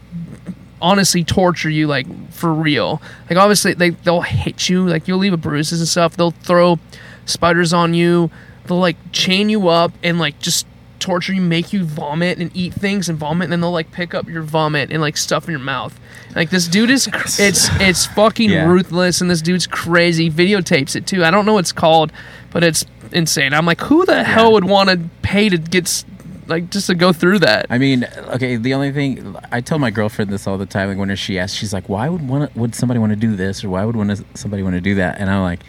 honestly 0.83 1.23
torture 1.23 1.69
you 1.69 1.87
like 1.87 2.05
for 2.31 2.53
real. 2.53 3.01
Like 3.29 3.39
obviously 3.39 3.73
they 3.73 3.91
they'll 3.91 4.21
hit 4.21 4.69
you 4.69 4.85
like 4.87 5.07
you'll 5.07 5.17
leave 5.17 5.33
a 5.33 5.37
bruises 5.37 5.79
and 5.79 5.87
stuff. 5.87 6.15
They'll 6.15 6.31
throw 6.31 6.77
spiders 7.25 7.73
on 7.73 7.93
you. 7.95 8.29
They'll 8.67 8.79
like 8.79 8.97
chain 9.11 9.49
you 9.49 9.69
up 9.69 9.91
and 10.03 10.19
like 10.19 10.37
just 10.39 10.67
torture 10.99 11.33
you 11.33 11.41
make 11.41 11.73
you 11.73 11.83
vomit 11.83 12.37
and 12.37 12.49
eat 12.55 12.73
things 12.73 13.09
and 13.09 13.17
vomit 13.17 13.45
and 13.45 13.51
then 13.51 13.59
they'll 13.61 13.71
like 13.71 13.91
pick 13.91 14.13
up 14.13 14.25
your 14.29 14.41
vomit 14.41 14.89
and 14.91 15.01
like 15.01 15.17
stuff 15.17 15.45
in 15.45 15.51
your 15.51 15.59
mouth. 15.59 15.99
Like 16.35 16.49
this 16.49 16.67
dude 16.67 16.89
is 16.89 17.07
cr- 17.07 17.27
it's 17.39 17.69
it's 17.81 18.05
fucking 18.05 18.49
Yeah. 18.49 18.67
ruthless 18.67 19.21
and 19.21 19.29
this 19.31 19.41
dude's 19.41 19.67
crazy. 19.67 20.29
Videotapes 20.29 20.95
it 20.95 21.07
too. 21.07 21.23
I 21.23 21.31
don't 21.31 21.45
know 21.45 21.53
what 21.53 21.59
it's 21.61 21.71
called 21.71 22.11
but 22.51 22.63
it's 22.63 22.85
insane. 23.11 23.53
I'm 23.53 23.65
like 23.65 23.81
who 23.81 24.05
the 24.05 24.23
hell 24.23 24.51
would 24.53 24.65
want 24.65 24.89
to 24.89 24.99
pay 25.21 25.49
to 25.49 25.57
get 25.57 26.03
like 26.47 26.69
just 26.69 26.87
to 26.87 26.95
go 26.95 27.13
through 27.13 27.39
that 27.39 27.65
I 27.69 27.77
mean, 27.77 28.05
okay. 28.35 28.55
The 28.57 28.73
only 28.73 28.91
thing 28.91 29.35
I 29.51 29.61
tell 29.61 29.79
my 29.79 29.89
girlfriend 29.91 30.31
this 30.31 30.47
all 30.47 30.57
the 30.57 30.65
time. 30.65 30.89
Like 30.89 30.97
when 30.97 31.15
she 31.15 31.37
asks, 31.39 31.57
she's 31.57 31.73
like, 31.73 31.89
"Why 31.89 32.09
would 32.09 32.27
want 32.27 32.55
would 32.55 32.75
somebody 32.75 32.99
want 32.99 33.11
to 33.11 33.15
do 33.15 33.35
this, 33.35 33.63
or 33.63 33.69
why 33.69 33.83
would 33.85 33.95
want 33.95 34.23
somebody 34.37 34.63
want 34.63 34.75
to 34.75 34.81
do 34.81 34.95
that?" 34.95 35.19
And 35.19 35.29
I'm 35.29 35.41
like, 35.43 35.59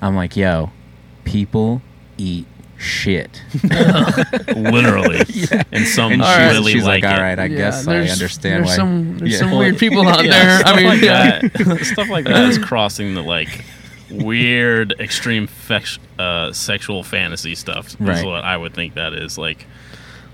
I'm 0.00 0.16
like, 0.16 0.36
yo, 0.36 0.70
people 1.24 1.82
eat 2.18 2.46
shit. 2.78 3.42
Literally. 4.56 5.20
And 5.72 5.86
some 5.86 6.12
And 6.12 6.22
All 6.22 6.28
right. 6.36 6.48
she's, 6.50 6.58
really 6.58 6.72
she's 6.72 6.84
like, 6.84 7.02
like, 7.04 7.12
it. 7.12 7.16
all 7.16 7.22
right, 7.22 7.38
I 7.38 7.44
Yeah, 7.46 7.56
guess 7.56 7.86
I 7.86 7.96
understand 7.98 8.64
there's 8.64 8.66
why. 8.70 8.76
some 8.76 9.18
there's 9.18 9.32
Yeah. 9.32 9.38
some 9.38 9.50
weird 9.52 9.78
people 9.78 10.06
out 10.08 10.24
Yeah, 10.24 10.30
there 10.32 10.56
i 10.56 10.60
stuff 10.60 10.76
mean 10.76 10.86
like 10.86 11.02
yeah. 11.02 11.40
that. 11.40 11.84
stuff 11.84 12.08
like 12.08 12.24
that 12.24 12.48
is 12.48 12.58
crossing 12.58 13.14
the 13.14 13.22
like 13.22 13.64
weird, 14.10 14.94
extreme 15.00 15.46
fex- 15.48 15.98
uh, 16.18 16.52
sexual 16.52 17.02
fantasy 17.02 17.54
stuff. 17.54 17.88
Is 17.88 17.96
Right. 18.00 18.24
what 18.26 18.44
I 18.44 18.56
would 18.56 18.74
think 18.74 18.94
that 18.94 19.14
is 19.14 19.38
like. 19.38 19.66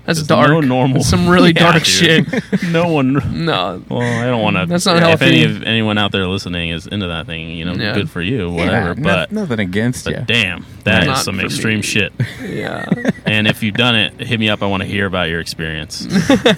That's 0.05 0.19
there's 0.19 0.27
dark 0.27 0.49
No 0.49 0.61
normal. 0.61 0.97
That's 0.97 1.09
some 1.09 1.27
really 1.35 1.49
Yeah, 1.55 1.71
dark 1.71 1.83
dude. 1.83 1.87
shit 1.87 2.63
No 2.71 2.87
one. 2.91 3.13
no 3.45 3.83
Well, 3.89 4.01
I 4.01 4.25
don't 4.25 4.41
want 4.41 4.57
to. 4.57 4.65
That's 4.65 4.85
not 4.85 4.97
If 4.97 5.03
healthy. 5.03 5.25
any 5.25 5.43
of 5.43 5.63
anyone 5.63 5.97
out 5.97 6.11
there 6.11 6.25
listening 6.27 6.69
is 6.69 6.87
into 6.87 7.07
that 7.07 7.25
thing, 7.25 7.49
you 7.51 7.65
know, 7.65 7.73
Yeah. 7.73 7.93
good 7.93 8.09
for 8.09 8.21
you, 8.21 8.49
Yeah, 8.51 8.65
whatever. 8.65 8.95
no- 8.95 9.03
but 9.03 9.31
nothing 9.31 9.59
against 9.59 10.05
but 10.05 10.13
you. 10.15 10.23
damn, 10.25 10.65
that 10.83 11.05
Not 11.05 11.17
is 11.19 11.23
some 11.23 11.39
extreme 11.39 11.77
me. 11.77 11.81
shit. 11.83 12.11
yeah 12.43 12.85
And 13.25 13.47
if 13.47 13.61
you've 13.63 13.75
done 13.75 13.95
it, 13.95 14.19
hit 14.19 14.39
me 14.39 14.49
up. 14.49 14.63
I 14.63 14.65
want 14.67 14.81
to 14.83 14.87
hear 14.89 15.05
about 15.05 15.29
your 15.29 15.39
experience. 15.39 15.99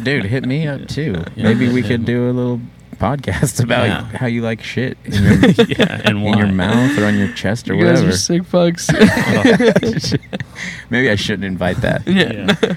Dude, 0.03 0.25
hit 0.25 0.45
me 0.45 0.67
up 0.67 0.87
too. 0.87 1.23
Yeah. 1.35 1.43
Maybe 1.43 1.67
we 1.69 1.81
could 1.83 2.05
do 2.05 2.29
a 2.29 2.31
little 2.31 2.61
podcast 3.01 3.59
about 3.63 3.87
Yeah. 3.87 4.03
how 4.17 4.27
you 4.27 4.41
like 4.41 4.61
shit 4.63 4.97
in 5.05 5.13
your, 5.23 5.33
yeah, 5.67 6.01
and 6.05 6.19
in 6.25 6.37
your 6.37 6.47
mouth 6.51 6.97
or 6.99 7.05
on 7.05 7.17
your 7.17 7.31
chest 7.33 7.69
or 7.69 7.73
you 7.73 7.83
guys 7.83 8.01
whatever. 8.01 8.09
are 8.09 8.17
sick 8.17 8.43
fucks 8.43 8.87
Maybe 10.89 11.09
I 11.09 11.15
shouldn't 11.15 11.45
invite 11.45 11.77
that. 11.77 12.05
yeah. 12.07 12.55
Yeah. 12.61 12.75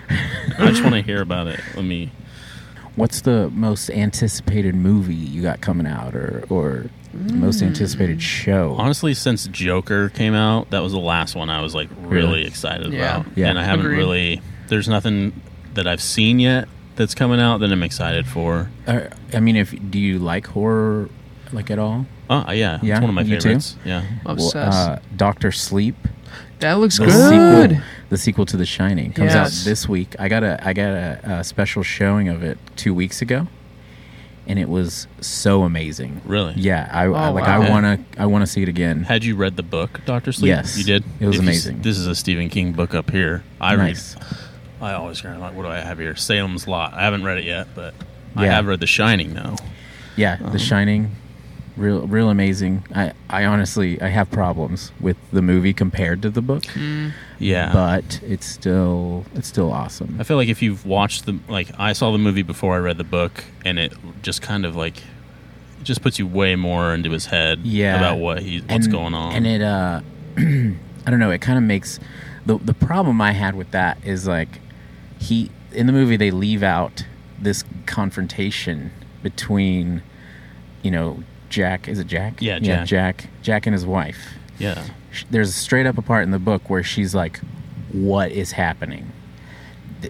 I 0.58 0.68
just 0.70 0.82
want 0.82 0.94
to 0.94 1.02
hear 1.02 1.20
about 1.20 1.48
it. 1.48 1.60
Let 1.74 1.84
me. 1.84 2.10
What's 2.96 3.22
the 3.22 3.50
most 3.50 3.90
anticipated 3.90 4.74
movie 4.76 5.14
you 5.16 5.42
got 5.42 5.60
coming 5.60 5.86
out, 5.86 6.14
or 6.14 6.44
or 6.48 6.86
the 7.12 7.32
most 7.34 7.58
Hmm. 7.60 7.66
anticipated 7.66 8.22
show? 8.22 8.76
Honestly, 8.78 9.14
since 9.14 9.46
Joker 9.48 10.10
came 10.10 10.34
out, 10.34 10.70
that 10.70 10.80
was 10.80 10.92
the 10.92 11.00
last 11.00 11.34
one 11.34 11.50
I 11.50 11.60
was 11.60 11.74
like 11.74 11.88
really, 12.02 12.26
Really? 12.28 12.46
excited 12.46 12.92
Yeah. 12.92 13.16
about. 13.20 13.26
Yeah. 13.36 13.48
And 13.48 13.58
I 13.58 13.64
haven't 13.64 13.86
Agreed. 13.86 13.98
really. 13.98 14.42
There's 14.68 14.88
nothing 14.88 15.32
that 15.74 15.88
I've 15.88 16.00
seen 16.02 16.38
yet 16.38 16.68
that's 16.96 17.14
coming 17.14 17.40
out 17.40 17.58
that 17.58 17.70
I'm 17.72 17.82
excited 17.82 18.26
for. 18.26 18.70
Uh, 18.86 19.08
I 19.32 19.40
mean, 19.40 19.56
if 19.56 19.74
do 19.90 19.98
you 19.98 20.18
like 20.18 20.46
horror, 20.48 21.08
like 21.52 21.70
at 21.70 21.78
all? 21.78 22.06
Oh 22.30 22.50
yeah, 22.52 22.78
Yeah, 22.82 22.94
it's 22.94 23.00
one 23.00 23.10
of 23.10 23.14
my 23.14 23.22
you 23.22 23.36
too? 23.36 23.42
favorites. 23.42 23.76
Yeah. 23.84 24.04
Obsessed. 24.24 24.56
uh, 24.78 24.98
Doctor 25.16 25.52
Sleep, 25.52 25.96
that 26.60 26.74
looks 26.74 26.98
the 26.98 27.06
good. 27.06 27.70
sequel, 27.70 27.84
the 28.08 28.16
sequel 28.16 28.46
to 28.46 28.56
The 28.56 28.64
Shining, 28.66 29.12
comes 29.12 29.34
out 29.34 29.50
this 29.64 29.88
week. 29.88 30.14
I 30.18 30.28
got 30.28 30.42
a 30.42 30.58
I 30.66 30.72
got 30.72 30.90
a, 30.92 31.20
a 31.40 31.44
special 31.44 31.82
showing 31.82 32.28
of 32.28 32.42
it 32.42 32.58
two 32.76 32.94
weeks 32.94 33.20
ago, 33.20 33.46
and 34.46 34.58
it 34.58 34.68
was 34.70 35.06
so 35.20 35.64
amazing. 35.64 36.22
Really? 36.24 36.54
Yeah, 36.56 36.88
I, 36.90 37.04
I 37.04 37.28
Oh, 37.28 37.32
like. 37.34 37.44
wow. 37.46 37.60
I 37.60 37.68
wanna 37.70 37.98
I 38.18 38.24
wanna 38.26 38.46
see 38.46 38.62
it 38.62 38.68
again. 38.70 39.02
Had 39.04 39.22
you 39.22 39.36
read 39.36 39.56
the 39.56 39.62
book, 39.62 40.00
Doctor 40.06 40.32
Sleep? 40.32 40.48
Yes. 40.48 40.78
you 40.78 40.84
did. 40.84 41.04
It 41.20 41.26
was 41.26 41.36
If 41.36 41.42
you 41.42 41.48
amazing. 41.48 41.82
this 41.82 41.98
is 41.98 42.06
a 42.06 42.14
Stephen 42.14 42.48
King 42.48 42.72
book 42.72 42.94
up 42.94 43.10
here. 43.10 43.42
I 43.60 43.76
nice. 43.76 44.16
read. 44.16 44.24
I 44.84 44.94
always 44.94 45.20
kind 45.20 45.34
of 45.34 45.40
like. 45.40 45.54
What 45.54 45.62
do 45.62 45.68
I 45.68 45.80
have 45.80 45.98
here? 45.98 46.14
Salem's 46.16 46.68
Lot. 46.68 46.94
I 46.94 47.02
haven't 47.02 47.24
read 47.24 47.38
it 47.38 47.44
yet, 47.44 47.68
but 47.74 47.94
I 48.36 48.44
Yeah. 48.44 48.54
have 48.54 48.66
read 48.66 48.80
The 48.80 48.86
Shining 48.86 49.32
now. 49.32 49.56
Yeah, 50.16 50.36
Um, 50.44 50.52
The 50.52 50.58
Shining, 50.58 51.12
real 51.76 52.06
real 52.06 52.30
amazing. 52.30 52.84
I 52.94 53.12
I 53.30 53.44
honestly 53.46 54.00
I 54.02 54.08
have 54.08 54.30
problems 54.30 54.92
with 55.00 55.16
the 55.32 55.42
movie 55.42 55.72
compared 55.72 56.22
to 56.22 56.30
the 56.30 56.42
book, 56.42 56.62
Mm, 56.74 57.12
Yeah. 57.38 57.70
but 57.72 58.20
it's 58.26 58.46
still 58.46 59.24
it's 59.34 59.48
still 59.48 59.72
awesome. 59.72 60.16
I 60.20 60.22
feel 60.24 60.36
like 60.36 60.48
if 60.48 60.62
you've 60.62 60.84
watched 60.86 61.26
the 61.26 61.38
like 61.48 61.68
I 61.78 61.92
saw 61.94 62.12
the 62.12 62.18
movie 62.18 62.42
before 62.42 62.74
I 62.76 62.78
read 62.78 62.98
the 62.98 63.04
book 63.04 63.44
and 63.64 63.78
it 63.78 63.92
just 64.22 64.42
kind 64.42 64.64
of 64.64 64.76
like 64.76 64.98
it 64.98 65.84
just 65.84 66.02
puts 66.02 66.18
you 66.18 66.26
way 66.26 66.54
more 66.56 66.94
into 66.94 67.10
his 67.10 67.26
head 67.26 67.60
Yeah. 67.64 67.96
about 67.98 68.18
what 68.18 68.42
he 68.42 68.58
what's 68.60 68.86
and, 68.86 68.92
going 68.92 69.14
on. 69.14 69.34
And 69.34 69.46
it 69.46 69.62
uh 69.62 70.00
I 71.06 71.10
don't 71.10 71.18
know, 71.20 71.30
it 71.30 71.40
kind 71.40 71.58
of 71.58 71.64
makes 71.64 71.98
the 72.46 72.58
the 72.58 72.74
problem 72.74 73.20
I 73.20 73.32
had 73.32 73.54
with 73.56 73.70
that 73.72 73.98
is 74.04 74.26
like 74.28 74.60
he 75.24 75.50
in 75.72 75.86
the 75.86 75.92
movie 75.92 76.16
they 76.16 76.30
leave 76.30 76.62
out 76.62 77.04
this 77.38 77.64
confrontation 77.86 78.90
between 79.22 80.02
you 80.82 80.90
know 80.90 81.22
Jack 81.48 81.88
is 81.88 81.98
it 81.98 82.06
Jack? 82.06 82.40
Yeah, 82.42 82.58
Yeah, 82.60 82.84
Jack. 82.84 82.86
Jack. 82.86 83.28
Jack 83.42 83.66
and 83.66 83.72
his 83.74 83.86
wife. 83.86 84.34
yeah. 84.58 84.84
There's 85.30 85.48
a 85.50 85.52
straight 85.52 85.86
up 85.86 85.96
a 85.96 86.02
part 86.02 86.24
in 86.24 86.32
the 86.32 86.38
book 86.40 86.68
where 86.68 86.82
she's 86.82 87.14
like 87.14 87.40
what 87.92 88.32
is 88.32 88.52
happening? 88.52 89.12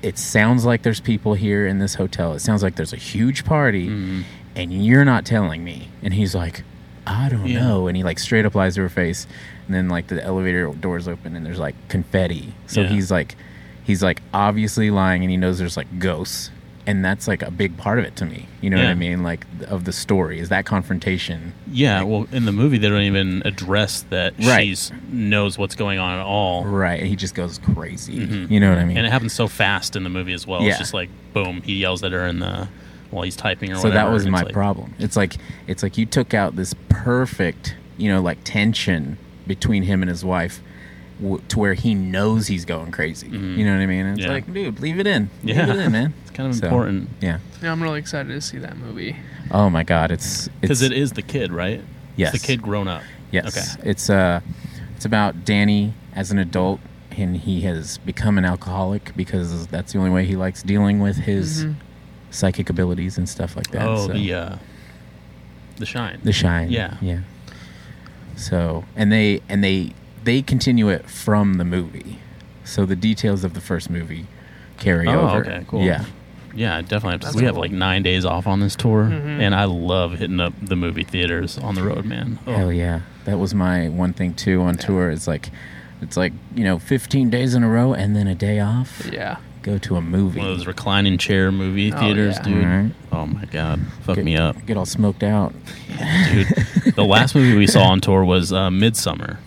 It 0.03 0.16
sounds 0.18 0.64
like 0.64 0.83
there's 0.83 1.00
people 1.00 1.35
here 1.35 1.66
in 1.66 1.79
this 1.79 1.94
hotel. 1.94 2.33
It 2.33 2.40
sounds 2.40 2.62
like 2.62 2.77
there's 2.77 2.94
a 2.94 2.96
huge 3.12 3.44
party 3.44 3.88
Mhm. 3.88 4.24
and 4.57 4.72
you're 4.85 5.05
not 5.05 5.24
telling 5.27 5.62
me. 5.62 5.88
And 6.03 6.14
he's 6.14 6.35
like, 6.35 6.64
I 7.07 7.29
don't 7.29 7.46
Yeah. 7.46 7.61
know. 7.61 7.87
And 7.87 7.96
he 7.96 8.03
like 8.03 8.18
straight 8.18 8.46
up 8.46 8.55
lies 8.55 8.74
to 8.77 8.81
her 8.81 8.88
face. 8.88 9.27
And 9.66 9.74
then 9.74 9.88
like 9.90 10.07
the 10.07 10.24
elevator 10.24 10.66
doors 10.81 11.07
open 11.07 11.37
and 11.37 11.44
there's 11.44 11.59
like 11.59 11.74
confetti. 11.88 12.55
So 12.66 12.81
Yeah. 12.81 12.88
he's 12.88 13.11
like, 13.11 13.37
he's 13.85 14.03
like 14.03 14.23
obviously 14.33 14.90
lying 14.90 15.23
and 15.23 15.31
he 15.31 15.37
knows 15.37 15.59
there's 15.59 15.77
like 15.77 15.99
ghosts. 15.99 16.51
And 16.87 17.03
that's 17.03 17.27
like 17.27 17.40
a 17.40 17.51
big 17.51 17.79
part 17.79 17.99
of 17.99 18.05
it 18.05 18.14
to 18.16 18.27
me. 18.27 18.47
You 18.61 18.68
know 18.68 18.77
what 18.77 18.85
I 18.85 18.94
mean? 18.94 19.23
Like 19.23 19.47
of 19.68 19.85
the 19.85 19.92
story 19.92 20.38
is 20.38 20.51
that 20.51 20.66
confrontation. 20.66 21.55
Yeah, 21.73 22.03
well 22.03 22.27
in 22.31 22.44
the 22.44 22.53
movie 22.53 22.77
they 22.77 22.90
don't 22.90 23.01
even 23.01 23.40
address 23.47 24.03
that 24.11 24.35
Right. 24.40 24.64
she's 24.66 24.92
knows 25.11 25.57
what's 25.57 25.75
going 25.75 25.99
on 25.99 26.18
at 26.18 26.27
all. 26.27 26.64
Right. 26.66 27.03
He 27.03 27.16
just 27.16 27.35
goes 27.35 27.59
crazy. 27.59 28.18
Mhm. 28.27 28.51
You 28.51 28.61
know 28.61 28.68
what 28.68 28.77
I 28.79 28.85
mean? 28.85 28.99
And 28.99 29.07
it 29.07 29.11
happens 29.11 29.33
so 29.33 29.49
fast 29.49 29.97
in 29.97 30.03
the 30.05 30.11
movie 30.11 30.35
as 30.35 30.47
well. 30.47 30.61
Yeah. 30.61 30.70
It's 30.70 30.79
just 30.79 30.92
like 30.92 31.09
boom, 31.33 31.62
he 31.62 31.77
yells 31.77 32.03
at 32.05 32.12
her 32.12 32.27
in 32.27 32.40
the 32.40 32.68
while 33.11 33.23
he's 33.25 33.37
typing 33.37 33.70
or 33.73 33.77
so 33.77 33.85
whatever. 33.88 33.94
that 34.09 34.12
was 34.12 34.27
my 34.27 34.42
like- 34.42 34.53
problem 34.53 34.92
it's 34.99 35.16
like 35.16 35.37
it's 35.68 35.83
like 35.85 35.97
you 35.97 36.05
took 36.05 36.35
out 36.35 36.57
this 36.57 36.75
perfect 36.88 37.77
you 37.97 38.11
know 38.11 38.20
like 38.20 38.38
tension 38.44 39.16
between 39.47 39.85
him 39.85 40.03
and 40.03 40.09
his 40.11 40.25
wife 40.25 40.61
w- 41.20 41.40
to 41.48 41.59
where 41.59 41.74
he 41.74 41.94
knows 41.94 42.46
he's 42.48 42.64
going 42.64 42.90
crazy 42.90 43.29
Mhm. 43.29 43.57
you 43.57 43.64
know 43.64 43.72
what 43.74 43.83
i 43.83 43.87
mean 43.87 44.07
And 44.07 44.18
it's 44.18 44.27
Yeah. 44.27 44.33
like 44.33 44.53
dude 44.53 44.81
leave 44.81 44.98
it 44.98 45.07
in 45.07 45.31
Yeah. 45.42 45.66
leave 45.66 45.77
it 45.77 45.83
in 45.87 45.92
man 45.92 46.12
It's 46.22 46.31
kind 46.31 46.48
of 46.50 46.57
So, 46.57 46.66
important 46.66 47.09
yeah 47.20 47.38
yeah, 47.62 47.72
I'm 47.72 47.83
really 47.83 47.98
excited 48.00 48.29
to 48.29 48.40
see 48.40 48.59
that 48.59 48.77
movie. 48.77 49.16
oh 49.50 49.70
my 49.70 49.83
god 49.85 50.11
it's 50.11 50.48
because 50.61 50.83
it's 50.83 51.12
the 51.12 51.22
kid, 51.22 51.53
right? 51.53 51.83
Yes. 52.16 52.35
It's 52.35 52.42
the 52.42 52.46
kid 52.46 52.62
grown 52.62 52.87
up. 52.88 53.03
Yes. 53.33 53.77
Okay. 53.77 53.90
It's 53.90 54.09
uh 54.11 54.40
it's 54.96 55.05
about 55.05 55.44
Danny 55.44 55.94
as 56.14 56.31
an 56.31 56.38
adult 56.38 56.81
and 57.16 57.37
he 57.37 57.61
has 57.62 57.98
become 57.98 58.38
an 58.38 58.44
alcoholic 58.44 59.12
because 59.16 59.66
that's 59.68 59.92
the 59.92 59.98
only 59.98 60.11
way 60.11 60.24
he 60.24 60.37
likes 60.37 60.62
dealing 60.62 61.00
with 61.00 61.16
his 61.18 61.64
Mhm. 61.64 61.74
psychic 62.31 62.68
abilities 62.70 63.16
and 63.18 63.29
stuff 63.29 63.57
like 63.57 63.70
that. 63.72 63.87
Oh, 63.87 64.07
so- 64.09 64.12
the 64.12 64.35
uh, 64.35 64.57
the 65.77 65.87
shine. 65.87 66.18
The 66.22 66.33
Shine. 66.33 66.70
Yeah. 66.70 66.96
Yeah. 67.00 67.20
So, 68.37 68.85
and 68.96 69.11
they 69.12 69.40
and 69.48 69.62
they 69.62 69.90
they 70.25 70.43
continue 70.43 70.89
it 70.89 71.09
from 71.09 71.55
the 71.55 71.65
movie. 71.65 72.19
So 72.65 72.87
the 72.87 72.97
details 72.97 73.45
of 73.45 73.55
the 73.55 73.61
first 73.61 73.91
movie 73.91 74.27
carry 74.79 75.07
Oh, 75.09 75.21
over. 75.29 75.41
okay, 75.41 75.65
cool. 75.69 75.83
Yeah. 75.85 76.05
Yeah, 76.55 76.81
definitely. 76.83 77.13
Have 77.13 77.21
to, 77.21 77.27
That's 77.27 77.37
we 77.37 77.45
have 77.45 77.57
like 77.57 77.73
nine 77.73 78.03
days 78.05 78.25
off 78.25 78.47
on 78.47 78.61
this 78.61 78.77
tour, 78.77 79.05
Mhm. 79.05 79.41
and 79.41 79.55
I 79.55 79.65
love 79.65 80.19
hitting 80.19 80.39
up 80.41 80.53
the 80.63 80.77
movie 80.77 81.03
theaters 81.03 81.59
on 81.59 81.75
the 81.75 81.83
road, 81.83 82.05
man. 82.05 82.39
Oh, 82.47 82.53
Hell 82.55 82.73
yeah. 82.73 83.01
That 83.25 83.39
was 83.39 83.55
my 83.55 83.89
one 83.89 84.13
thing 84.13 84.35
too 84.35 84.63
on 84.63 84.77
tour. 84.77 85.11
It's 85.11 85.27
like 85.27 85.51
it's 86.03 86.17
like, 86.17 86.33
you 86.55 86.65
know, 86.65 86.79
15 86.79 87.31
days 87.31 87.55
in 87.55 87.63
a 87.65 87.69
row 87.69 87.93
and 87.95 88.15
then 88.15 88.27
a 88.27 88.35
day 88.35 88.61
off. 88.61 89.09
Yeah. 89.11 89.37
Go 89.63 89.79
to 89.79 89.97
a 89.97 90.03
movie. 90.03 90.41
One 90.41 90.51
of 90.51 90.59
those 90.59 90.67
reclining 90.67 91.17
chair 91.17 91.51
movie 91.51 91.91
Oh, 91.93 91.99
theaters, 91.99 92.37
yeah. 92.37 92.43
dude. 92.43 92.65
Alright. 92.65 92.93
Oh 93.13 93.27
my 93.27 93.45
god, 93.47 93.81
fuck 94.03 94.17
get, 94.17 94.25
me 94.25 94.37
up, 94.37 94.65
Get 94.67 94.77
all 94.77 94.85
smoked 94.85 95.23
out. 95.23 95.55
dude. 96.33 96.95
the 96.95 97.05
last 97.05 97.35
movie 97.35 97.57
we 97.57 97.67
saw 97.67 97.85
on 97.85 98.01
tour 98.01 98.25
was 98.25 98.53
uh, 98.53 98.71
Midsummer, 98.71 99.39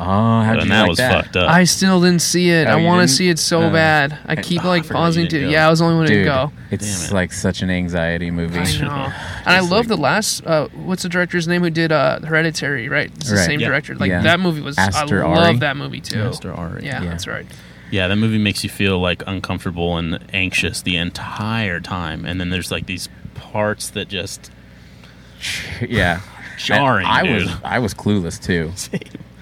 Oh, 0.00 0.42
how'd 0.42 0.58
and 0.58 0.64
you 0.66 0.70
that 0.70 0.80
like 0.82 0.88
was 0.90 0.98
that? 0.98 1.24
fucked 1.24 1.36
up. 1.36 1.50
I 1.50 1.64
still 1.64 2.00
didn't 2.00 2.22
see 2.22 2.50
it. 2.50 2.68
Oh, 2.68 2.70
I 2.70 2.78
you 2.78 2.86
want 2.86 3.00
to 3.00 3.06
didn't? 3.06 3.16
see 3.16 3.28
it 3.30 3.38
so 3.40 3.62
Uh, 3.62 3.70
bad. 3.72 4.16
I 4.26 4.32
I- 4.32 4.36
keep 4.36 4.64
oh, 4.64 4.68
I 4.68 4.68
like 4.68 4.84
forgot 4.84 4.98
you 4.98 5.04
pausing 5.04 5.22
didn't 5.24 5.40
to. 5.40 5.46
go. 5.46 5.50
Yeah, 5.50 5.66
I 5.66 5.70
was 5.70 5.80
the 5.80 5.86
only 5.86 5.96
one 5.96 6.06
who 6.06 6.14
Dude, 6.14 6.24
didn't 6.24 6.34
go. 6.34 6.52
it's 6.70 7.10
it. 7.10 7.14
like 7.14 7.32
such 7.32 7.62
an 7.62 7.70
anxiety 7.70 8.30
movie. 8.30 8.58
I 8.60 8.62
know. 8.80 8.90
And 8.90 9.12
I 9.46 9.58
It's 9.58 9.70
love 9.70 9.80
like- 9.80 9.88
the 9.88 9.96
last. 9.96 10.46
Uh, 10.46 10.68
what's 10.68 11.02
the 11.02 11.08
director's 11.08 11.48
name 11.48 11.62
who 11.62 11.70
did 11.70 11.90
uh, 11.90 12.20
Hereditary? 12.20 12.88
Right, 12.88 13.10
it's 13.16 13.28
the 13.28 13.36
Right. 13.36 13.44
same 13.46 13.58
Yeah. 13.60 13.66
director. 13.68 13.96
Like 13.96 14.10
Yeah. 14.10 14.22
that 14.22 14.38
movie 14.38 14.60
was. 14.60 14.78
Aster 14.78 15.24
I 15.24 15.28
Ari. 15.28 15.36
love 15.36 15.60
that 15.60 15.76
movie 15.76 16.00
too. 16.00 16.22
Master 16.22 16.52
Ari. 16.52 16.84
Yeah, 16.86 17.02
Yeah. 17.02 17.10
that's 17.10 17.26
right. 17.26 17.46
Yeah, 17.90 18.06
that 18.06 18.16
movie 18.16 18.38
makes 18.38 18.62
you 18.62 18.70
feel 18.70 19.00
like 19.00 19.22
uncomfortable 19.26 19.96
and 19.96 20.18
anxious 20.32 20.80
the 20.82 20.96
entire 20.96 21.80
time, 21.80 22.24
and 22.24 22.38
then 22.40 22.50
there's 22.50 22.70
like 22.70 22.86
these 22.86 23.08
parts 23.34 23.88
that 23.90 24.08
just 24.08 24.50
yeah. 25.88 26.20
jarring. 26.58 27.06
I, 27.06 27.20
I 27.20 27.22
dude. 27.24 27.42
was 27.46 27.50
I 27.64 27.78
was 27.80 27.94
clueless 27.94 28.40
too. 28.40 28.72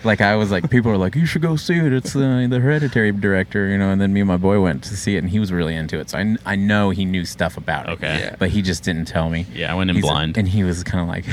Like 0.04 0.20
I 0.20 0.36
was 0.36 0.50
like 0.50 0.70
people 0.70 0.90
were 0.90 0.98
like 0.98 1.14
you 1.16 1.26
should 1.26 1.42
go 1.42 1.56
see 1.56 1.76
it. 1.78 1.92
It's 1.92 2.12
the 2.12 2.46
the 2.48 2.60
Hereditary 2.60 3.12
director, 3.12 3.68
you 3.68 3.78
know. 3.78 3.90
And 3.90 4.00
then 4.00 4.12
me 4.12 4.20
and 4.20 4.28
my 4.28 4.36
boy 4.36 4.60
went 4.60 4.84
to 4.84 4.96
see 4.96 5.16
it, 5.16 5.18
and 5.18 5.30
he 5.30 5.38
was 5.38 5.52
really 5.52 5.74
into 5.74 5.98
it. 5.98 6.10
So 6.10 6.18
I, 6.18 6.36
I 6.44 6.54
know 6.56 6.90
he 6.90 7.04
knew 7.04 7.24
stuff 7.24 7.56
about 7.56 7.88
it. 7.88 7.92
Okay. 7.92 8.18
Yeah. 8.20 8.36
But 8.38 8.50
he 8.50 8.62
just 8.62 8.84
didn't 8.84 9.06
tell 9.06 9.30
me. 9.30 9.46
Yeah, 9.52 9.72
I 9.72 9.74
went 9.76 9.90
in 9.90 9.96
He's- 9.96 10.06
blind. 10.06 10.36
and 10.36 10.46
he 10.48 10.62
was 10.64 10.84
kind 10.84 11.02
of 11.02 11.08
like. 11.08 11.24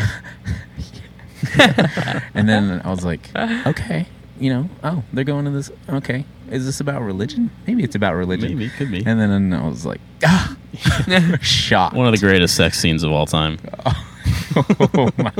and 2.33 2.47
then 2.47 2.81
I 2.83 2.89
was 2.89 3.03
like, 3.03 3.29
okay, 3.35 4.07
you 4.39 4.49
know, 4.49 4.69
oh, 4.83 5.03
they're 5.11 5.23
going 5.23 5.45
to 5.45 5.51
this. 5.51 5.71
Okay, 5.89 6.25
is 6.49 6.65
this 6.65 6.79
about 6.79 7.01
religion? 7.01 7.51
Maybe 7.67 7.83
it's 7.83 7.95
about 7.95 8.15
religion. 8.15 8.49
Maybe 8.49 8.65
it 8.65 8.73
could 8.77 8.91
be. 8.91 9.03
And 9.05 9.19
then 9.19 9.53
I 9.53 9.67
was 9.67 9.85
like, 9.85 9.99
ah, 10.25 10.55
shocked. 11.41 11.95
One 11.95 12.07
of 12.07 12.13
the 12.13 12.19
greatest 12.25 12.55
sex 12.55 12.79
scenes 12.79 13.03
of 13.03 13.11
all 13.11 13.25
time. 13.25 13.57
oh 14.55 15.09
my. 15.17 15.31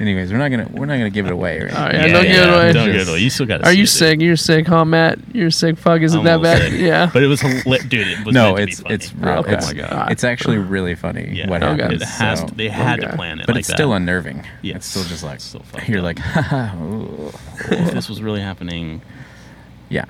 Anyways, 0.00 0.32
we're 0.32 0.38
not 0.38 0.48
gonna 0.50 0.68
we're 0.72 0.86
not 0.86 0.94
gonna 0.96 1.10
give 1.10 1.26
it 1.26 1.32
away. 1.32 1.60
Right? 1.60 1.72
All 1.74 1.82
right, 1.84 1.94
Yeah, 1.94 2.06
don't 2.08 2.22
give 2.24 2.36
it 2.42 2.48
away. 2.48 2.72
Don't 2.72 2.86
give 2.92 3.00
it 3.02 3.08
away. 3.08 3.18
You 3.20 3.30
still 3.30 3.46
got 3.46 3.58
to 3.58 3.64
Are 3.66 3.72
you 3.72 3.86
sick? 3.86 4.20
You're 4.20 4.36
sick, 4.36 4.66
huh, 4.66 4.84
Matt? 4.84 5.18
You're 5.32 5.50
sick. 5.50 5.78
Fuck, 5.78 6.00
is 6.02 6.14
it 6.14 6.18
I'm 6.18 6.24
that 6.24 6.42
bad? 6.42 6.62
sick. 6.70 6.80
Yeah. 6.80 7.10
But 7.12 7.22
it 7.22 7.26
was, 7.28 7.40
hila- 7.40 7.88
dude. 7.88 8.08
It 8.08 8.24
was 8.26 8.34
No, 8.34 8.54
meant 8.54 8.56
to 8.56 8.66
be 8.66 8.72
it's 8.72 8.80
funny. 8.80 8.94
it's 8.96 9.14
real. 9.14 9.34
Okay. 9.38 9.54
It's, 9.54 9.64
oh 9.64 9.74
my 9.74 9.80
god. 9.80 10.12
it's 10.12 10.24
actually 10.24 10.58
really 10.58 10.94
funny 10.94 11.30
Yeah. 11.32 11.48
what 11.48 11.62
Okay. 11.62 11.82
happens. 11.82 12.02
It 12.02 12.08
has 12.08 12.40
so- 12.40 12.46
to, 12.48 12.54
they 12.54 12.68
had 12.68 12.98
Okay. 13.00 13.10
to 13.10 13.16
plan 13.16 13.40
it. 13.40 13.46
but 13.46 13.54
like 13.54 13.60
it's 13.60 13.68
still 13.72 13.92
unnerving. 13.92 14.44
Yeah. 14.62 14.76
It's 14.76 14.86
still 14.86 15.04
just 15.04 15.22
like 15.22 15.40
Still 15.40 15.60
fucked 15.62 15.88
you're 15.88 15.98
up. 15.98 16.04
like, 16.04 16.18
haha, 16.20 16.74
if 17.70 17.92
this 17.92 18.08
was 18.08 18.20
really 18.22 18.40
happening. 18.40 19.00
yeah. 19.88 20.04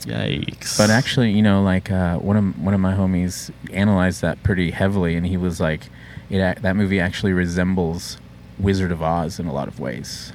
Yikes. 0.00 0.76
But 0.76 0.90
actually, 0.90 1.30
you 1.30 1.40
know, 1.42 1.62
like 1.62 1.90
uh, 1.90 2.18
one 2.18 2.36
of 2.36 2.58
one 2.62 2.74
of 2.74 2.80
my 2.80 2.92
homies 2.92 3.50
analyzed 3.72 4.20
that 4.20 4.42
pretty 4.42 4.70
heavily, 4.70 5.14
and 5.14 5.24
he 5.26 5.38
was 5.38 5.60
like, 5.60 5.88
"It 6.28 6.60
that 6.60 6.76
movie 6.76 7.00
actually 7.00 7.32
resembles 7.32 8.18
Wizard 8.58 8.92
of 8.92 9.02
Oz 9.02 9.38
in 9.38 9.46
a 9.46 9.52
lot 9.52 9.68
of 9.68 9.78
ways." 9.80 10.32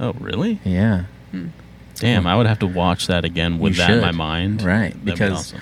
oh 0.00 0.12
really? 0.20 0.60
Yeah, 0.64 1.04
Damn, 1.96 2.26
I 2.28 2.36
would 2.36 2.46
have 2.46 2.60
to 2.60 2.66
watch 2.66 3.08
that 3.08 3.24
again 3.24 3.58
with 3.58 3.72
You 3.72 3.78
that 3.78 3.90
in 3.90 4.00
my 4.00 4.12
mind. 4.12 4.62
Right, 4.62 4.90
That'd 4.92 5.04
be 5.04 5.10
because- 5.12 5.32
awesome. 5.54 5.60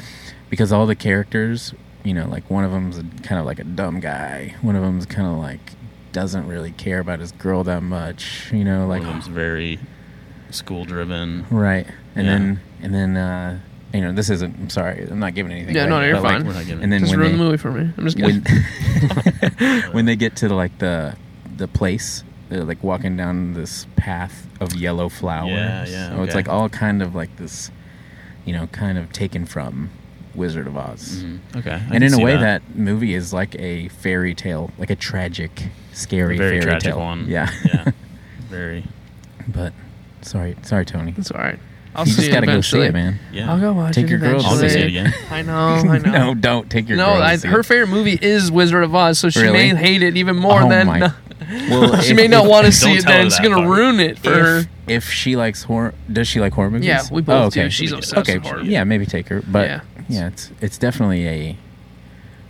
because 0.50 0.70
all 0.72 0.86
the 0.86 0.94
characters, 0.94 1.72
you 2.04 2.12
know, 2.12 2.28
like 2.28 2.50
one 2.50 2.62
of 2.64 2.70
them's 2.72 2.96
kind 3.22 3.40
of 3.40 3.46
like 3.46 3.58
a 3.58 3.64
dumb 3.64 4.00
guy. 4.00 4.54
One 4.60 4.76
of 4.76 4.82
them's 4.82 5.06
kind 5.06 5.26
of 5.26 5.38
like 5.38 5.72
doesn't 6.12 6.46
really 6.46 6.72
care 6.72 6.98
about 7.00 7.20
his 7.20 7.32
girl 7.32 7.64
that 7.64 7.82
much. 7.82 8.50
You 8.52 8.64
know, 8.64 8.86
like 8.86 9.00
one 9.00 9.08
of 9.08 9.14
them's 9.14 9.26
very 9.28 9.78
school 10.50 10.84
driven. 10.84 11.46
right, 11.50 11.86
and 12.14 12.26
Yeah. 12.26 12.32
then 12.32 12.60
and 12.82 12.94
then 12.94 13.16
uh, 13.16 13.58
you 13.94 14.02
know, 14.02 14.12
this 14.12 14.28
isn't. 14.28 14.54
I'm 14.58 14.68
sorry, 14.70 15.06
I'm 15.10 15.18
not 15.18 15.34
giving 15.34 15.52
anything. 15.52 15.74
Yeah, 15.74 15.82
away, 15.84 15.90
no, 15.90 16.00
you're 16.04 16.14
but, 16.16 16.22
like, 16.24 16.32
fine. 16.34 16.46
We're 16.46 16.52
not 16.52 16.66
giving. 16.66 16.82
And 16.84 16.92
then 16.92 17.00
Just 17.00 17.14
ruin 17.16 17.32
they, 17.32 17.38
the 17.38 17.44
movie 17.44 17.56
for 17.56 17.72
me. 17.72 17.90
I'm 17.96 18.04
just 18.04 18.16
kidding. 18.18 18.42
when 19.58 19.82
when 19.92 20.04
they 20.04 20.16
get 20.16 20.36
to 20.36 20.54
like 20.54 20.76
the 20.78 21.16
the 21.56 21.68
place 21.68 22.22
they're 22.48 22.64
like 22.64 22.82
walking 22.84 23.16
down 23.16 23.54
this 23.54 23.86
path 23.96 24.46
of 24.60 24.74
yellow 24.76 25.08
flowers 25.08 25.50
Yeah, 25.50 25.86
yeah, 25.86 26.16
so 26.16 26.22
it's 26.22 26.34
like 26.34 26.48
all 26.48 26.68
kind 26.68 27.02
of 27.02 27.14
like 27.14 27.36
this 27.36 27.70
you 28.44 28.52
know 28.52 28.66
kind 28.68 28.98
of 28.98 29.12
taken 29.12 29.46
from 29.46 29.90
wizard 30.34 30.66
of 30.66 30.76
oz 30.76 31.24
Mhm. 31.24 31.38
Okay. 31.56 31.70
I 31.72 31.94
and 31.94 32.04
in 32.04 32.12
a 32.14 32.18
way 32.22 32.36
that. 32.36 32.62
movie 32.74 33.14
is 33.14 33.32
like 33.32 33.54
a 33.58 33.88
fairy 33.88 34.34
tale 34.34 34.70
like 34.78 34.90
a 34.90 34.96
tragic 34.96 35.68
scary 35.92 36.36
very 36.36 36.60
fairy 36.60 36.62
tragic 36.72 36.92
tale 36.92 36.98
one. 37.00 37.26
yeah 37.26 37.50
yeah. 37.64 37.90
Very. 38.50 38.84
but 39.48 39.72
sorry 40.22 40.56
sorry 40.62 40.84
tony 40.84 41.14
It's 41.16 41.30
all 41.30 41.40
right. 41.40 41.58
I'll 41.96 42.06
you 42.06 42.12
see 42.12 42.22
just 42.22 42.32
gotta 42.32 42.46
go 42.46 42.60
see 42.60 42.80
it 42.80 42.92
man 42.92 43.18
Yeah. 43.32 43.50
I'll 43.50 43.58
go 43.58 43.72
watch 43.72 43.94
Take 43.94 44.04
it 44.04 44.08
Take 44.08 44.10
your 44.10 44.18
girl 44.20 44.42
I'll 44.44 44.60
go 44.60 44.68
see 44.68 44.78
it 44.80 44.86
again. 44.88 45.14
I 45.30 45.40
know. 45.42 45.56
I 45.56 45.98
know. 46.04 46.12
no 46.12 46.34
don't 46.34 46.70
take 46.70 46.88
your 46.88 46.98
no, 46.98 47.06
girl 47.06 47.16
to 47.16 47.24
I, 47.24 47.36
her 47.38 47.62
favorite 47.62 47.88
movie 47.88 48.18
is 48.20 48.52
Wizard 48.52 48.84
of 48.84 48.94
Oz, 48.94 49.18
so 49.18 49.30
she 49.30 49.40
Really? 49.40 49.72
may 49.72 49.74
hate 49.74 50.02
it 50.02 50.16
even 50.18 50.36
more 50.36 50.62
Oh 50.62 50.68
than 50.68 50.86
my- 50.86 51.12
well 51.40 52.00
she 52.00 52.10
if- 52.10 52.16
may 52.16 52.28
not 52.28 52.46
want 52.46 52.66
to 52.66 52.72
see 52.72 52.92
it. 52.94 53.02
tell 53.02 53.12
Then 53.12 53.20
her 53.22 53.26
it's 53.26 53.36
that 53.36 53.42
gonna 53.42 53.56
part. 53.56 53.68
ruin 53.78 54.00
it 54.00 54.18
for 54.18 54.30
her. 54.30 54.58
if, 54.58 54.68
if 54.88 55.10
she 55.10 55.36
likes 55.36 55.62
horror 55.64 55.94
does 56.12 56.28
she 56.28 56.40
like 56.40 56.52
horror 56.54 56.70
movies 56.70 56.86
Yeah, 56.86 57.02
we 57.10 57.22
both 57.22 57.46
oh, 57.46 57.50
do. 57.50 57.60
okay. 57.60 57.68
She's 57.70 57.92
Okay. 57.92 57.98
obsessed 57.98 58.16
okay 58.28 58.38
with 58.38 58.46
horror. 58.46 58.62
yeah 58.62 58.84
maybe 58.84 59.06
take 59.06 59.28
her 59.28 59.42
but 59.46 59.66
Yeah. 59.68 59.80
yeah, 60.08 60.26
it's 60.28 60.50
it's 60.60 60.78
definitely 60.78 61.26
a 61.28 61.56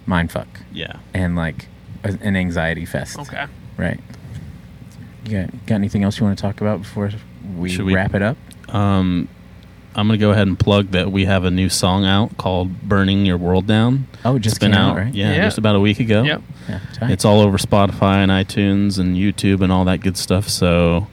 mind 0.06 0.30
fuck 0.30 0.48
Yeah. 0.72 0.98
and 1.14 1.34
like 1.36 1.66
a- 2.04 2.18
an 2.22 2.36
anxiety 2.36 2.84
fest 2.86 3.18
Okay. 3.18 3.46
right 3.76 4.00
you 5.24 5.40
got, 5.42 5.66
got 5.66 5.74
anything 5.76 6.04
else 6.04 6.18
you 6.20 6.24
want 6.26 6.38
to 6.38 6.42
talk 6.42 6.60
about 6.60 6.82
before 6.82 7.10
we, 7.56 7.68
Should 7.70 7.84
we- 7.86 7.94
wrap 7.94 8.14
it 8.14 8.22
up 8.22 8.36
Um, 8.72 9.28
I'm 9.96 10.06
gonna 10.06 10.18
go 10.18 10.30
ahead 10.30 10.46
and 10.46 10.58
plug 10.58 10.90
that 10.92 11.10
we 11.10 11.24
have 11.24 11.44
a 11.44 11.50
new 11.50 11.68
song 11.68 12.04
out 12.04 12.36
called 12.36 12.82
"Burning 12.82 13.24
Your 13.26 13.38
World 13.38 13.66
Down." 13.66 14.06
oh 14.24 14.36
it 14.36 14.40
just 14.40 14.56
it's 14.56 14.60
been 14.60 14.72
came 14.72 14.80
out, 14.80 14.96
right 14.96 15.14
yeah, 15.14 15.32
Yeah. 15.32 15.44
just 15.44 15.56
about 15.58 15.74
a 15.74 15.80
week 15.80 15.98
ago. 16.00 16.22
Yep. 16.22 16.42
yeah 16.68 16.80
tight. 16.94 17.10
It's 17.10 17.24
all 17.24 17.40
over 17.40 17.56
Spotify 17.58 18.16
and 18.16 18.30
iTunes 18.30 18.98
and 18.98 19.16
YouTube 19.16 19.62
and 19.62 19.72
all 19.72 19.84
that 19.86 20.00
good 20.02 20.16
stuff. 20.16 20.48
So 20.48 21.06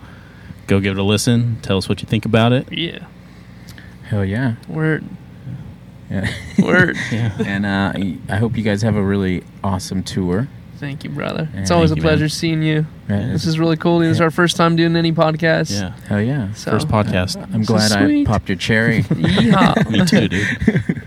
go 0.67 0.79
give 0.79 0.97
it 0.97 0.99
a 0.99 1.03
listen. 1.03 1.57
Tell 1.61 1.77
us 1.77 1.87
what 1.87 2.01
you 2.01 2.07
think 2.07 2.25
about 2.25 2.51
it. 2.53 2.71
Yeah. 2.71 3.05
hell 4.09 4.25
yeah 4.25 4.55
Word. 4.67 5.03
yeah 6.09 6.29
Word. 6.61 6.97
Yeah. 7.11 7.31
and 7.45 7.65
uh, 7.65 7.93
I 8.29 8.35
hope 8.37 8.57
you 8.57 8.63
guys 8.63 8.81
have 8.81 8.95
a 8.97 9.03
really 9.03 9.43
awesome 9.63 10.03
tour 10.03 10.49
Thank 10.83 11.05
you, 11.05 11.09
brother. 11.11 11.47
Yeah, 11.53 11.61
It's 11.61 11.71
always 11.71 11.91
a 11.91 11.95
thank 11.95 12.03
you, 12.03 12.09
pleasure 12.09 12.23
man. 12.23 12.29
seeing 12.29 12.61
you. 12.61 12.85
Right? 13.07 13.27
This 13.31 13.45
is 13.45 13.57
really 13.57 13.77
cool. 13.77 13.99
This 13.99 14.11
is 14.11 14.19
our 14.21 14.29
first 14.31 14.57
time 14.57 14.75
doing 14.75 14.97
any 14.97 15.13
podcast. 15.13 15.71
Yeah. 15.71 15.93
hell 16.07 16.21
yeah 16.21 16.51
So, 16.53 16.71
First 16.71 16.89
podcast. 16.89 17.41
I'm 17.53 17.63
glad 17.63 17.91
I 17.93 18.25
popped 18.25 18.49
your 18.49 18.57
cherry 18.57 19.03
Yeehaw. 19.03 19.89
Me 19.91 20.05
too, 20.05 20.27
dude. 20.27 21.03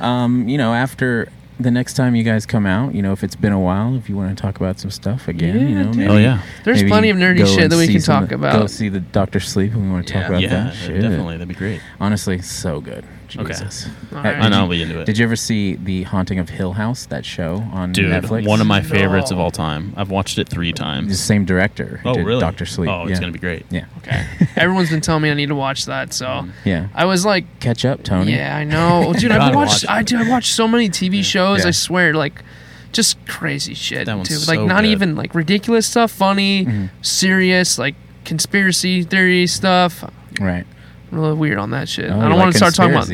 um, 0.00 0.48
you 0.48 0.58
know, 0.58 0.74
after 0.74 1.28
the 1.60 1.70
next 1.70 1.94
time 1.94 2.14
you 2.16 2.24
guys 2.24 2.44
come 2.46 2.66
out, 2.66 2.94
you 2.94 3.02
know, 3.02 3.12
if 3.12 3.22
it's 3.22 3.36
been 3.36 3.52
a 3.52 3.60
while, 3.60 3.94
if 3.94 4.08
you 4.08 4.16
want 4.16 4.36
to 4.36 4.40
talk 4.42 4.56
about 4.56 4.80
some 4.80 4.90
stuff 4.90 5.28
again, 5.28 5.60
you 5.60 5.68
Yeah, 5.76 5.82
know, 5.84 5.92
maybe, 5.92 6.08
Oh 6.08 6.16
yeah. 6.16 6.42
There's 6.64 6.82
plenty 6.82 7.10
of 7.10 7.16
nerdy 7.18 7.46
shit 7.46 7.70
that 7.70 7.76
we 7.76 7.86
can 7.86 8.00
talk 8.00 8.30
the- 8.30 8.34
about. 8.34 8.58
Go 8.58 8.66
see 8.66 8.88
the 8.88 9.00
Doctor 9.00 9.38
Sleep, 9.40 9.72
and 9.74 9.82
we 9.84 9.90
want 9.90 10.06
to 10.08 10.12
talk 10.12 10.22
Yeah. 10.22 10.28
about 10.28 10.40
Yeah. 10.42 10.48
that. 10.48 10.74
Shit. 10.74 11.00
Definitely. 11.02 11.34
That'd 11.36 11.48
be 11.48 11.54
great. 11.54 11.80
Honestly, 12.00 12.40
so 12.40 12.80
good. 12.80 13.04
Okay. 13.38 13.52
Jesus. 13.52 13.86
All 14.12 14.18
right. 14.22 14.36
I 14.36 14.42
did 14.42 14.50
know. 14.50 14.56
you- 14.56 14.62
I'll 14.62 14.68
be 14.68 14.82
into 14.82 15.00
it. 15.00 15.04
Did 15.06 15.18
you 15.18 15.24
ever 15.24 15.36
see 15.36 15.76
The 15.76 16.02
Haunting 16.04 16.38
of 16.38 16.48
Hill 16.48 16.72
House? 16.74 17.06
That 17.06 17.24
show 17.24 17.64
on 17.72 17.92
Dude, 17.92 18.10
Netflix. 18.10 18.46
one 18.46 18.60
of 18.60 18.66
my 18.66 18.80
favorites 18.82 19.30
No. 19.30 19.36
of 19.36 19.40
all 19.40 19.50
time. 19.50 19.92
I've 19.96 20.10
watched 20.10 20.38
it 20.38 20.48
three 20.48 20.72
times. 20.72 21.06
the 21.06 21.12
times. 21.12 21.20
same 21.22 21.44
director. 21.44 22.00
Oh, 22.04 22.14
did 22.14 22.26
really? 22.26 22.40
Doctor 22.40 22.66
Sleep. 22.66 22.90
Oh, 22.90 23.04
yeah. 23.04 23.10
it's 23.10 23.20
gonna 23.20 23.32
be 23.32 23.38
great. 23.38 23.66
Yeah. 23.70 23.84
Okay. 23.98 24.24
Everyone's 24.56 24.90
been 24.90 25.00
telling 25.00 25.22
me 25.22 25.30
I 25.30 25.34
need 25.34 25.48
to 25.50 25.54
watch 25.54 25.86
that, 25.86 26.12
so 26.12 26.26
Mm. 26.26 26.50
Yeah. 26.64 26.88
I 26.94 27.04
was 27.04 27.24
like, 27.24 27.44
Catch 27.60 27.84
up, 27.84 28.02
Tony. 28.02 28.32
yeah, 28.34 28.56
I 28.56 28.64
know, 28.64 29.12
dude. 29.18 29.30
I've 29.32 29.54
watched. 29.54 29.84
watch. 29.84 29.86
I 29.88 30.02
do. 30.02 30.18
I 30.18 30.28
watched 30.28 30.52
so 30.54 30.66
many 30.66 30.88
TV 30.88 31.22
shows. 31.24 31.60
Yeah. 31.60 31.68
I 31.68 31.70
swear, 31.72 32.14
like, 32.14 32.42
just 32.92 33.24
crazy 33.26 33.74
shit. 33.74 34.06
That 34.06 34.16
one's 34.16 34.28
too. 34.28 34.34
so 34.36 34.50
like 34.52 34.66
not 34.66 34.82
good. 34.82 34.90
even 34.90 35.14
like 35.14 35.34
ridiculous 35.34 35.86
stuff, 35.86 36.10
funny, 36.10 36.64
Mhm. 36.66 36.90
serious, 37.02 37.78
like 37.78 37.94
conspiracy 38.24 39.02
theory 39.02 39.46
stuff. 39.46 40.04
Right. 40.40 40.64
I'm 41.12 41.18
really 41.18 41.34
weird 41.34 41.58
on 41.58 41.70
that 41.70 41.88
shit. 41.88 42.10
Oh, 42.10 42.16
I 42.18 42.20
don't 42.22 42.30
like 42.30 42.38
want 42.38 42.52
to 42.52 42.58
start 42.58 42.74
talking 42.74 42.94
about. 42.94 43.10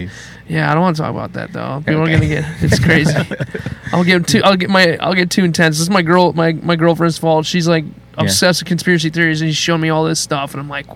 Yeah, 0.48 0.70
I 0.70 0.74
don't 0.74 0.82
want 0.82 0.96
to 0.96 1.02
talk 1.02 1.10
about 1.10 1.32
that 1.32 1.52
though. 1.52 1.82
People 1.86 2.02
Okay. 2.02 2.12
are 2.14 2.16
gonna 2.18 2.28
get. 2.28 2.44
It's 2.62 2.78
crazy. 2.78 3.14
I'll 3.92 4.04
get 4.04 4.26
too. 4.28 4.42
I'll 4.44 4.56
get 4.56 4.70
my. 4.70 4.96
I'll 4.98 5.14
get 5.14 5.30
too 5.30 5.44
intense. 5.44 5.76
This 5.76 5.82
is 5.82 5.90
my 5.90 6.02
girl. 6.02 6.32
My 6.32 6.52
my 6.52 6.76
girlfriend's 6.76 7.18
fault. 7.18 7.46
She's 7.46 7.66
like 7.66 7.84
obsessed 8.18 8.60
with 8.62 8.68
conspiracy 8.68 9.10
theories, 9.10 9.40
and 9.40 9.50
she's 9.50 9.56
showing 9.56 9.80
me 9.80 9.88
all 9.88 10.04
this 10.04 10.20
stuff, 10.20 10.52
and 10.52 10.60
I'm 10.60 10.68
like, 10.68 10.86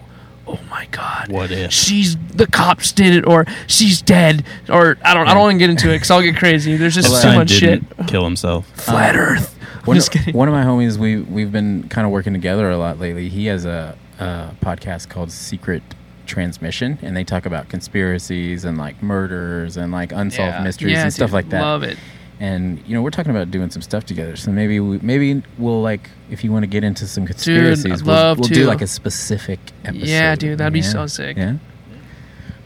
oh 0.46 0.58
my 0.70 0.86
god, 0.90 1.30
What 1.32 1.50
if? 1.50 1.72
she's 1.72 2.16
the 2.34 2.46
cops 2.46 2.92
did 2.92 3.14
it, 3.14 3.26
or 3.26 3.44
she's 3.66 4.02
dead, 4.02 4.44
or 4.68 4.96
I 5.02 5.14
don't 5.14 5.26
I 5.26 5.34
don't 5.34 5.42
want 5.42 5.54
to 5.54 5.58
get 5.58 5.70
into 5.70 5.88
it 5.90 5.94
because 5.96 6.10
I'll 6.10 6.22
get 6.22 6.36
crazy. 6.36 6.76
There's 6.76 6.94
just 6.94 7.08
too 7.08 7.14
Epstein 7.14 7.34
much 7.38 7.50
shit. 7.50 7.88
didn't 7.96 8.06
kill 8.08 8.24
himself. 8.24 8.66
Flat 8.74 9.14
um, 9.14 9.20
Earth. 9.22 9.56
One, 9.86 9.96
Just 9.96 10.12
kidding. 10.12 10.34
one 10.36 10.46
of 10.46 10.52
my 10.52 10.62
homies, 10.64 10.98
we 10.98 11.16
we've 11.22 11.50
been 11.50 11.88
kind 11.88 12.04
of 12.06 12.12
working 12.12 12.34
together 12.34 12.70
a 12.70 12.76
lot 12.76 12.98
lately. 12.98 13.30
He 13.30 13.46
has 13.46 13.64
a, 13.64 13.96
a 14.18 14.50
podcast 14.62 15.08
called 15.08 15.32
Secret 15.32 15.82
Transmission, 16.30 16.98
and 17.02 17.16
they 17.16 17.24
talk 17.24 17.44
about 17.44 17.68
conspiracies 17.68 18.64
and 18.64 18.78
like 18.78 19.02
murders 19.02 19.76
and 19.76 19.90
like 19.92 20.12
unsolved 20.12 20.62
mysteries 20.62 20.92
Yeah, 20.92 21.02
and 21.04 21.12
stuff 21.12 21.32
like 21.32 21.48
that. 21.50 21.60
Love 21.60 21.82
it. 21.82 21.98
And 22.38 22.80
you 22.86 22.94
know, 22.94 23.02
we're 23.02 23.10
talking 23.10 23.32
about 23.32 23.50
doing 23.50 23.68
some 23.70 23.82
stuff 23.82 24.06
together. 24.06 24.36
So 24.36 24.50
maybe 24.50 24.80
we, 24.80 24.98
maybe 25.00 25.42
we'll 25.58 25.82
like 25.82 26.08
if 26.30 26.42
you 26.44 26.52
want 26.52 26.62
to 26.62 26.66
get 26.68 26.84
into 26.84 27.06
some 27.06 27.26
conspiracies, 27.26 28.00
I'd 28.00 28.06
we'll, 28.06 28.36
we'll 28.36 28.48
do 28.48 28.64
like 28.66 28.80
a 28.80 28.86
specific 28.86 29.58
episode. 29.84 30.06
Yeah, 30.06 30.34
dude, 30.36 30.58
that'd 30.58 30.72
be 30.72 30.78
Yeah. 30.80 30.88
so 30.88 31.06
sick. 31.06 31.36
Yeah, 31.36 31.56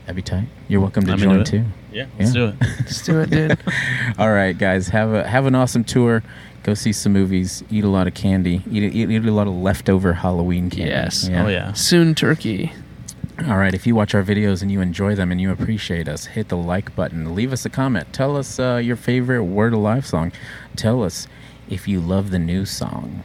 that'd 0.03 0.15
be 0.17 0.23
tight. 0.23 0.47
You're 0.69 0.81
welcome 0.81 1.07
to 1.07 1.13
I'm 1.13 1.19
join 1.19 1.43
too. 1.45 1.65
Yeah, 1.91 2.07
let's 2.19 2.35
Yeah. 2.35 2.41
do 2.41 2.47
it. 2.49 2.55
Let's 2.81 3.03
do 3.05 3.21
it, 3.21 3.31
dude. 3.31 3.59
All 4.19 4.31
right, 4.33 4.57
guys, 4.57 4.89
have 4.89 5.13
a 5.13 5.27
have 5.27 5.47
an 5.47 5.55
awesome 5.55 5.85
tour. 5.85 6.23
Go 6.63 6.75
see 6.75 6.93
some 6.93 7.13
movies. 7.13 7.63
Eat 7.71 7.85
a 7.85 7.89
lot 7.89 8.07
of 8.07 8.15
candy. 8.15 8.63
Eat 8.71 8.83
eat, 8.85 9.11
eat 9.11 9.25
a 9.27 9.31
lot 9.33 9.47
of 9.47 9.55
leftover 9.55 10.13
Halloween 10.15 10.71
candy. 10.71 10.91
Yes. 10.91 11.29
Oh 11.33 11.49
yeah. 11.49 11.73
Soon 11.73 12.15
turkey. 12.15 12.73
All 13.49 13.57
right. 13.57 13.75
If 13.75 13.87
you 13.87 13.95
watch 13.97 14.15
our 14.15 14.23
videos 14.23 14.63
and 14.63 14.71
you 14.71 14.81
enjoy 14.81 15.15
them 15.17 15.33
and 15.33 15.41
you 15.41 15.51
appreciate 15.51 16.09
us, 16.09 16.27
hit 16.27 16.49
the 16.49 16.57
like 16.57 16.95
button. 16.95 17.35
Leave 17.35 17.53
us 17.53 17.65
a 17.67 17.71
comment. 17.71 18.13
Tell 18.13 18.37
us 18.37 18.61
uh, 18.61 18.81
your 18.83 18.97
favorite 18.97 19.43
Word 19.45 19.73
Alive 19.73 20.07
song. 20.07 20.31
Tell 20.77 21.03
us 21.03 21.27
if 21.69 21.89
you 21.89 22.01
love 22.01 22.31
the 22.31 22.39
new 22.39 22.65
song. 22.65 23.25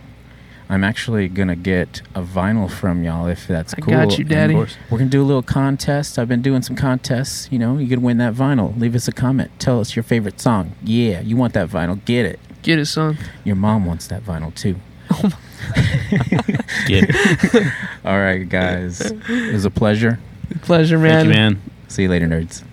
I'm 0.72 0.84
actually 0.84 1.28
gonna 1.30 1.56
get 1.56 2.02
a 2.14 2.22
vinyl 2.22 2.70
from 2.70 3.04
y'all 3.04 3.26
if 3.28 3.48
that's 3.48 3.74
I 3.74 3.78
cool. 3.82 3.92
got 3.94 4.18
you, 4.20 4.24
And 4.24 4.30
Daddy. 4.30 4.54
course. 4.54 4.78
We're 4.90 5.00
gonna 5.00 5.10
do 5.10 5.22
a 5.22 5.26
little 5.26 5.42
contest. 5.44 6.20
I've 6.20 6.28
been 6.28 6.44
doing 6.44 6.62
some 6.62 6.76
contests. 6.76 7.48
You 7.52 7.58
know, 7.60 7.78
you 7.78 7.88
can 7.88 8.02
win 8.04 8.18
that 8.20 8.34
vinyl. 8.36 8.78
Leave 8.80 8.94
us 8.96 9.08
a 9.08 9.12
comment. 9.12 9.50
Tell 9.60 9.80
us 9.80 9.96
your 9.96 10.04
favorite 10.04 10.40
song. 10.40 10.76
Yeah, 10.84 11.22
you 11.22 11.38
want 11.38 11.54
that 11.54 11.70
vinyl? 11.70 12.04
Get 12.06 12.26
it. 12.28 12.40
Get 12.62 12.78
it, 12.78 12.86
son. 12.86 13.18
Your 13.44 13.56
mom 13.56 13.86
wants 13.86 14.06
that 14.08 14.24
vinyl 14.24 14.54
too. 14.54 14.76
Oh 15.12 15.32
Get 16.86 17.06
it. 17.10 17.74
All 18.10 18.18
right, 18.20 18.50
guys. 18.50 19.02
It 19.30 19.54
was 19.54 19.66
a 19.66 19.70
pleasure. 19.70 20.20
Pleasure, 20.64 20.98
man. 20.98 21.26
Thank 21.26 21.28
you, 21.28 21.34
man. 21.34 21.62
See 21.90 22.04
you 22.04 22.10
later, 22.10 22.28
nerds. 22.28 22.64